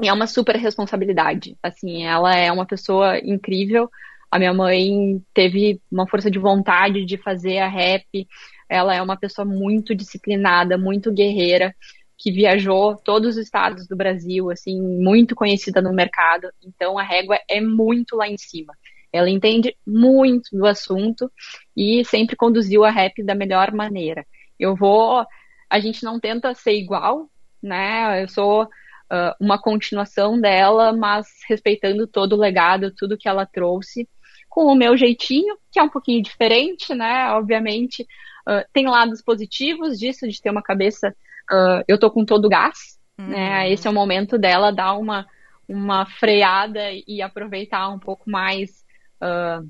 E 0.00 0.08
é 0.08 0.12
uma 0.12 0.26
super 0.26 0.56
responsabilidade. 0.56 1.56
Assim, 1.62 2.04
ela 2.04 2.34
é 2.34 2.52
uma 2.52 2.66
pessoa 2.66 3.18
incrível. 3.18 3.90
A 4.30 4.38
minha 4.38 4.54
mãe 4.54 5.22
teve 5.34 5.80
uma 5.90 6.06
força 6.06 6.30
de 6.30 6.38
vontade 6.38 7.04
de 7.04 7.16
fazer 7.16 7.58
a 7.58 7.68
rap, 7.68 8.26
ela 8.68 8.94
é 8.94 9.02
uma 9.02 9.16
pessoa 9.16 9.44
muito 9.44 9.94
disciplinada, 9.94 10.76
muito 10.76 11.12
guerreira, 11.12 11.74
que 12.18 12.32
viajou 12.32 12.96
todos 12.96 13.36
os 13.36 13.42
estados 13.42 13.86
do 13.86 13.96
Brasil, 13.96 14.50
assim, 14.50 14.80
muito 14.80 15.34
conhecida 15.34 15.82
no 15.82 15.92
mercado. 15.92 16.48
Então 16.64 16.98
a 16.98 17.02
régua 17.02 17.38
é 17.48 17.60
muito 17.60 18.16
lá 18.16 18.28
em 18.28 18.38
cima. 18.38 18.72
Ela 19.12 19.30
entende 19.30 19.76
muito 19.86 20.50
do 20.52 20.66
assunto 20.66 21.30
e 21.76 22.04
sempre 22.04 22.36
conduziu 22.36 22.84
a 22.84 22.90
rap 22.90 23.22
da 23.22 23.34
melhor 23.34 23.72
maneira. 23.72 24.26
Eu 24.58 24.74
vou, 24.74 25.24
a 25.70 25.78
gente 25.78 26.04
não 26.04 26.18
tenta 26.18 26.54
ser 26.54 26.74
igual, 26.74 27.30
né? 27.62 28.22
Eu 28.22 28.28
sou 28.28 28.64
uh, 28.64 29.34
uma 29.40 29.60
continuação 29.60 30.40
dela, 30.40 30.92
mas 30.92 31.26
respeitando 31.48 32.06
todo 32.06 32.34
o 32.34 32.38
legado, 32.38 32.94
tudo 32.94 33.16
que 33.18 33.28
ela 33.28 33.46
trouxe, 33.46 34.08
com 34.48 34.64
o 34.66 34.74
meu 34.74 34.96
jeitinho, 34.96 35.56
que 35.70 35.78
é 35.78 35.82
um 35.82 35.88
pouquinho 35.88 36.22
diferente, 36.22 36.94
né? 36.94 37.30
Obviamente, 37.32 38.06
Uh, 38.48 38.64
tem 38.72 38.86
lados 38.86 39.20
positivos 39.20 39.98
disso, 39.98 40.28
de 40.28 40.40
ter 40.40 40.50
uma 40.50 40.62
cabeça. 40.62 41.14
Uh, 41.50 41.82
eu 41.88 41.98
tô 41.98 42.10
com 42.10 42.24
todo 42.24 42.44
o 42.44 42.48
gás, 42.48 42.98
uhum. 43.18 43.28
né? 43.28 43.70
Esse 43.70 43.86
é 43.86 43.90
o 43.90 43.94
momento 43.94 44.38
dela 44.38 44.70
dar 44.70 44.94
uma, 44.94 45.26
uma 45.68 46.06
freada 46.06 46.80
e 47.06 47.20
aproveitar 47.20 47.88
um 47.88 47.98
pouco 47.98 48.30
mais 48.30 48.84
uh, 49.20 49.68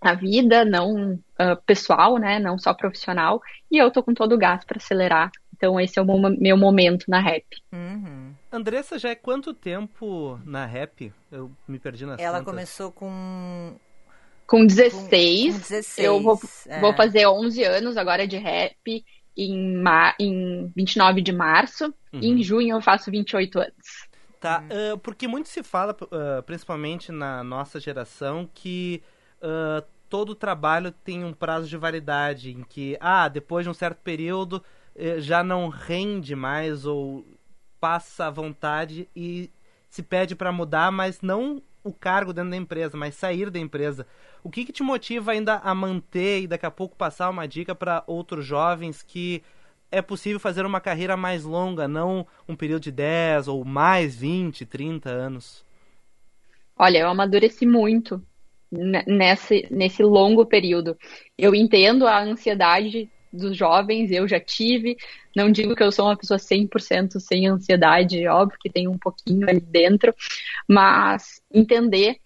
a 0.00 0.14
vida, 0.14 0.64
não 0.64 1.18
pessoal, 1.66 2.18
né? 2.18 2.38
Não 2.38 2.58
só 2.58 2.72
profissional. 2.72 3.40
E 3.70 3.78
eu 3.78 3.90
tô 3.90 4.02
com 4.02 4.14
todo 4.14 4.34
o 4.34 4.38
gás 4.38 4.64
para 4.64 4.78
acelerar. 4.78 5.30
Então, 5.54 5.78
esse 5.78 5.96
é 5.96 6.02
o 6.02 6.04
meu 6.40 6.56
momento 6.56 7.04
na 7.08 7.20
rap. 7.20 7.46
Uhum. 7.72 8.34
Andressa, 8.50 8.98
já 8.98 9.10
é 9.10 9.14
quanto 9.14 9.54
tempo 9.54 10.40
na 10.44 10.66
rap? 10.66 11.12
Eu 11.30 11.52
me 11.68 11.78
perdi 11.78 12.04
nas 12.04 12.20
Ela 12.20 12.38
contas. 12.38 12.52
começou 12.52 12.90
com 12.90 13.76
com 14.52 14.66
16. 14.66 15.54
Com 15.54 15.60
16 15.60 15.98
eu 15.98 16.20
vou, 16.20 16.38
é. 16.68 16.78
vou 16.78 16.92
fazer 16.92 17.26
11 17.26 17.64
anos 17.64 17.96
agora 17.96 18.26
de 18.26 18.36
rap 18.36 19.02
em, 19.34 19.76
ma 19.78 20.14
em 20.20 20.70
29 20.76 21.22
de 21.22 21.32
março. 21.32 21.86
Uhum. 22.12 22.20
E 22.20 22.28
em 22.28 22.42
junho 22.42 22.76
eu 22.76 22.82
faço 22.82 23.10
28 23.10 23.58
anos. 23.58 24.08
Tá, 24.38 24.62
uh, 24.62 24.98
porque 24.98 25.26
muito 25.26 25.48
se 25.48 25.62
fala, 25.62 25.96
uh, 26.02 26.42
principalmente 26.42 27.10
na 27.10 27.42
nossa 27.42 27.80
geração, 27.80 28.46
que 28.52 29.02
uh, 29.38 29.82
todo 30.10 30.34
trabalho 30.34 30.92
tem 30.92 31.24
um 31.24 31.32
prazo 31.32 31.66
de 31.66 31.78
validade, 31.78 32.50
em 32.50 32.62
que, 32.62 32.98
ah, 33.00 33.28
depois 33.28 33.64
de 33.64 33.70
um 33.70 33.74
certo 33.74 34.02
período 34.02 34.62
já 35.20 35.42
não 35.42 35.70
rende 35.70 36.36
mais 36.36 36.84
ou 36.84 37.24
passa 37.80 38.26
à 38.26 38.30
vontade 38.30 39.08
e 39.16 39.50
se 39.88 40.02
pede 40.02 40.36
para 40.36 40.52
mudar, 40.52 40.92
mas 40.92 41.22
não 41.22 41.62
o 41.84 41.92
cargo 41.92 42.32
dentro 42.32 42.50
da 42.50 42.56
empresa, 42.56 42.96
mas 42.96 43.14
sair 43.14 43.50
da 43.50 43.58
empresa. 43.58 44.06
O 44.42 44.50
que, 44.50 44.64
que 44.64 44.72
te 44.72 44.82
motiva 44.82 45.32
ainda 45.32 45.56
a 45.56 45.74
manter 45.74 46.42
e 46.42 46.46
daqui 46.46 46.66
a 46.66 46.70
pouco 46.70 46.96
passar 46.96 47.30
uma 47.30 47.46
dica 47.46 47.74
para 47.74 48.04
outros 48.06 48.44
jovens 48.44 49.02
que 49.02 49.42
é 49.90 50.00
possível 50.00 50.40
fazer 50.40 50.64
uma 50.64 50.80
carreira 50.80 51.16
mais 51.16 51.44
longa, 51.44 51.86
não 51.86 52.26
um 52.48 52.56
período 52.56 52.84
de 52.84 52.90
10 52.90 53.48
ou 53.48 53.64
mais 53.64 54.16
20, 54.16 54.64
30 54.64 55.10
anos? 55.10 55.64
Olha, 56.78 56.98
eu 56.98 57.08
amadureci 57.08 57.66
muito 57.66 58.22
nesse, 59.06 59.68
nesse 59.70 60.02
longo 60.02 60.46
período. 60.46 60.96
Eu 61.36 61.54
entendo 61.54 62.06
a 62.06 62.22
ansiedade 62.22 63.10
dos 63.32 63.56
jovens, 63.56 64.10
eu 64.10 64.28
já 64.28 64.38
tive. 64.38 64.96
Não 65.34 65.50
digo 65.50 65.74
que 65.74 65.82
eu 65.82 65.90
sou 65.90 66.06
uma 66.06 66.16
pessoa 66.16 66.38
100% 66.38 67.18
sem 67.18 67.46
ansiedade, 67.48 68.26
óbvio 68.26 68.58
que 68.60 68.70
tem 68.70 68.86
um 68.86 68.98
pouquinho 68.98 69.48
ali 69.48 69.60
dentro, 69.60 70.14
mas 70.68 71.40
entender 71.52 72.16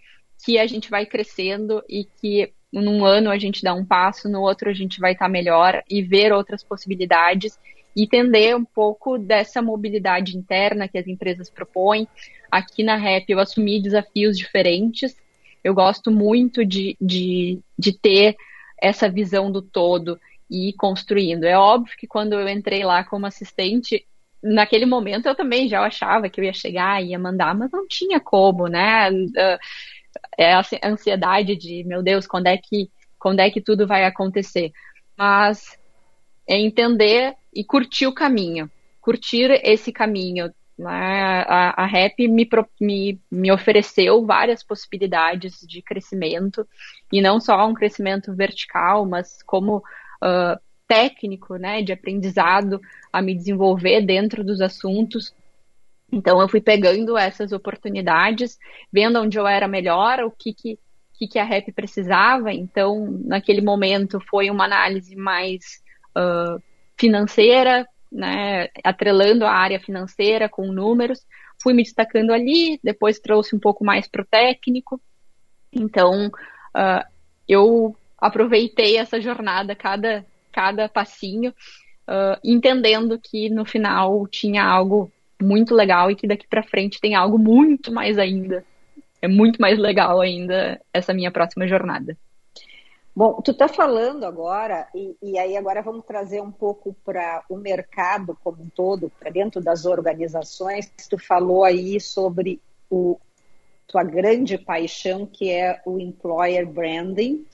que 0.44 0.59
a 0.59 0.66
gente 0.66 0.90
vai 0.90 1.07
crescendo 1.07 1.82
e 1.88 2.04
que 2.04 2.52
num 2.72 3.04
ano 3.04 3.30
a 3.30 3.38
gente 3.38 3.62
dá 3.62 3.72
um 3.72 3.84
passo, 3.84 4.28
no 4.28 4.42
outro 4.42 4.68
a 4.68 4.74
gente 4.74 5.00
vai 5.00 5.12
estar 5.12 5.28
melhor 5.28 5.82
e 5.88 6.02
ver 6.02 6.32
outras 6.32 6.62
possibilidades 6.62 7.59
e 7.96 8.02
entender 8.02 8.54
um 8.54 8.64
pouco 8.64 9.16
dessa 9.16 9.62
mobilidade 9.62 10.36
interna 10.36 10.88
que 10.88 10.98
as 10.98 11.07
empresas 11.07 11.48
propõem. 11.48 12.07
Aqui 12.50 12.82
na 12.82 12.96
REP 12.96 13.30
eu 13.30 13.38
assumi 13.38 13.80
desafios 13.80 14.36
diferentes. 14.36 15.16
Eu 15.64 15.74
gosto 15.74 16.11
muito 16.11 16.64
de, 16.64 16.96
de, 17.00 17.59
de 17.78 17.92
ter 17.98 18.36
essa 18.80 19.09
visão 19.09 19.50
do 19.50 19.62
todo 19.62 20.20
e 20.51 20.68
ir 20.70 20.72
construindo. 20.74 21.44
É 21.44 21.57
óbvio 21.59 21.97
que 21.97 22.07
quando 22.07 22.34
eu 22.34 22.49
entrei 22.49 22.84
lá 22.84 23.05
como 23.05 23.26
assistente, 23.26 24.07
naquele 24.42 24.86
momento 24.86 25.26
eu 25.26 25.34
também 25.34 25.68
já 25.68 25.80
achava 25.84 26.28
que 26.28 26.40
eu 26.40 26.44
ia 26.44 26.53
chegar 26.53 27.03
e 27.03 27.09
ia 27.09 27.18
mandar, 27.18 27.55
mas 27.55 27.70
não 27.72 27.86
tinha 27.86 28.20
como, 28.20 28.68
né? 28.68 29.09
Ah, 29.36 29.59
é 30.38 30.55
a 30.55 30.62
ansiedade 30.84 31.57
de, 31.57 31.84
meu 31.84 32.03
Deus, 32.03 32.26
quando 32.26 32.47
é 32.47 32.57
que, 32.57 32.90
quando 33.18 33.40
é 33.40 33.51
que 33.51 33.61
tudo 33.61 33.86
vai 33.86 34.05
acontecer? 34.05 34.72
Mas 35.16 35.78
é 36.49 36.59
entender 36.59 37.34
e 37.55 37.64
curtir 37.64 38.07
o 38.07 38.14
caminho, 38.14 38.70
curtir 39.01 39.51
esse 39.64 39.92
caminho. 39.92 40.53
Né? 40.78 41.44
A, 41.49 41.82
a 41.82 41.86
REP 41.86 42.28
me, 42.28 42.49
me, 42.80 43.20
me 43.30 43.51
ofereceu 43.51 44.24
várias 44.26 44.62
possibilidades 44.62 45.61
de 45.66 45.80
crescimento, 45.80 46.66
e 47.11 47.20
não 47.22 47.40
só 47.40 47.66
um 47.66 47.74
crescimento 47.74 48.34
vertical, 48.34 49.07
mas 49.07 49.42
como 49.42 49.82
uh, 50.26 50.58
técnico, 50.88 51.56
né, 51.56 51.82
de 51.82 51.92
aprendizado, 51.92 52.80
a 53.12 53.20
me 53.22 53.34
desenvolver 53.34 54.02
dentro 54.02 54.44
dos 54.44 54.60
assuntos. 54.60 55.34
Então 56.10 56.40
eu 56.40 56.48
fui 56.48 56.60
pegando 56.60 57.16
essas 57.16 57.52
oportunidades, 57.52 58.58
vendo 58.92 59.20
onde 59.20 59.38
eu 59.38 59.46
era 59.46 59.66
melhor, 59.66 60.20
o 60.20 60.30
que 60.30 60.52
que, 60.52 60.78
que, 61.14 61.26
que 61.26 61.38
a 61.38 61.44
REP 61.44 61.72
precisava. 61.72 62.52
Então, 62.52 63.18
naquele 63.24 63.60
momento 63.60 64.20
foi 64.20 64.50
uma 64.50 64.64
análise 64.64 65.16
mais 65.16 65.82
uh, 66.16 66.62
financeira, 66.98 67.86
né, 68.10 68.68
atrelando 68.84 69.44
a 69.44 69.52
área 69.52 69.80
financeira 69.80 70.48
com 70.48 70.72
números. 70.72 71.26
Fui 71.60 71.72
me 71.72 71.82
destacando 71.82 72.32
ali, 72.32 72.78
depois 72.84 73.18
trouxe 73.18 73.56
um 73.56 73.58
pouco 73.58 73.84
mais 73.84 74.06
para 74.06 74.22
o 74.22 74.26
técnico. 74.26 75.00
Então, 75.72 76.28
uh, 76.28 77.04
eu 77.48 77.96
aproveitei 78.26 78.96
essa 78.96 79.20
jornada, 79.20 79.74
cada, 79.74 80.24
cada 80.52 80.88
passinho, 80.88 81.50
uh, 82.08 82.38
entendendo 82.44 83.18
que 83.18 83.48
no 83.50 83.64
final 83.64 84.26
tinha 84.26 84.64
algo 84.64 85.10
muito 85.40 85.74
legal 85.74 86.10
e 86.10 86.16
que 86.16 86.26
daqui 86.26 86.46
para 86.46 86.62
frente 86.62 87.00
tem 87.00 87.14
algo 87.14 87.38
muito 87.38 87.92
mais 87.92 88.18
ainda. 88.18 88.64
É 89.20 89.28
muito 89.28 89.60
mais 89.60 89.78
legal 89.78 90.20
ainda 90.20 90.80
essa 90.92 91.12
minha 91.12 91.30
próxima 91.30 91.66
jornada. 91.66 92.16
Bom, 93.14 93.40
tu 93.40 93.50
está 93.50 93.66
falando 93.66 94.24
agora, 94.24 94.86
e, 94.94 95.16
e, 95.22 95.38
aí 95.38 95.56
agora 95.56 95.80
vamos 95.80 96.04
trazer 96.04 96.42
um 96.42 96.52
pouco 96.52 96.94
para 97.02 97.42
o 97.48 97.56
mercado 97.56 98.36
como 98.44 98.62
um 98.62 98.68
todo, 98.68 99.10
para 99.18 99.30
dentro 99.30 99.58
das 99.58 99.86
organizações. 99.86 100.92
Tu 101.08 101.16
falou 101.16 101.64
aí 101.64 101.98
sobre 101.98 102.60
o 102.90 103.18
tua 103.86 104.02
grande 104.02 104.58
paixão, 104.58 105.24
que 105.24 105.50
é 105.50 105.80
o 105.86 105.98
employer 105.98 106.66
branding, 106.66 107.46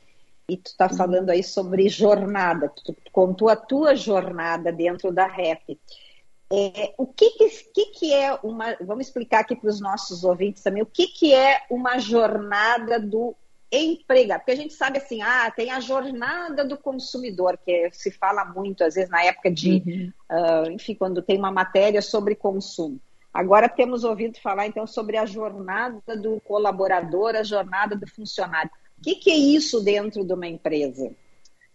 e 0.49 0.57
tu 0.57 0.67
está 0.67 0.89
falando 0.89 1.31
aí 1.31 1.43
sobre 1.43 1.89
jornada, 1.89 2.71
tu 2.85 2.95
contou 3.13 3.49
a 3.49 3.57
tua 3.57 3.95
jornada 3.95 4.73
dentro 4.73 5.13
da 5.13 5.27
REP. 5.27 5.79
É, 6.55 6.93
o 6.99 7.07
que, 7.07 7.31
que, 7.31 7.87
que, 7.87 8.13
é 8.13 8.35
uma. 8.43 8.77
Vamos 8.83 9.07
explicar 9.07 9.41
aqui 9.41 9.57
para 9.57 9.71
os 9.71 9.81
nossos 9.81 10.23
ouvintes 10.23 10.63
também 10.63 10.83
o 10.83 10.87
que, 10.87 11.07
que 11.07 11.35
é 11.35 11.63
uma 11.71 11.99
jornada 11.99 13.01
do 13.01 13.35
empregado. 13.73 14.41
Porque 14.41 14.53
a 14.53 14.57
gente 14.57 14.75
sabe 14.75 14.99
assim, 14.99 15.23
ah, 15.23 15.51
tem 15.51 15.71
a 15.71 15.81
jornada 15.81 16.63
do 16.63 16.77
consumidor, 16.77 17.59
que 17.65 17.91
se 17.93 18.11
fala 18.11 18.45
muito, 18.45 18.85
às 18.85 18.95
vezes, 18.95 19.09
na 19.09 19.25
época 19.25 19.51
de, 19.51 19.83
uhum. 19.87 20.13
uh, 20.31 20.71
enfim, 20.71 20.95
quando 20.95 21.23
tem 21.23 21.39
uma 21.39 21.51
matéria 21.51 22.03
sobre 22.03 22.35
consumo. 22.35 23.01
Agora 23.33 23.67
temos 23.67 24.05
ouvido 24.05 24.39
falar, 24.39 24.67
então, 24.67 24.87
sobre 24.87 25.17
a 25.17 25.25
jornada 25.25 26.15
do 26.15 26.39
colaborador, 26.43 27.35
a 27.35 27.43
jornada 27.43 27.97
do 27.97 28.07
funcionário. 28.07 28.71
O 29.03 29.05
que, 29.05 29.17
que 29.17 29.31
é 29.33 29.37
isso 29.37 29.81
dentro 29.81 30.25
de 30.25 30.33
uma 30.33 30.47
empresa? 30.47 31.11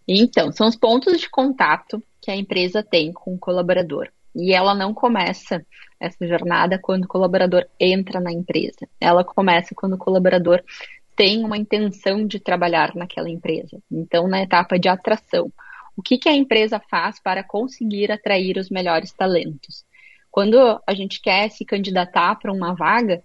Então, 0.08 0.50
são 0.50 0.66
os 0.66 0.74
pontos 0.74 1.20
de 1.20 1.28
contato 1.28 2.02
que 2.22 2.30
a 2.30 2.34
empresa 2.34 2.82
tem 2.82 3.12
com 3.12 3.34
o 3.34 3.38
colaborador. 3.38 4.08
E 4.34 4.54
ela 4.54 4.74
não 4.74 4.94
começa 4.94 5.62
essa 6.00 6.26
jornada 6.26 6.78
quando 6.78 7.04
o 7.04 7.08
colaborador 7.08 7.66
entra 7.78 8.18
na 8.18 8.32
empresa. 8.32 8.88
Ela 8.98 9.22
começa 9.22 9.74
quando 9.74 9.92
o 9.92 9.98
colaborador 9.98 10.62
tem 11.14 11.44
uma 11.44 11.58
intenção 11.58 12.26
de 12.26 12.40
trabalhar 12.40 12.94
naquela 12.96 13.28
empresa. 13.28 13.78
Então, 13.92 14.26
na 14.26 14.42
etapa 14.42 14.78
de 14.78 14.88
atração, 14.88 15.52
o 15.94 16.00
que, 16.00 16.16
que 16.16 16.30
a 16.30 16.34
empresa 16.34 16.80
faz 16.90 17.20
para 17.20 17.44
conseguir 17.44 18.10
atrair 18.10 18.56
os 18.56 18.70
melhores 18.70 19.12
talentos? 19.12 19.84
Quando 20.30 20.80
a 20.86 20.94
gente 20.94 21.20
quer 21.20 21.50
se 21.50 21.62
candidatar 21.62 22.36
para 22.36 22.50
uma 22.50 22.74
vaga, 22.74 23.22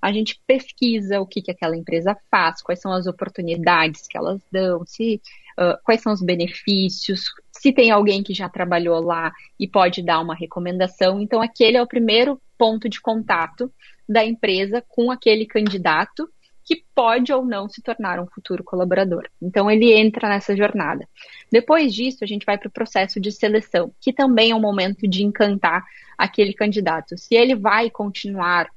a 0.00 0.12
gente 0.12 0.40
pesquisa 0.46 1.20
o 1.20 1.26
que, 1.26 1.42
que 1.42 1.50
aquela 1.50 1.76
empresa 1.76 2.16
faz, 2.30 2.62
quais 2.62 2.80
são 2.80 2.92
as 2.92 3.06
oportunidades 3.06 4.06
que 4.06 4.16
elas 4.16 4.40
dão, 4.52 4.84
se, 4.86 5.20
uh, 5.58 5.76
quais 5.84 6.00
são 6.00 6.12
os 6.12 6.22
benefícios, 6.22 7.24
se 7.50 7.72
tem 7.72 7.90
alguém 7.90 8.22
que 8.22 8.34
já 8.34 8.48
trabalhou 8.48 9.00
lá 9.00 9.32
e 9.58 9.66
pode 9.66 10.02
dar 10.02 10.20
uma 10.20 10.34
recomendação. 10.34 11.20
Então, 11.20 11.40
aquele 11.40 11.76
é 11.76 11.82
o 11.82 11.86
primeiro 11.86 12.40
ponto 12.58 12.88
de 12.88 13.00
contato 13.00 13.72
da 14.08 14.24
empresa 14.24 14.82
com 14.86 15.10
aquele 15.10 15.46
candidato 15.46 16.28
que 16.64 16.84
pode 16.94 17.32
ou 17.32 17.44
não 17.44 17.68
se 17.68 17.80
tornar 17.80 18.18
um 18.18 18.26
futuro 18.26 18.64
colaborador. 18.64 19.28
Então, 19.40 19.70
ele 19.70 19.92
entra 19.92 20.28
nessa 20.28 20.56
jornada. 20.56 21.08
Depois 21.50 21.94
disso, 21.94 22.24
a 22.24 22.26
gente 22.26 22.44
vai 22.44 22.58
para 22.58 22.66
o 22.66 22.72
processo 22.72 23.20
de 23.20 23.30
seleção, 23.30 23.92
que 24.00 24.12
também 24.12 24.50
é 24.50 24.54
um 24.54 24.60
momento 24.60 25.06
de 25.06 25.22
encantar 25.22 25.84
aquele 26.18 26.52
candidato. 26.52 27.16
Se 27.16 27.36
ele 27.36 27.54
vai 27.54 27.88
continuar 27.88 28.68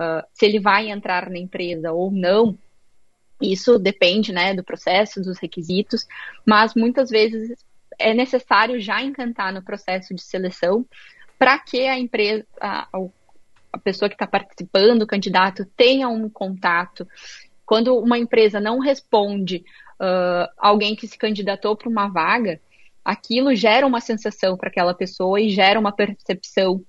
uh, 0.00 0.26
se 0.32 0.46
ele 0.46 0.60
vai 0.60 0.90
entrar 0.90 1.28
na 1.30 1.38
empresa 1.38 1.92
ou 1.92 2.10
não, 2.10 2.58
isso 3.40 3.78
depende 3.78 4.32
né, 4.32 4.54
do 4.54 4.64
processo, 4.64 5.20
dos 5.20 5.38
requisitos, 5.38 6.06
mas 6.44 6.74
muitas 6.74 7.10
vezes 7.10 7.64
é 7.98 8.14
necessário 8.14 8.80
já 8.80 9.02
encantar 9.02 9.52
no 9.52 9.62
processo 9.62 10.14
de 10.14 10.22
seleção 10.22 10.86
para 11.38 11.58
que 11.58 11.86
a 11.86 11.98
empresa, 11.98 12.46
a, 12.60 12.88
a 13.72 13.78
pessoa 13.78 14.08
que 14.08 14.14
está 14.14 14.26
participando, 14.26 15.02
o 15.02 15.06
candidato, 15.06 15.66
tenha 15.76 16.08
um 16.08 16.28
contato. 16.30 17.06
Quando 17.64 17.96
uma 17.98 18.18
empresa 18.18 18.60
não 18.60 18.78
responde 18.78 19.64
uh, 20.00 20.50
alguém 20.56 20.96
que 20.96 21.06
se 21.06 21.18
candidatou 21.18 21.76
para 21.76 21.88
uma 21.88 22.08
vaga, 22.08 22.60
aquilo 23.04 23.54
gera 23.54 23.86
uma 23.86 24.00
sensação 24.00 24.56
para 24.56 24.68
aquela 24.68 24.94
pessoa 24.94 25.40
e 25.40 25.50
gera 25.50 25.78
uma 25.78 25.92
percepção 25.92 26.82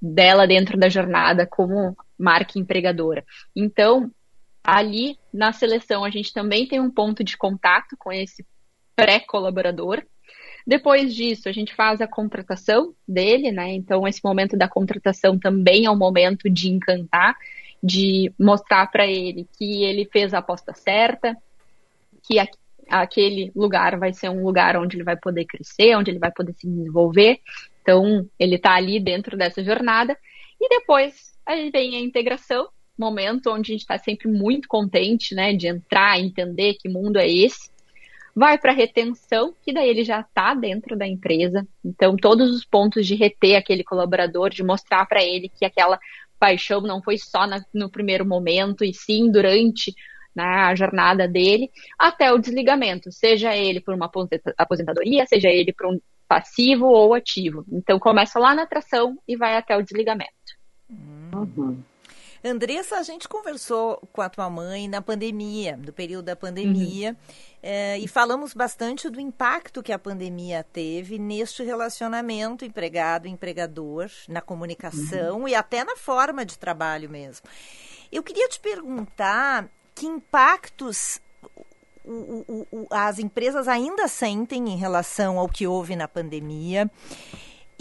dela 0.00 0.46
dentro 0.46 0.78
da 0.78 0.88
jornada 0.88 1.46
como 1.46 1.96
marca 2.22 2.58
empregadora. 2.58 3.24
Então, 3.54 4.10
ali 4.62 5.18
na 5.32 5.52
seleção 5.52 6.04
a 6.04 6.10
gente 6.10 6.32
também 6.32 6.66
tem 6.68 6.80
um 6.80 6.90
ponto 6.90 7.24
de 7.24 7.36
contato 7.36 7.96
com 7.98 8.12
esse 8.12 8.46
pré-colaborador. 8.94 10.02
Depois 10.64 11.12
disso, 11.12 11.48
a 11.48 11.52
gente 11.52 11.74
faz 11.74 12.00
a 12.00 12.06
contratação 12.06 12.94
dele, 13.06 13.50
né? 13.50 13.72
Então, 13.72 14.06
esse 14.06 14.20
momento 14.22 14.56
da 14.56 14.68
contratação 14.68 15.36
também 15.36 15.86
é 15.86 15.90
um 15.90 15.96
momento 15.96 16.48
de 16.48 16.68
encantar, 16.68 17.36
de 17.82 18.32
mostrar 18.38 18.86
para 18.86 19.04
ele 19.04 19.48
que 19.58 19.82
ele 19.82 20.04
fez 20.04 20.32
a 20.32 20.38
aposta 20.38 20.72
certa, 20.72 21.36
que 22.22 22.36
aquele 22.88 23.50
lugar 23.56 23.98
vai 23.98 24.12
ser 24.12 24.28
um 24.28 24.44
lugar 24.44 24.76
onde 24.76 24.96
ele 24.96 25.02
vai 25.02 25.16
poder 25.16 25.44
crescer, 25.46 25.96
onde 25.96 26.12
ele 26.12 26.20
vai 26.20 26.30
poder 26.30 26.52
se 26.52 26.68
desenvolver. 26.68 27.40
Então, 27.80 28.28
ele 28.38 28.54
está 28.54 28.74
ali 28.76 29.00
dentro 29.00 29.36
dessa 29.36 29.64
jornada. 29.64 30.16
E 30.60 30.68
depois 30.68 31.31
aí 31.46 31.70
vem 31.70 31.96
a 31.96 32.00
integração, 32.00 32.68
momento 32.98 33.50
onde 33.50 33.72
a 33.72 33.74
gente 33.74 33.80
está 33.80 33.98
sempre 33.98 34.28
muito 34.28 34.68
contente, 34.68 35.34
né, 35.34 35.52
de 35.52 35.66
entrar, 35.66 36.20
entender 36.20 36.74
que 36.74 36.88
mundo 36.88 37.18
é 37.18 37.28
esse. 37.28 37.70
Vai 38.34 38.56
para 38.56 38.72
retenção, 38.72 39.54
que 39.62 39.72
daí 39.72 39.88
ele 39.88 40.04
já 40.04 40.20
está 40.20 40.54
dentro 40.54 40.96
da 40.96 41.06
empresa. 41.06 41.66
Então, 41.84 42.16
todos 42.16 42.50
os 42.50 42.64
pontos 42.64 43.06
de 43.06 43.14
reter 43.14 43.56
aquele 43.56 43.84
colaborador, 43.84 44.50
de 44.50 44.62
mostrar 44.62 45.04
para 45.06 45.22
ele 45.22 45.50
que 45.50 45.66
aquela 45.66 45.98
paixão 46.38 46.80
não 46.80 47.02
foi 47.02 47.18
só 47.18 47.46
na, 47.46 47.62
no 47.74 47.90
primeiro 47.90 48.24
momento, 48.24 48.84
e 48.84 48.94
sim 48.94 49.30
durante 49.30 49.94
né, 50.34 50.44
a 50.44 50.74
jornada 50.74 51.28
dele, 51.28 51.70
até 51.98 52.32
o 52.32 52.38
desligamento, 52.38 53.12
seja 53.12 53.54
ele 53.54 53.80
por 53.80 53.94
uma 53.94 54.10
aposentadoria, 54.56 55.26
seja 55.26 55.48
ele 55.48 55.72
por 55.72 55.86
um 55.86 56.00
passivo 56.26 56.86
ou 56.86 57.12
ativo. 57.12 57.64
Então 57.70 57.98
começa 57.98 58.38
lá 58.38 58.54
na 58.54 58.62
atração 58.62 59.18
e 59.28 59.36
vai 59.36 59.56
até 59.56 59.76
o 59.76 59.82
desligamento. 59.82 60.32
Uhum. 61.34 61.82
Andressa, 62.44 62.96
a 62.96 63.02
gente 63.04 63.28
conversou 63.28 64.02
com 64.12 64.20
a 64.20 64.28
tua 64.28 64.50
mãe 64.50 64.88
na 64.88 65.00
pandemia, 65.00 65.76
no 65.76 65.92
período 65.92 66.24
da 66.24 66.34
pandemia, 66.34 67.10
uhum. 67.10 67.16
é, 67.62 67.98
e 67.98 68.08
falamos 68.08 68.52
bastante 68.52 69.08
do 69.08 69.20
impacto 69.20 69.82
que 69.82 69.92
a 69.92 69.98
pandemia 69.98 70.66
teve 70.72 71.20
neste 71.20 71.62
relacionamento 71.62 72.64
empregado-empregador, 72.64 74.10
na 74.28 74.40
comunicação 74.40 75.42
uhum. 75.42 75.48
e 75.48 75.54
até 75.54 75.84
na 75.84 75.94
forma 75.94 76.44
de 76.44 76.58
trabalho 76.58 77.08
mesmo. 77.08 77.46
Eu 78.10 78.24
queria 78.24 78.48
te 78.48 78.58
perguntar 78.58 79.68
que 79.94 80.06
impactos 80.06 81.20
o, 82.04 82.44
o, 82.48 82.66
o, 82.72 82.86
as 82.90 83.20
empresas 83.20 83.68
ainda 83.68 84.08
sentem 84.08 84.68
em 84.68 84.76
relação 84.76 85.38
ao 85.38 85.48
que 85.48 85.66
houve 85.66 85.94
na 85.94 86.08
pandemia. 86.08 86.90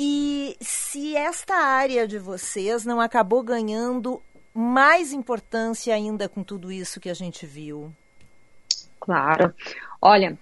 E 0.04 0.58
se 0.60 1.16
esta 1.16 1.54
área 1.54 2.08
de 2.08 2.18
vocês 2.18 2.84
não 2.84 3.00
acabou 3.00 3.44
ganhando 3.44 4.20
mais 4.52 5.14
importância 5.14 5.94
ainda 5.94 6.28
com 6.28 6.44
tudo 6.44 6.72
isso 6.72 7.00
que 7.00 7.08
a 7.08 7.14
gente 7.14 7.46
viu? 7.46 7.94
Claro. 9.00 9.54
Olha, 10.02 10.36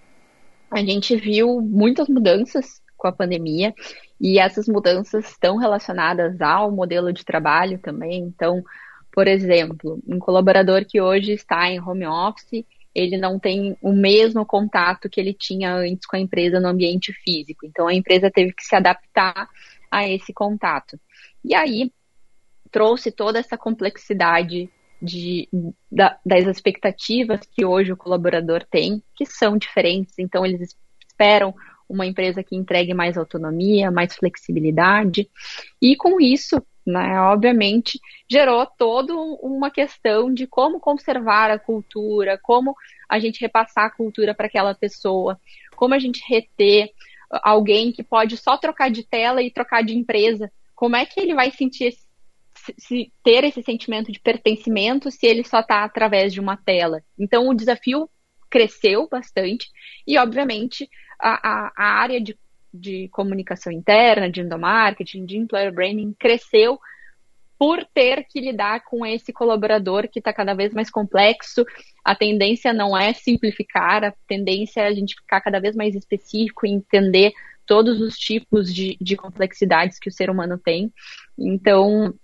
a 0.70 0.78
gente 0.78 1.14
viu 1.14 1.60
muitas 1.60 2.08
mudanças 2.08 2.80
com 2.96 3.06
a 3.06 3.12
pandemia 3.12 3.74
e 4.18 4.38
essas 4.38 4.66
mudanças 4.66 5.28
estão 5.28 5.58
relacionadas 5.58 6.40
ao 6.40 6.70
modelo 6.70 7.12
de 7.12 7.22
trabalho 7.22 7.78
também. 7.78 8.20
Então, 8.22 8.64
por 9.12 9.28
exemplo, 9.28 10.00
um 10.08 10.18
colaborador 10.18 10.86
que 10.86 11.02
hoje 11.02 11.32
está 11.32 11.68
em 11.68 11.78
home 11.78 12.06
office, 12.06 12.64
ele 12.94 13.16
não 13.16 13.38
tem 13.38 13.76
o 13.80 13.92
mesmo 13.92 14.44
contato 14.44 15.08
que 15.08 15.20
ele 15.20 15.32
tinha 15.32 15.74
antes 15.74 16.06
com 16.06 16.16
a 16.16 16.20
empresa 16.20 16.58
no 16.58 16.68
ambiente 16.68 17.12
físico. 17.12 17.64
Então, 17.64 17.86
a 17.86 17.94
empresa 17.94 18.30
teve 18.30 18.52
que 18.52 18.64
se 18.64 18.74
adaptar 18.74 19.48
a 19.90 20.08
esse 20.08 20.32
contato. 20.32 20.98
E 21.44 21.54
aí, 21.54 21.92
trouxe 22.70 23.10
toda 23.10 23.38
essa 23.38 23.56
complexidade 23.56 24.68
de, 25.00 25.48
da, 25.90 26.18
das 26.24 26.46
expectativas 26.46 27.40
que 27.46 27.64
hoje 27.64 27.92
o 27.92 27.96
colaborador 27.96 28.64
tem, 28.70 29.02
que 29.14 29.24
são 29.24 29.56
diferentes. 29.56 30.18
Então, 30.18 30.44
eles 30.44 30.76
esperam 31.06 31.54
uma 31.88 32.06
empresa 32.06 32.42
que 32.42 32.54
entregue 32.54 32.94
mais 32.94 33.16
autonomia, 33.16 33.90
mais 33.90 34.14
flexibilidade. 34.14 35.28
E 35.82 35.96
com 35.96 36.20
isso, 36.20 36.62
né, 36.86 37.20
obviamente, 37.20 38.00
gerou 38.28 38.64
toda 38.66 39.14
uma 39.14 39.70
questão 39.70 40.32
de 40.32 40.46
como 40.46 40.80
conservar 40.80 41.50
a 41.50 41.58
cultura, 41.58 42.38
como 42.42 42.74
a 43.08 43.18
gente 43.18 43.40
repassar 43.40 43.84
a 43.84 43.90
cultura 43.90 44.34
para 44.34 44.46
aquela 44.46 44.74
pessoa, 44.74 45.38
como 45.76 45.94
a 45.94 45.98
gente 45.98 46.22
reter 46.28 46.90
alguém 47.30 47.92
que 47.92 48.02
pode 48.02 48.36
só 48.36 48.56
trocar 48.56 48.90
de 48.90 49.04
tela 49.04 49.42
e 49.42 49.50
trocar 49.50 49.82
de 49.82 49.96
empresa. 49.96 50.50
Como 50.74 50.96
é 50.96 51.04
que 51.04 51.20
ele 51.20 51.34
vai 51.34 51.50
sentir 51.50 51.84
esse, 51.84 52.06
se, 52.78 53.12
ter 53.22 53.44
esse 53.44 53.62
sentimento 53.62 54.10
de 54.10 54.18
pertencimento 54.18 55.10
se 55.10 55.26
ele 55.26 55.44
só 55.44 55.60
está 55.60 55.84
através 55.84 56.32
de 56.32 56.40
uma 56.40 56.56
tela? 56.56 57.02
Então, 57.18 57.48
o 57.48 57.54
desafio 57.54 58.08
cresceu 58.48 59.08
bastante 59.08 59.68
e, 60.06 60.18
obviamente, 60.18 60.88
a, 61.20 61.48
a, 61.48 61.72
a 61.76 61.84
área 62.00 62.20
de, 62.20 62.36
de 62.72 63.08
comunicação 63.08 63.72
interna, 63.72 64.30
de 64.30 64.40
endomarketing, 64.40 65.24
de 65.24 65.36
employer 65.36 65.72
branding 65.72 66.14
cresceu 66.18 66.78
por 67.58 67.84
ter 67.84 68.24
que 68.24 68.40
lidar 68.40 68.84
com 68.84 69.04
esse 69.04 69.34
colaborador 69.34 70.08
que 70.08 70.18
está 70.18 70.32
cada 70.32 70.54
vez 70.54 70.72
mais 70.72 70.90
complexo. 70.90 71.64
A 72.02 72.14
tendência 72.14 72.72
não 72.72 72.96
é 72.96 73.12
simplificar, 73.12 74.02
a 74.02 74.14
tendência 74.26 74.80
é 74.80 74.86
a 74.86 74.94
gente 74.94 75.14
ficar 75.14 75.42
cada 75.42 75.60
vez 75.60 75.76
mais 75.76 75.94
específico 75.94 76.66
e 76.66 76.70
entender 76.70 77.32
todos 77.66 78.00
os 78.00 78.16
tipos 78.16 78.72
de, 78.72 78.96
de 78.98 79.14
complexidades 79.14 79.98
que 79.98 80.08
o 80.08 80.12
ser 80.12 80.30
humano 80.30 80.56
tem. 80.56 80.90
Então, 81.38 82.14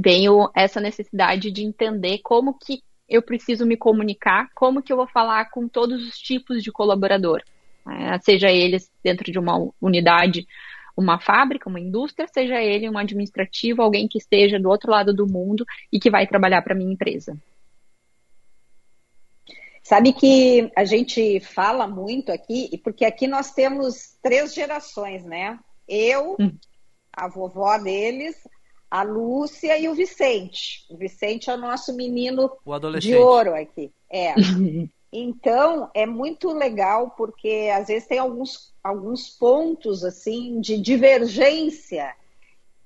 veio 0.00 0.50
essa 0.52 0.80
necessidade 0.80 1.52
de 1.52 1.62
entender 1.62 2.18
como 2.24 2.58
que 2.58 2.82
eu 3.08 3.22
preciso 3.22 3.64
me 3.64 3.76
comunicar, 3.76 4.48
como 4.52 4.82
que 4.82 4.92
eu 4.92 4.96
vou 4.96 5.06
falar 5.06 5.48
com 5.50 5.68
todos 5.68 6.04
os 6.04 6.18
tipos 6.18 6.60
de 6.60 6.72
colaborador 6.72 7.40
né? 7.86 8.18
seja 8.22 8.50
eles 8.50 8.90
dentro 9.02 9.30
de 9.30 9.38
uma 9.38 9.70
unidade, 9.80 10.46
uma 10.96 11.20
fábrica, 11.20 11.68
uma 11.68 11.80
indústria, 11.80 12.26
seja 12.26 12.60
ele 12.60 12.88
um 12.88 12.98
administrativo, 12.98 13.82
alguém 13.82 14.08
que 14.08 14.18
esteja 14.18 14.58
do 14.58 14.68
outro 14.68 14.90
lado 14.90 15.14
do 15.14 15.26
mundo 15.26 15.64
e 15.92 16.00
que 16.00 16.10
vai 16.10 16.26
trabalhar 16.26 16.62
para 16.62 16.74
a 16.74 16.76
minha 16.76 16.92
empresa. 16.92 17.38
Sabe 19.82 20.12
que 20.12 20.68
a 20.74 20.84
gente 20.84 21.38
fala 21.38 21.86
muito 21.86 22.32
aqui, 22.32 22.76
porque 22.82 23.04
aqui 23.04 23.28
nós 23.28 23.52
temos 23.52 24.16
três 24.20 24.52
gerações, 24.52 25.24
né? 25.24 25.60
Eu, 25.86 26.34
hum. 26.40 26.50
a 27.12 27.28
vovó 27.28 27.78
deles, 27.78 28.36
a 28.90 29.04
Lúcia 29.04 29.78
e 29.78 29.88
o 29.88 29.94
Vicente. 29.94 30.84
O 30.90 30.96
Vicente 30.96 31.50
é 31.50 31.54
o 31.54 31.58
nosso 31.58 31.94
menino 31.94 32.50
o 32.64 32.98
de 32.98 33.14
ouro 33.14 33.54
aqui. 33.54 33.92
É. 34.10 34.34
Então, 35.12 35.90
é 35.94 36.04
muito 36.04 36.52
legal 36.52 37.10
porque 37.16 37.70
às 37.74 37.86
vezes 37.88 38.08
tem 38.08 38.18
alguns, 38.18 38.74
alguns 38.82 39.30
pontos 39.30 40.04
assim 40.04 40.60
de 40.60 40.78
divergência. 40.78 42.14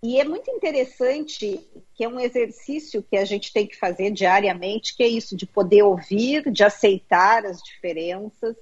E 0.02 0.18
é 0.18 0.24
muito 0.24 0.50
interessante 0.50 1.60
que 1.94 2.04
é 2.04 2.08
um 2.08 2.18
exercício 2.18 3.02
que 3.02 3.16
a 3.16 3.24
gente 3.24 3.52
tem 3.52 3.66
que 3.66 3.76
fazer 3.76 4.10
diariamente, 4.10 4.96
que 4.96 5.02
é 5.02 5.08
isso, 5.08 5.36
de 5.36 5.46
poder 5.46 5.82
ouvir, 5.82 6.50
de 6.50 6.64
aceitar 6.64 7.44
as 7.44 7.62
diferenças. 7.62 8.56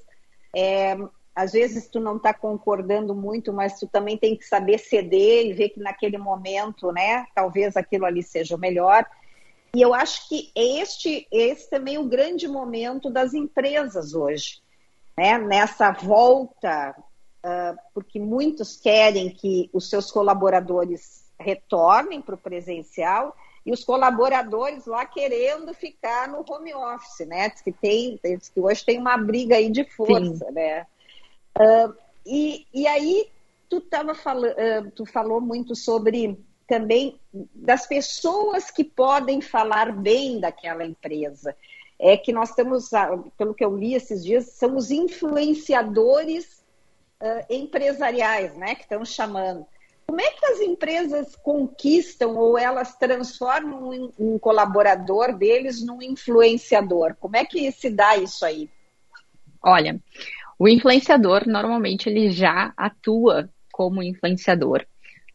É, 0.54 0.96
às 1.34 1.52
vezes 1.52 1.86
tu 1.86 2.00
não 2.00 2.16
está 2.16 2.34
concordando 2.34 3.14
muito, 3.14 3.52
mas 3.52 3.78
tu 3.78 3.86
também 3.86 4.18
tem 4.18 4.36
que 4.36 4.44
saber 4.44 4.78
ceder 4.78 5.46
e 5.46 5.52
ver 5.52 5.68
que 5.68 5.78
naquele 5.78 6.18
momento, 6.18 6.90
né, 6.90 7.26
talvez 7.32 7.76
aquilo 7.76 8.06
ali 8.06 8.24
seja 8.24 8.56
o 8.56 8.58
melhor. 8.58 9.06
E 9.74 9.82
eu 9.82 9.92
acho 9.92 10.28
que 10.28 10.50
este, 10.54 11.26
esse 11.30 11.68
também 11.68 11.96
é 11.96 12.00
o 12.00 12.08
grande 12.08 12.48
momento 12.48 13.10
das 13.10 13.34
empresas 13.34 14.14
hoje, 14.14 14.60
né? 15.16 15.38
nessa 15.38 15.90
volta, 15.90 16.94
uh, 17.44 17.78
porque 17.92 18.18
muitos 18.18 18.76
querem 18.76 19.30
que 19.30 19.68
os 19.72 19.88
seus 19.90 20.10
colaboradores 20.10 21.26
retornem 21.38 22.20
para 22.20 22.34
o 22.34 22.38
presencial 22.38 23.36
e 23.64 23.72
os 23.72 23.84
colaboradores 23.84 24.86
lá 24.86 25.04
querendo 25.04 25.74
ficar 25.74 26.28
no 26.28 26.44
home 26.48 26.74
office, 26.74 27.26
né? 27.26 27.50
Diz 27.50 27.60
que, 27.60 27.70
tem, 27.70 28.18
diz 28.22 28.48
que 28.48 28.60
hoje 28.60 28.84
tem 28.84 28.98
uma 28.98 29.16
briga 29.18 29.56
aí 29.56 29.70
de 29.70 29.84
força, 29.84 30.46
Sim. 30.46 30.52
né? 30.52 30.86
Uh, 31.58 31.94
e, 32.24 32.66
e 32.72 32.86
aí 32.86 33.28
tu, 33.68 33.80
tava 33.80 34.14
falando, 34.14 34.52
uh, 34.52 34.90
tu 34.92 35.04
falou 35.04 35.40
muito 35.40 35.76
sobre 35.76 36.38
também 36.68 37.18
das 37.54 37.86
pessoas 37.86 38.70
que 38.70 38.84
podem 38.84 39.40
falar 39.40 39.90
bem 39.90 40.38
daquela 40.38 40.84
empresa. 40.84 41.56
É 41.98 42.16
que 42.16 42.32
nós 42.32 42.54
temos, 42.54 42.90
pelo 43.36 43.54
que 43.54 43.64
eu 43.64 43.76
li 43.76 43.94
esses 43.94 44.22
dias, 44.22 44.52
são 44.52 44.76
os 44.76 44.90
influenciadores 44.90 46.62
uh, 47.20 47.52
empresariais, 47.52 48.54
né, 48.56 48.74
que 48.74 48.82
estão 48.82 49.04
chamando. 49.04 49.66
Como 50.06 50.20
é 50.20 50.30
que 50.30 50.46
as 50.46 50.60
empresas 50.60 51.34
conquistam 51.36 52.36
ou 52.36 52.56
elas 52.56 52.96
transformam 52.96 53.90
um, 53.90 54.12
um 54.18 54.38
colaborador 54.38 55.36
deles 55.36 55.84
num 55.84 56.00
influenciador? 56.00 57.16
Como 57.18 57.36
é 57.36 57.44
que 57.44 57.70
se 57.72 57.90
dá 57.90 58.16
isso 58.16 58.44
aí? 58.44 58.70
Olha, 59.62 60.00
o 60.58 60.68
influenciador 60.68 61.46
normalmente 61.46 62.08
ele 62.08 62.30
já 62.30 62.72
atua 62.76 63.50
como 63.72 64.02
influenciador. 64.02 64.86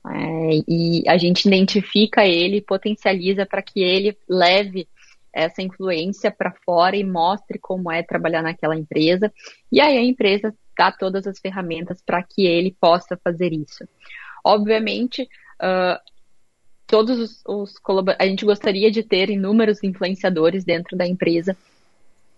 É, 0.06 0.64
e 0.68 1.04
a 1.08 1.18
gente 1.18 1.48
identifica 1.48 2.26
ele, 2.26 2.62
potencializa 2.62 3.46
para 3.46 3.62
que 3.62 3.82
ele 3.82 4.18
leve 4.28 4.88
essa 5.32 5.62
influência 5.62 6.30
para 6.30 6.52
fora 6.64 6.96
e 6.96 7.04
mostre 7.04 7.58
como 7.58 7.92
é 7.92 8.04
trabalhar 8.04 8.44
naquela 8.44 8.78
empresa. 8.78 9.34
E 9.72 9.82
aí 9.82 9.98
a 9.98 10.04
empresa 10.04 10.54
dá 10.78 10.92
todas 10.92 11.26
as 11.26 11.40
ferramentas 11.40 12.02
para 12.06 12.22
que 12.22 12.46
ele 12.46 12.76
possa 12.80 13.18
fazer 13.24 13.52
isso. 13.52 13.88
Obviamente, 14.44 15.24
uh, 15.24 16.00
todos 16.86 17.18
os, 17.20 17.44
os 17.48 17.76
a 18.20 18.26
gente 18.26 18.46
gostaria 18.46 18.92
de 18.92 19.02
ter 19.02 19.30
inúmeros 19.30 19.84
influenciadores 19.84 20.64
dentro 20.64 20.96
da 20.96 21.08
empresa, 21.08 21.58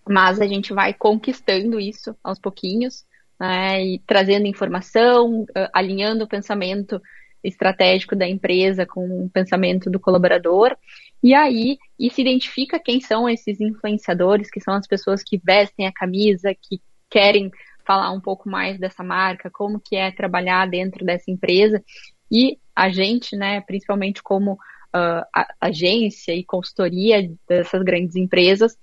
mas 0.08 0.40
a 0.40 0.48
gente 0.48 0.72
vai 0.72 0.94
conquistando 0.94 1.80
isso 1.80 2.16
aos 2.24 2.40
pouquinhos, 2.40 3.04
né, 3.38 3.84
e 3.84 4.00
trazendo 4.00 4.48
informação, 4.48 5.42
uh, 5.42 5.70
alinhando 5.74 6.24
o 6.24 6.28
pensamento 6.28 7.02
estratégico 7.48 8.16
da 8.16 8.28
empresa 8.28 8.86
com 8.86 9.26
o 9.26 9.30
pensamento 9.30 9.90
do 9.90 10.00
colaborador. 10.00 10.76
E 11.24 11.34
aí, 11.34 11.78
e 12.00 12.10
se 12.10 12.22
identifica 12.22 12.80
quem 12.80 13.00
são 13.00 13.28
esses 13.28 13.60
influenciadores, 13.60 14.50
que 14.50 14.62
são 14.62 14.74
as 14.74 14.88
pessoas 14.88 15.24
que 15.24 15.42
vestem 15.44 15.88
a 15.88 15.92
camisa, 15.92 16.54
que 16.54 16.82
querem 17.10 17.52
falar 17.86 18.12
um 18.12 18.20
pouco 18.20 18.50
mais 18.50 18.80
dessa 18.80 19.04
marca, 19.04 19.50
como 19.50 19.80
que 19.80 19.96
é 19.96 20.12
trabalhar 20.12 20.68
dentro 20.68 21.06
dessa 21.06 21.30
empresa. 21.30 21.84
E 22.32 22.58
a 22.76 22.90
gente, 22.90 23.36
né, 23.36 23.62
principalmente 23.62 24.22
como 24.22 24.54
uh, 24.54 25.44
agência 25.62 26.34
e 26.34 26.44
consultoria 26.44 27.32
dessas 27.48 27.84
grandes 27.84 28.16
empresas, 28.16 28.78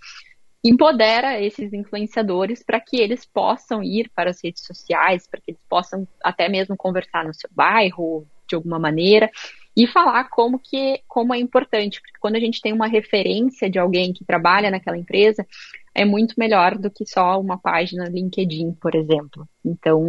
empodera 0.64 1.40
esses 1.40 1.72
influenciadores 1.72 2.62
para 2.62 2.80
que 2.80 3.00
eles 3.00 3.24
possam 3.24 3.82
ir 3.82 4.10
para 4.14 4.30
as 4.30 4.42
redes 4.42 4.64
sociais, 4.64 5.26
para 5.26 5.40
que 5.40 5.50
eles 5.50 5.60
possam 5.68 6.06
até 6.22 6.48
mesmo 6.48 6.76
conversar 6.76 7.24
no 7.24 7.34
seu 7.34 7.50
bairro, 7.52 8.26
de 8.52 8.56
alguma 8.56 8.78
maneira 8.78 9.30
e 9.76 9.86
falar 9.86 10.24
como 10.24 10.58
que 10.58 11.00
como 11.08 11.32
é 11.34 11.38
importante, 11.38 12.00
porque 12.00 12.18
quando 12.20 12.36
a 12.36 12.40
gente 12.40 12.60
tem 12.60 12.72
uma 12.72 12.86
referência 12.86 13.70
de 13.70 13.78
alguém 13.78 14.12
que 14.12 14.24
trabalha 14.24 14.70
naquela 14.70 14.98
empresa, 14.98 15.46
é 15.94 16.04
muito 16.04 16.34
melhor 16.36 16.76
do 16.76 16.90
que 16.90 17.06
só 17.06 17.40
uma 17.40 17.58
página 17.58 18.08
LinkedIn, 18.08 18.72
por 18.74 18.94
exemplo. 18.94 19.48
Então, 19.64 20.04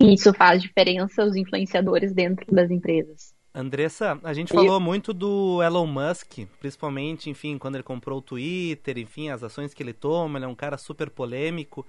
isso 0.00 0.34
faz 0.34 0.60
diferença 0.60 1.24
os 1.24 1.36
influenciadores 1.36 2.12
dentro 2.12 2.52
das 2.52 2.70
empresas. 2.70 3.32
Andressa, 3.54 4.18
a 4.24 4.32
gente 4.32 4.52
falou 4.52 4.80
muito 4.80 5.14
do 5.14 5.62
Elon 5.62 5.86
Musk, 5.86 6.40
principalmente, 6.58 7.30
enfim, 7.30 7.56
quando 7.56 7.76
ele 7.76 7.84
comprou 7.84 8.18
o 8.18 8.22
Twitter, 8.22 8.98
enfim, 8.98 9.28
as 9.28 9.44
ações 9.44 9.72
que 9.72 9.80
ele 9.80 9.92
toma, 9.92 10.38
ele 10.38 10.44
é 10.44 10.48
um 10.48 10.56
cara 10.56 10.76
super 10.76 11.08
polêmico. 11.08 11.86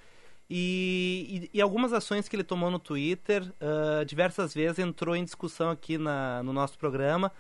E, 0.50 1.50
e, 1.54 1.58
e 1.58 1.62
algumas 1.62 1.92
ações 1.94 2.28
que 2.28 2.36
ele 2.36 2.44
tomou 2.44 2.70
no 2.70 2.80
Twitter, 2.80 3.52
ah, 3.60 4.04
diversas 4.04 4.54
vezes 4.54 4.80
entrou 4.80 5.16
em 5.16 5.24
discussão 5.24 5.70
aqui 5.70 5.98
na, 5.98 6.44
no 6.44 6.54
nosso 6.54 6.78
programa, 6.78 7.32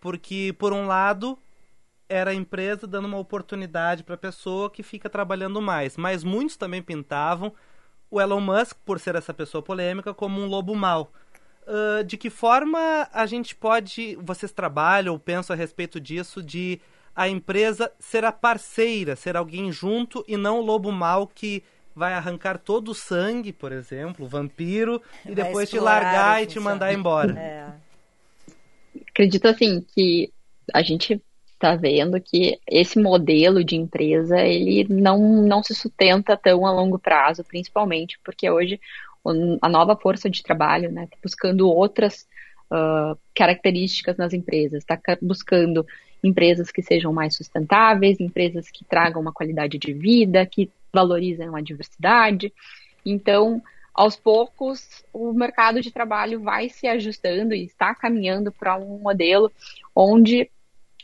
porque, 0.00 0.54
por 0.58 0.72
um 0.72 0.86
lado, 0.86 1.38
era 2.08 2.30
a 2.30 2.34
empresa 2.34 2.86
dando 2.86 3.06
uma 3.06 3.18
oportunidade 3.18 4.04
para 4.04 4.14
a 4.14 4.18
pessoa 4.18 4.70
que 4.70 4.82
fica 4.82 5.08
trabalhando 5.10 5.60
mais, 5.60 5.96
mas 5.96 6.24
muitos 6.24 6.56
também 6.56 6.82
pintavam 6.82 7.52
o 8.10 8.20
Elon 8.20 8.40
Musk, 8.40 8.76
por 8.84 9.00
ser 9.00 9.14
essa 9.16 9.34
pessoa 9.34 9.62
polêmica, 9.62 10.14
como 10.14 10.40
um 10.40 10.46
lobo 10.46 10.74
mau. 10.74 11.12
Ah, 11.66 12.02
de 12.02 12.16
que 12.16 12.30
forma 12.30 13.08
a 13.12 13.26
gente 13.26 13.54
pode, 13.54 14.16
vocês 14.22 14.52
trabalham 14.52 15.14
ou 15.14 15.18
pensam 15.18 15.54
a 15.54 15.56
respeito 15.56 16.00
disso, 16.00 16.42
de 16.42 16.80
a 17.14 17.28
empresa 17.28 17.92
ser 17.98 18.24
a 18.24 18.32
parceira, 18.32 19.16
ser 19.16 19.36
alguém 19.36 19.70
junto 19.70 20.24
e 20.26 20.36
não 20.36 20.58
o 20.58 20.62
lobo 20.64 20.90
mau 20.90 21.26
que 21.26 21.62
vai 21.94 22.14
arrancar 22.14 22.58
todo 22.58 22.90
o 22.90 22.94
sangue, 22.94 23.52
por 23.52 23.72
exemplo, 23.72 24.26
o 24.26 24.28
vampiro, 24.28 25.00
e 25.24 25.34
Vai 25.34 25.44
depois 25.44 25.70
te 25.70 25.78
largar 25.78 26.42
e 26.42 26.46
te 26.46 26.58
mandar 26.58 26.92
embora. 26.92 27.38
É. 27.38 27.66
acredito 29.08 29.46
assim 29.46 29.80
que 29.94 30.32
a 30.72 30.82
gente 30.82 31.22
está 31.52 31.76
vendo 31.76 32.20
que 32.20 32.58
esse 32.66 32.98
modelo 33.00 33.64
de 33.64 33.76
empresa 33.76 34.40
ele 34.40 34.86
não, 34.92 35.42
não 35.42 35.62
se 35.62 35.74
sustenta 35.74 36.36
tão 36.36 36.66
a 36.66 36.72
longo 36.72 36.98
prazo, 36.98 37.44
principalmente 37.44 38.18
porque 38.24 38.50
hoje 38.50 38.80
a 39.62 39.68
nova 39.68 39.96
força 39.96 40.28
de 40.28 40.42
trabalho 40.42 40.90
está 40.90 41.16
buscando 41.22 41.68
outras 41.70 42.26
ah, 42.70 43.16
características 43.34 44.16
nas 44.16 44.32
empresas, 44.32 44.82
está 44.82 44.98
buscando 45.22 45.86
empresas 46.22 46.70
que 46.70 46.82
sejam 46.82 47.12
mais 47.12 47.36
sustentáveis, 47.36 48.20
empresas 48.20 48.70
que 48.70 48.84
tragam 48.84 49.22
uma 49.22 49.32
qualidade 49.32 49.78
de 49.78 49.92
vida, 49.92 50.44
que 50.44 50.70
valorizem 50.94 51.48
a 51.54 51.60
diversidade. 51.60 52.52
Então, 53.04 53.60
aos 53.94 54.16
poucos, 54.16 55.04
o 55.12 55.32
mercado 55.32 55.80
de 55.80 55.90
trabalho 55.90 56.40
vai 56.40 56.68
se 56.68 56.86
ajustando 56.86 57.54
e 57.54 57.64
está 57.64 57.94
caminhando 57.94 58.50
para 58.50 58.76
um 58.76 58.98
modelo 58.98 59.52
onde 59.94 60.50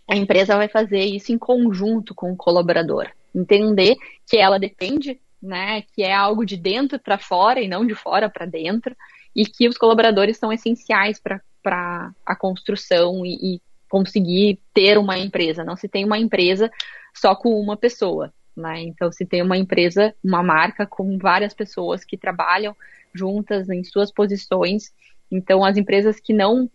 a 0.08 0.16
empresa 0.16 0.56
vai 0.56 0.66
fazer 0.66 1.04
isso 1.04 1.32
em 1.32 1.38
conjunto 1.38 2.14
com 2.14 2.32
o 2.32 2.36
colaborador. 2.36 3.08
Entender 3.32 3.96
que 4.28 4.38
ela 4.38 4.58
depende, 4.58 5.20
né, 5.40 5.82
que 5.94 6.02
é 6.02 6.12
algo 6.12 6.44
de 6.44 6.56
dentro 6.56 6.98
para 6.98 7.16
fora 7.16 7.60
e 7.60 7.68
não 7.68 7.86
de 7.86 7.94
fora 7.94 8.28
para 8.28 8.44
dentro, 8.44 8.96
e 9.36 9.46
que 9.46 9.68
os 9.68 9.78
colaboradores 9.78 10.36
são 10.36 10.52
essenciais 10.52 11.20
para 11.20 12.12
a 12.26 12.34
construção 12.34 13.24
e, 13.24 13.54
e 13.54 13.62
conseguir 13.88 14.58
ter 14.74 14.98
uma 14.98 15.16
empresa. 15.16 15.62
Não 15.62 15.76
se 15.76 15.88
tem 15.88 16.04
uma 16.04 16.18
empresa 16.18 16.68
só 17.14 17.36
com 17.36 17.60
uma 17.60 17.76
pessoa. 17.76 18.32
Né? 18.56 18.82
Então, 18.82 19.10
se 19.12 19.24
tem 19.24 19.42
uma 19.42 19.56
empresa, 19.56 20.14
uma 20.22 20.42
marca 20.42 20.86
com 20.86 21.18
várias 21.18 21.54
pessoas 21.54 22.04
que 22.04 22.16
trabalham 22.16 22.76
juntas 23.14 23.68
em 23.68 23.82
suas 23.84 24.12
posições. 24.12 24.92
Então, 25.30 25.64
as 25.64 25.76
empresas 25.76 26.20
que 26.20 26.32
não 26.32 26.70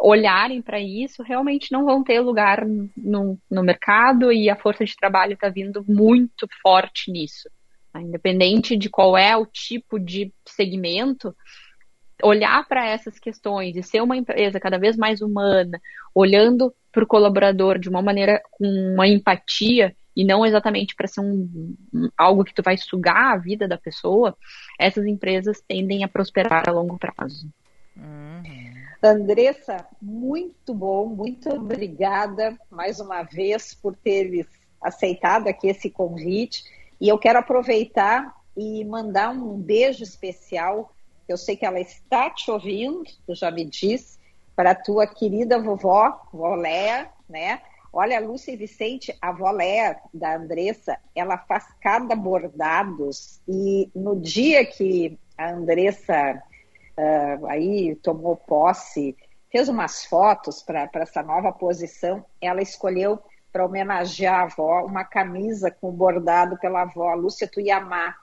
olharem 0.00 0.60
para 0.60 0.80
isso 0.80 1.22
realmente 1.22 1.70
não 1.70 1.84
vão 1.84 2.02
ter 2.02 2.20
lugar 2.20 2.66
no, 2.96 3.38
no 3.48 3.62
mercado 3.62 4.32
e 4.32 4.50
a 4.50 4.56
força 4.56 4.84
de 4.84 4.96
trabalho 4.96 5.34
está 5.34 5.48
vindo 5.48 5.84
muito 5.86 6.48
forte 6.60 7.10
nisso. 7.10 7.48
né? 7.94 8.02
Independente 8.02 8.76
de 8.76 8.90
qual 8.90 9.16
é 9.16 9.36
o 9.36 9.46
tipo 9.46 10.00
de 10.00 10.32
segmento, 10.46 11.34
olhar 12.22 12.66
para 12.66 12.86
essas 12.86 13.18
questões 13.18 13.76
e 13.76 13.82
ser 13.82 14.00
uma 14.00 14.16
empresa 14.16 14.60
cada 14.60 14.78
vez 14.78 14.96
mais 14.96 15.20
humana, 15.20 15.80
olhando 16.14 16.74
para 16.90 17.04
o 17.04 17.06
colaborador 17.06 17.78
de 17.78 17.88
uma 17.88 18.02
maneira 18.02 18.42
com 18.50 18.66
uma 18.66 19.06
empatia 19.06 19.94
e 20.16 20.24
não 20.24 20.44
exatamente 20.44 20.94
para 20.94 21.06
ser 21.08 21.20
um, 21.20 21.74
um- 21.92 22.08
algo 22.16 22.44
que 22.44 22.54
tu 22.54 22.62
vai 22.62 22.76
sugar 22.76 23.34
a 23.34 23.36
vida 23.36 23.66
da 23.66 23.78
pessoa, 23.78 24.36
essas 24.78 25.06
empresas 25.06 25.62
tendem 25.66 26.04
a 26.04 26.08
prosperar 26.08 26.68
a 26.68 26.72
longo 26.72 26.98
prazo. 26.98 27.48
Andressa, 29.02 29.86
muito 30.00 30.72
bom, 30.72 31.06
muito 31.06 31.48
obrigada 31.50 32.56
mais 32.70 33.00
uma 33.00 33.22
vez 33.22 33.74
por 33.74 33.96
teres 33.96 34.46
aceitado 34.80 35.48
aqui 35.48 35.68
esse 35.68 35.90
convite. 35.90 36.62
E 37.00 37.08
eu 37.08 37.18
quero 37.18 37.38
aproveitar 37.38 38.32
e 38.56 38.84
mandar 38.84 39.30
um 39.30 39.56
beijo 39.58 40.04
especial. 40.04 40.94
Eu 41.28 41.36
sei 41.36 41.56
que 41.56 41.66
ela 41.66 41.80
está 41.80 42.30
te 42.30 42.50
ouvindo, 42.50 43.02
tu 43.26 43.34
já 43.34 43.50
me 43.50 43.64
disse, 43.64 44.18
para 44.54 44.70
a 44.72 44.74
tua 44.74 45.06
querida 45.06 45.60
vovó, 45.60 46.20
vó 46.32 46.54
Léa, 46.54 47.10
né? 47.28 47.60
Olha, 47.92 48.16
a 48.16 48.20
Lúcia 48.20 48.52
e 48.52 48.56
Vicente, 48.56 49.14
a 49.20 49.28
avó 49.28 49.50
Léa 49.50 49.98
da 50.14 50.36
Andressa, 50.36 50.96
ela 51.14 51.36
faz 51.36 51.66
cada 51.80 52.16
bordados 52.16 53.40
e 53.46 53.90
no 53.94 54.18
dia 54.18 54.64
que 54.64 55.18
a 55.36 55.50
Andressa 55.50 56.42
ah, 56.96 57.38
aí 57.48 57.94
tomou 57.96 58.36
posse, 58.36 59.16
fez 59.50 59.68
umas 59.68 60.04
fotos 60.06 60.62
para 60.62 60.88
essa 60.94 61.22
nova 61.22 61.52
posição. 61.52 62.24
Ela 62.40 62.62
escolheu 62.62 63.18
para 63.52 63.66
homenagear 63.66 64.40
a 64.40 64.42
avó 64.44 64.84
uma 64.86 65.04
camisa 65.04 65.70
com 65.70 65.92
bordado 65.92 66.56
pela 66.58 66.82
avó 66.82 67.12
Lúcia 67.14 67.46
Tuiamá. 67.46 68.14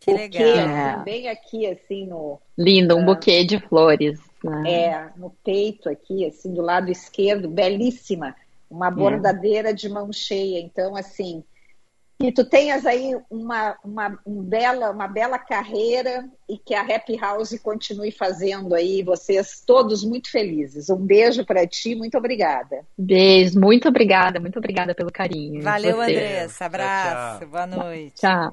Que 0.00 0.10
O 0.10 0.16
legal. 0.16 0.42
quê? 0.42 1.04
bem 1.04 1.28
aqui 1.28 1.66
assim 1.66 2.06
no 2.06 2.40
Lindo, 2.58 2.96
um 2.96 3.04
buquê 3.04 3.44
de 3.44 3.60
flores. 3.60 4.18
né? 4.42 4.72
é, 4.72 5.10
no 5.16 5.30
peito 5.44 5.88
aqui, 5.88 6.26
assim 6.26 6.52
do 6.52 6.60
lado 6.60 6.90
esquerdo, 6.90 7.48
belíssima, 7.48 8.34
uma 8.72 8.90
bordadeira 8.90 9.72
de 9.72 9.88
mão 9.88 10.12
cheia. 10.12 10.60
Então 10.60 10.96
assim, 10.96 11.44
que 12.22 12.30
tu 12.30 12.44
tenhas 12.44 12.86
aí 12.86 13.16
uma, 13.28 13.76
uma, 13.84 14.18
um 14.24 14.42
bela, 14.42 14.90
uma 14.90 15.08
bela 15.08 15.38
carreira 15.38 16.24
e 16.48 16.56
que 16.56 16.72
a 16.72 16.82
Happy 16.82 17.16
House 17.16 17.58
continue 17.60 18.12
fazendo 18.12 18.74
aí 18.76 19.02
vocês 19.02 19.60
todos 19.66 20.04
muito 20.04 20.30
felizes. 20.30 20.88
Um 20.88 21.04
beijo 21.04 21.44
para 21.44 21.66
ti, 21.66 21.96
muito 21.96 22.16
obrigada. 22.16 22.86
Beijo, 22.96 23.58
muito 23.58 23.88
obrigada, 23.88 24.38
muito 24.38 24.58
obrigada 24.58 24.94
pelo 24.94 25.10
carinho. 25.10 25.62
Valeu. 25.62 26.00
Andressa. 26.00 26.66
Abraço. 26.66 27.40
tchau. 27.40 27.48
Boa 27.48 27.66
noite. 27.66 28.14
Tchau. 28.14 28.52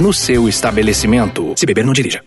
no 0.00 0.12
seu 0.12 0.48
estabelecimento. 0.48 1.54
Se 1.56 1.64
beber, 1.64 1.84
não 1.84 1.92
dirija. 1.92 2.22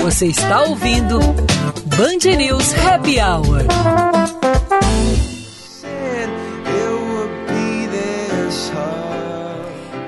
Você 0.00 0.26
está 0.26 0.62
ouvindo 0.62 1.18
Band 1.18 2.36
News 2.36 2.72
Happy 2.74 3.18
Hour. 3.20 3.66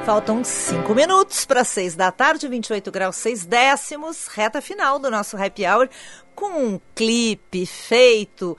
Faltam 0.07 0.43
cinco 0.43 0.95
minutos 0.95 1.45
para 1.45 1.63
seis 1.65 1.95
da 1.95 2.11
tarde, 2.11 2.49
28 2.49 2.91
graus 2.91 3.17
seis 3.17 3.45
décimos, 3.45 4.27
reta 4.29 4.63
final 4.63 4.99
do 4.99 5.11
nosso 5.11 5.37
happy 5.37 5.67
hour, 5.67 5.87
com 6.35 6.47
um 6.47 6.81
clipe 6.95 7.67
feito 7.67 8.57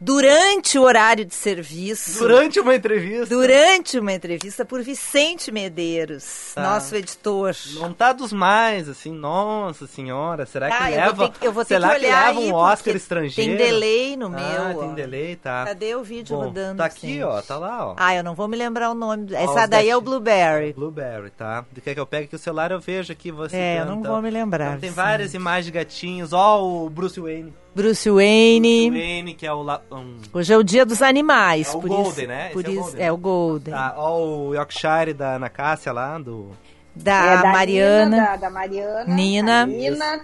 durante 0.00 0.78
o 0.78 0.82
horário 0.82 1.24
de 1.24 1.34
serviço. 1.34 2.18
Durante 2.18 2.60
uma 2.60 2.74
entrevista. 2.74 3.26
Durante 3.34 3.98
uma 3.98 4.12
entrevista 4.12 4.64
por 4.64 4.82
Vicente 4.82 5.50
Medeiros, 5.52 6.52
Tá. 6.54 6.62
nosso 6.62 6.94
editor. 6.96 7.54
Não 7.74 7.92
tá 7.92 8.12
dos 8.12 8.32
mais, 8.32 8.88
assim, 8.88 9.12
nossa 9.12 9.86
senhora, 9.86 10.46
será 10.46 10.68
que 10.70 10.76
Ah, 10.82 10.90
eu 10.90 10.96
leva, 10.96 11.12
vou 11.12 11.28
ter, 11.28 11.38
que- 11.38 11.46
eu 11.46 11.52
vou 11.52 11.64
ter 11.64 11.74
será 11.74 11.90
que 11.90 12.00
que 12.00 12.06
leva 12.06 12.40
um 12.40 12.54
Oscar 12.54 12.96
estrangeiro? 12.96 13.56
Tem 13.56 13.66
delay 13.66 14.16
no 14.16 14.26
Ah, 14.26 14.30
meu. 14.30 14.78
tem 14.80 14.88
ó. 14.90 14.92
delay, 14.94 15.36
tá. 15.36 15.64
Cadê 15.66 15.94
o 15.94 16.02
vídeo 16.02 16.36
Bom, 16.36 16.44
rodando? 16.44 16.78
Tá 16.78 16.84
aqui, 16.86 17.06
gente? 17.14 17.22
ó, 17.22 17.40
tá 17.42 17.56
lá, 17.58 17.88
ó. 17.88 17.94
Ah, 17.96 18.14
eu 18.14 18.22
não 18.24 18.34
vou 18.34 18.48
me 18.48 18.56
lembrar 18.56 18.90
o 18.90 18.94
nome. 18.94 19.34
Essa 19.34 19.66
daí 19.66 19.88
é 19.90 19.96
o. 19.96 20.00
Blueberry. 20.00 20.72
Blueberry, 20.72 21.30
tá? 21.30 21.64
Quer 21.84 21.92
que 21.94 22.00
eu 22.00 22.06
pegue 22.06 22.24
aqui 22.24 22.34
o 22.34 22.38
celular, 22.38 22.70
eu 22.70 22.80
vejo 22.80 23.12
aqui 23.12 23.30
você. 23.30 23.56
É, 23.56 23.80
eu 23.80 23.84
não 23.86 24.02
vou 24.02 24.22
me 24.22 24.30
lembrar. 24.30 24.68
Então, 24.68 24.80
tem 24.80 24.90
sim. 24.90 24.96
várias 24.96 25.34
imagens 25.34 25.66
de 25.66 25.72
gatinhos. 25.72 26.32
Ó, 26.32 26.62
o 26.64 26.88
Bruce 26.88 27.20
Wayne. 27.20 27.52
Bruce 27.74 28.10
Wayne. 28.10 28.90
Bruce 28.90 29.02
Wayne, 29.06 29.34
que 29.34 29.46
é 29.46 29.52
o. 29.52 29.62
la- 29.62 29.80
um, 29.92 30.16
Hoje 30.32 30.52
é 30.52 30.56
o 30.56 30.62
dia 30.62 30.84
dos 30.84 31.00
animais. 31.02 31.68
É 31.72 31.76
o 31.76 31.80
por 31.80 31.88
Golden, 31.88 32.10
isso, 32.10 32.26
né? 32.26 32.44
Esse 32.46 32.54
Por 32.54 32.64
é 32.64 32.68
o 32.68 32.72
isso, 32.72 32.82
Golden. 32.82 33.06
é 33.06 33.12
o 33.12 33.16
Golden. 33.16 33.74
tá, 33.74 33.94
ó, 33.96 34.18
o 34.18 34.54
Yorkshire 34.54 35.12
da 35.14 35.34
Ana 35.36 35.48
Cássia 35.48 35.92
lá, 35.92 36.18
do. 36.18 36.50
Da, 36.94 37.24
É, 37.24 37.42
da 37.42 37.52
Mariana. 37.52 38.04
Nina, 38.16 38.26
da, 38.26 38.36
da 38.36 38.50
Mariana. 38.50 39.04
Nina. 39.14 39.66
Nina. 39.66 40.20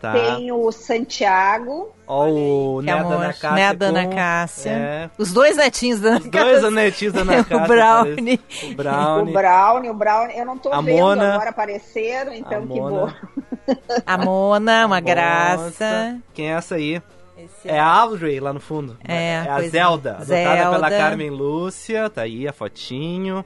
Tá. 0.00 0.12
Tem 0.12 0.52
o 0.52 0.70
Santiago. 0.72 1.90
Ó, 2.06 2.28
o 2.28 2.80
Que 2.80 2.86
Né. 2.86 2.92
Ana 2.92 3.26
Cássia. 3.32 3.50
Né 3.52 3.74
da 3.74 3.86
Ana 3.86 4.04
com- 4.04 4.14
Cássia. 4.14 4.70
É. 4.70 5.10
Os 5.16 5.32
dois 5.32 5.56
netinhos 5.56 6.00
da 6.00 6.08
Ana 6.10 6.18
Os 6.20 6.26
dois 6.30 6.64
anetinhos 6.64 7.14
da 7.14 7.20
Ana 7.22 7.44
Cássia. 7.44 7.56
o 7.56 7.66
Brownie. 7.66 8.40
O 8.64 8.74
Brownie. 8.74 9.30
O 9.30 9.32
Brownie, 9.32 9.90
o 9.90 9.94
Brownie. 9.94 10.36
Eu 10.38 10.44
não 10.44 10.58
tô 10.58 10.70
A 10.72 10.80
vendo 10.82 10.98
Mona. 10.98 11.34
agora 11.34 11.50
apareceram, 11.50 12.34
então 12.34 12.58
A 12.58 12.66
que 12.66 12.80
Mona. 12.80 13.06
bom. 13.06 13.42
A 14.06 14.18
Mona, 14.18 14.86
uma 14.86 15.00
Nossa. 15.00 15.00
graça. 15.00 16.16
Quem 16.34 16.48
é 16.50 16.52
essa 16.52 16.74
aí? 16.76 17.00
Esse 17.38 17.68
É 17.68 17.78
a 17.78 17.86
Audrey 17.86 18.40
lá 18.40 18.52
no 18.52 18.60
fundo. 18.60 18.96
É, 19.06 19.40
a 19.40 19.54
pois 19.56 19.66
é. 19.66 19.70
Zelda, 19.70 20.10
adotada 20.12 20.24
Zelda. 20.26 20.70
pela 20.70 20.90
Carmen 20.90 21.30
Lúcia. 21.30 22.08
Tá 22.08 22.22
aí 22.22 22.48
a 22.48 22.52
fotinho. 22.52 23.44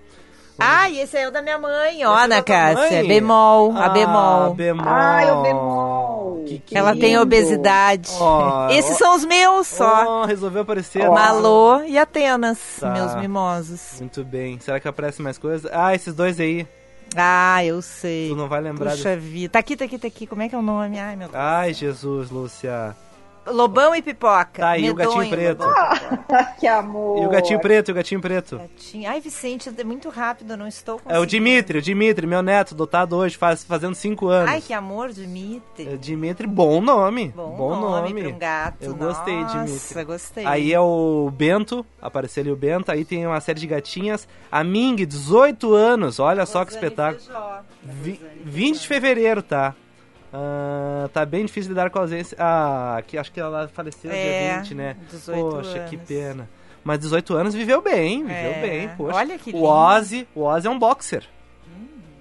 Ah, 0.63 0.91
e 0.91 0.99
esse 1.01 1.17
é 1.17 1.27
o 1.27 1.31
da 1.33 1.41
minha 1.41 1.59
mãe, 1.59 2.05
ó, 2.05 2.19
é 2.19 2.25
Ana 2.25 2.43
Cássia. 2.43 2.99
mãe? 2.99 3.09
Bemol, 3.09 3.75
a 3.75 3.87
Ah, 3.87 3.89
bemol. 3.89 4.55
bemol. 4.55 4.85
Ai, 4.87 5.31
o 5.33 5.43
bemol. 5.43 6.45
Que 6.47 6.59
que 6.59 6.77
Ela 6.77 6.93
tem 6.93 7.13
lindo. 7.13 7.23
obesidade. 7.23 8.11
Ó, 8.21 8.69
Esses 8.71 8.93
ó. 8.97 8.99
são 8.99 9.17
os 9.17 9.25
meus 9.25 9.67
só. 9.67 10.05
Ó, 10.07 10.25
resolveu 10.27 10.61
aparecer. 10.63 11.09
Ó. 11.09 11.15
Malô 11.15 11.81
e 11.85 11.97
Atenas, 11.99 12.59
Tá. 12.79 12.91
meus 12.91 13.15
mimosos. 13.15 13.97
Muito 14.01 14.23
bem. 14.23 14.61
Será 14.61 14.79
que 14.79 14.87
aparece 14.87 15.23
mais 15.23 15.39
coisa? 15.39 15.71
Ah, 15.73 15.95
esses 15.95 16.15
dois 16.15 16.39
aí. 16.39 16.67
Ah, 17.17 17.65
eu 17.65 17.83
sei. 17.83 18.29
Tu 18.29 18.37
não 18.37 18.49
vai 18.49 18.61
lembrar 18.61 18.93
Puxa 18.93 19.17
vida. 19.17 19.53
Tá 19.53 19.59
aqui, 19.59 19.77
tá 19.77 19.85
aqui, 19.85 19.99
tá 19.99 20.07
aqui. 20.07 20.27
Como 20.27 20.43
é 20.43 20.49
que 20.49 20.55
é 20.55 20.59
o 20.59 20.63
nome? 20.63 20.99
Ai, 20.99 21.17
meu 21.17 21.29
Deus. 21.29 21.41
Ai, 21.41 21.75
Jesus, 21.75 22.31
Lúcia. 22.31 22.97
Lobão 23.47 23.95
e 23.95 24.03
pipoca. 24.03 24.61
Tá 24.61 24.71
aí, 24.71 24.91
o 24.91 24.95
gatinho 24.95 25.29
preto. 25.29 25.65
Lobão. 25.65 26.25
que 26.61 26.67
amor. 26.67 27.23
E 27.23 27.27
o 27.27 27.29
gatinho 27.31 27.61
preto, 27.61 27.89
e 27.89 27.93
o 27.93 27.95
gatinho 27.95 28.21
preto. 28.21 28.59
Gatinho. 28.59 29.09
Ai, 29.11 29.21
Vicente, 29.21 29.71
é 29.77 29.85
muito 29.85 30.09
rápido, 30.09 30.53
eu 30.53 30.57
não 30.57 30.67
estou 30.69 31.01
É 31.07 31.19
o. 31.19 31.25
Dimitri, 31.27 31.79
o 31.79 31.83
Dimitri, 31.83 32.27
meu 32.27 32.43
neto, 32.43 32.75
dotado 32.75 33.17
hoje, 33.17 33.37
faz, 33.37 33.65
fazendo 33.65 33.95
cinco 33.95 34.29
anos. 34.29 34.51
Ai, 34.51 34.61
que 34.61 34.73
amor, 34.73 35.11
Dimitri. 35.11 35.89
É, 35.89 35.97
Dimitri, 35.97 36.47
bom 36.47 36.81
nome. 36.81 37.29
Bom, 37.35 37.57
nome, 37.81 38.13
pra 38.21 38.29
um 38.31 38.39
gato. 38.39 38.77
Eu 38.83 38.95
gostei, 38.95 39.41
Nossa, 39.41 39.65
Dimitri. 39.65 40.05
gostei. 40.05 40.45
Aí 40.47 40.73
é 40.73 40.81
o 40.81 41.31
Bento, 41.33 41.85
apareceu 42.01 42.43
ali 42.43 42.51
o 42.53 42.57
Bento, 42.57 42.91
aí 42.93 43.05
tem 43.05 43.27
uma 43.27 43.41
série 43.41 43.61
de 43.61 43.67
gatinhas. 43.67 44.29
A 44.51 44.63
Ming, 44.63 44.97
18 45.07 45.73
anos, 45.75 46.19
olha 46.19 46.45
só 46.47 46.65
que 46.65 46.73
Rosane 46.75 46.85
espetáculo. 46.87 47.21
Feijó. 47.25 47.61
Vi- 47.83 48.21
20 48.45 48.81
de 48.81 48.89
fevereiro, 48.89 49.43
tá? 49.43 49.75
Ah, 50.33 51.09
tá 51.13 51.25
bem 51.27 51.45
difícil 51.45 51.71
lidar 51.71 51.91
com 51.91 51.99
a 51.99 52.03
ausência. 52.03 52.37
Ah, 52.41 53.03
que, 53.07 53.19
acho 53.19 53.33
que 53.33 53.41
ela 53.41 53.69
faleceu 53.69 54.11
É, 54.11 54.15
dia 54.53 54.59
20, 54.61 54.75
né? 54.75 54.97
18 55.11 55.41
Poxa, 55.57 55.79
que 55.89 55.97
anos. 55.97 56.09
pena. 56.09 56.51
Mas 56.85 56.99
18 57.01 57.35
anos 57.35 57.55
viveu 57.55 57.83
bem, 57.83 58.21
viveu 58.25 58.35
É, 58.53 58.61
bem, 58.63 58.89
poxa. 58.97 59.17
olha 59.17 59.39
que 59.39 59.51
O 59.51 59.55
lindo. 59.55 59.65
Ozzy, 59.67 60.29
o 60.35 60.43
Ozzy 60.45 60.67
é 60.67 60.71
um 60.71 60.79
boxer. 60.79 61.25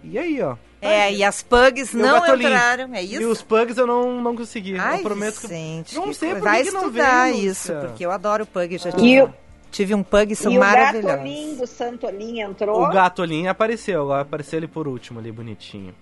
E 0.03 0.18
aí, 0.18 0.41
ó. 0.41 0.55
É, 0.82 1.14
e 1.14 1.24
as 1.24 1.43
pugs 1.43 1.93
E 1.93 1.97
o 1.97 1.99
não 1.99 2.22
Gatolinho. 2.22 2.49
entraram, 2.49 2.93
é 2.95 3.01
isso? 3.03 3.22
E 3.22 3.26
os 3.26 3.41
pugs 3.41 3.78
eu 3.78 3.86
não, 3.86 4.22
não 4.22 4.36
consegui. 4.36 4.78
Ai, 4.80 4.99
eu 4.99 5.03
prometo 5.03 5.41
que. 5.41 5.95
Não 5.95 6.07
que 6.07 6.14
sei 6.14 6.32
por 6.36 6.41
Vai 6.41 6.60
que 6.64 6.68
que 6.70 6.74
não 6.74 6.82
estudar 6.88 7.26
veio, 7.32 7.36
isso, 7.51 7.74
Lúcia. 7.74 7.88
porque 7.89 8.05
eu 8.05 8.12
adoro 8.12 8.45
pug, 8.45 8.78
já 8.78 8.89
E 8.89 8.93
tive, 8.93 9.22
o- 9.24 9.34
tive 9.70 9.93
um 9.95 10.01
pug, 10.03 10.36
são 10.36 10.51
E 10.51 10.57
o 10.57 10.60
maravilhosos. 10.62 11.12
gatolinho 11.12 11.55
do 11.57 11.68
Santolim 11.68 12.39
entrou. 12.39 12.82
O 12.82 12.89
gatolinho 12.89 13.49
apareceu, 13.51 14.01
agora 14.03 14.22
apareceu 14.22 14.57
ele 14.57 14.68
por 14.70 14.88
último 14.88 15.20
ali, 15.20 15.32
bonitinho. 15.34 15.93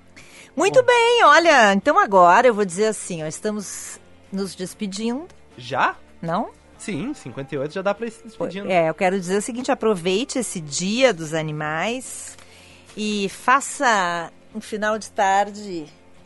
Muito 0.58 0.84
bem, 0.84 1.24
olha, 1.24 1.74
então 1.74 2.00
agora 2.00 2.48
eu 2.48 2.54
vou 2.54 2.66
dizer 2.66 2.88
assim, 2.88 3.24
ó, 3.24 3.28
estamos 3.28 4.00
nos 4.32 4.56
despedindo, 4.56 5.28
Já? 5.56 5.96
não? 6.22 6.50
Sim, 6.80 7.14
58 7.14 7.74
já 7.74 7.82
dá 7.84 7.94
pra 7.94 8.08
ir 8.08 8.12
se 8.12 8.24
despedindo. 8.24 8.70
É, 8.70 8.90
eu 8.90 8.94
quero 8.94 9.20
dizer 9.20 9.38
o 9.38 9.42
seguinte, 9.42 9.72
aproveite 9.72 10.40
esse 10.40 10.60
dia 10.60 11.14
dos 11.14 11.34
animais 11.34 12.36
e 12.96 13.30
faça 13.30 14.32
um 14.54 14.60
final 14.60 14.98
de 14.98 15.12
tarde 15.12 15.86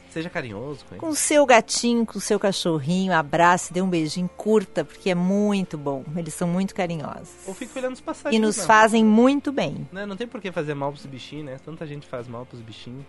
Seja 0.09 0.29
carinhoso 0.29 0.85
com 0.85 0.95
ele. 0.95 0.99
com 1.01 1.09
o 1.09 1.15
seu 1.15 1.45
gatinho, 1.45 2.05
com 2.05 2.17
o 2.17 2.21
seu 2.21 2.37
cachorrinho, 2.39 3.13
abrace, 3.13 3.71
dê 3.73 3.81
um 3.81 3.89
beijinho, 3.89 4.29
curta, 4.37 4.83
porque 4.85 5.09
é 5.09 5.15
muito 5.15 5.77
bom, 5.77 6.03
eles 6.15 6.33
são 6.33 6.47
muito 6.47 6.73
carinhosos. 6.75 7.29
Ou 7.47 7.53
fica 7.53 7.79
olhando 7.79 7.93
os 7.93 7.99
E 7.99 8.03
passarinhos. 8.03 8.45
nos 8.47 8.57
né? 8.57 8.63
fazem 8.65 9.03
muito 9.05 9.51
bem. 9.51 9.87
Né, 9.91 10.05
Não 10.05 10.15
tem 10.15 10.27
por 10.27 10.39
que 10.41 10.51
fazer 10.53 10.73
mal 10.73 10.91
pros 10.91 11.05
bichinhos, 11.05 11.45
né? 11.45 11.57
Tanta 11.63 11.85
gente 11.85 12.07
faz 12.07 12.27
mal 12.29 12.45
pros 12.45 12.61
bichinhos. 12.61 13.05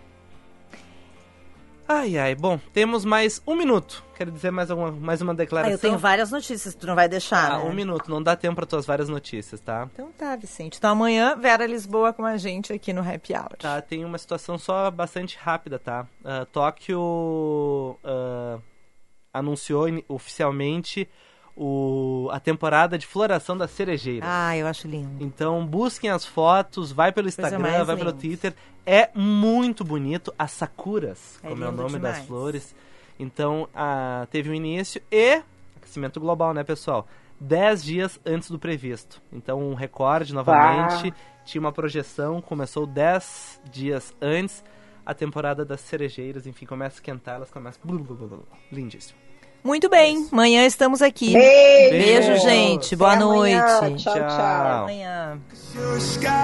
Ai, 1.87 2.17
ai. 2.17 2.33
Bom, 2.33 2.57
temos 2.71 3.03
mais 3.03 3.41
um 3.45 3.55
minuto. 3.55 4.03
Quero 4.15 4.31
dizer 4.31 4.51
mais, 4.51 4.71
alguma, 4.71 4.91
mais 4.91 5.21
uma 5.21 5.33
Ah, 5.33 5.35
declaração. 5.35 5.73
eu 5.73 5.77
tenho 5.79 5.97
várias 5.97 6.31
notícias, 6.31 6.73
tu 6.73 6.87
não 6.87 6.95
vai 6.95 7.09
deixar, 7.09 7.51
Ah, 7.51 7.57
né? 7.57 7.63
um 7.65 7.73
minuto. 7.73 8.09
Não 8.09 8.23
dá 8.23 8.35
tempo 8.35 8.55
para 8.55 8.65
tuas 8.65 8.85
várias 8.85 9.09
notícias, 9.09 9.59
tá? 9.59 9.89
Então 9.93 10.09
tá, 10.17 10.35
Vicente. 10.35 10.77
Então 10.77 10.91
amanhã, 10.91 11.35
Vera 11.35 11.65
Lisboa 11.65 12.13
com 12.13 12.25
a 12.25 12.37
gente 12.37 12.71
aqui 12.71 12.93
no 12.93 13.01
Happy 13.01 13.33
Hour. 13.33 13.57
Tá, 13.59 13.81
tem 13.81 14.05
uma 14.05 14.17
situação 14.17 14.57
só 14.57 14.89
bastante 14.89 15.37
rápida, 15.37 15.77
tá? 15.77 16.07
Ah, 16.23 16.45
Tóquio 16.51 17.97
ah, 18.03 18.59
anunciou 19.33 19.87
oficialmente 20.07 21.09
o, 21.55 22.29
a 22.31 22.39
temporada 22.39 22.97
de 22.97 23.05
floração 23.05 23.57
das 23.57 23.71
cerejeiras. 23.71 24.27
Ah, 24.29 24.57
eu 24.57 24.65
acho 24.67 24.87
lindo. 24.87 25.23
Então 25.23 25.65
busquem 25.65 26.09
as 26.09 26.25
fotos, 26.25 26.91
vai 26.91 27.11
pelo 27.11 27.27
Instagram, 27.27 27.83
vai 27.85 27.95
pelo 27.95 28.09
linda. 28.09 28.13
Twitter. 28.13 28.53
É 28.85 29.09
muito 29.13 29.83
bonito. 29.83 30.33
As 30.37 30.51
sakuras, 30.51 31.39
É 31.43 31.49
como 31.49 31.63
é 31.63 31.67
o 31.67 31.69
lindo 31.71 31.81
nome 31.83 31.99
das 31.99 32.13
demais. 32.13 32.27
flores. 32.27 32.75
Então 33.19 33.69
ah, 33.73 34.27
teve 34.31 34.49
o 34.49 34.53
início 34.53 35.01
e 35.11 35.41
aquecimento 35.77 36.19
global, 36.19 36.53
né, 36.53 36.63
pessoal? 36.63 37.07
Dez 37.39 37.83
dias 37.83 38.19
antes 38.25 38.49
do 38.49 38.57
previsto. 38.57 39.21
Então 39.31 39.59
um 39.61 39.73
recorde 39.73 40.33
novamente. 40.33 41.13
Tinha 41.45 41.59
uma 41.59 41.73
projeção, 41.73 42.41
começou 42.41 42.87
10 42.87 43.59
dias 43.69 44.15
antes. 44.21 44.63
A 45.05 45.13
temporada 45.13 45.65
das 45.65 45.81
cerejeiras, 45.81 46.47
enfim, 46.47 46.65
começa 46.65 46.95
a 46.95 46.97
esquentar, 46.99 47.35
elas 47.35 47.51
começam. 47.51 47.81
blu, 47.83 47.99
blu, 47.99 48.15
blu, 48.15 48.27
blu. 48.29 48.47
Lindíssimo. 48.71 49.19
Muito 49.63 49.89
bem, 49.89 50.27
amanhã 50.31 50.65
estamos 50.65 51.01
aqui. 51.01 51.33
Beijo. 51.33 51.91
Beijo, 51.91 52.37
gente. 52.43 52.95
Boa 52.95 53.13
Até 53.13 53.23
amanhã. 53.23 53.81
noite. 53.81 54.03
Tchau, 54.03 54.13
Tchau. 54.13 54.13
Até 54.13 54.27
tchau. 54.27 54.83
amanhã. 54.83 55.39
You're 55.73 55.95
a 55.95 55.99
sky, 55.99 56.43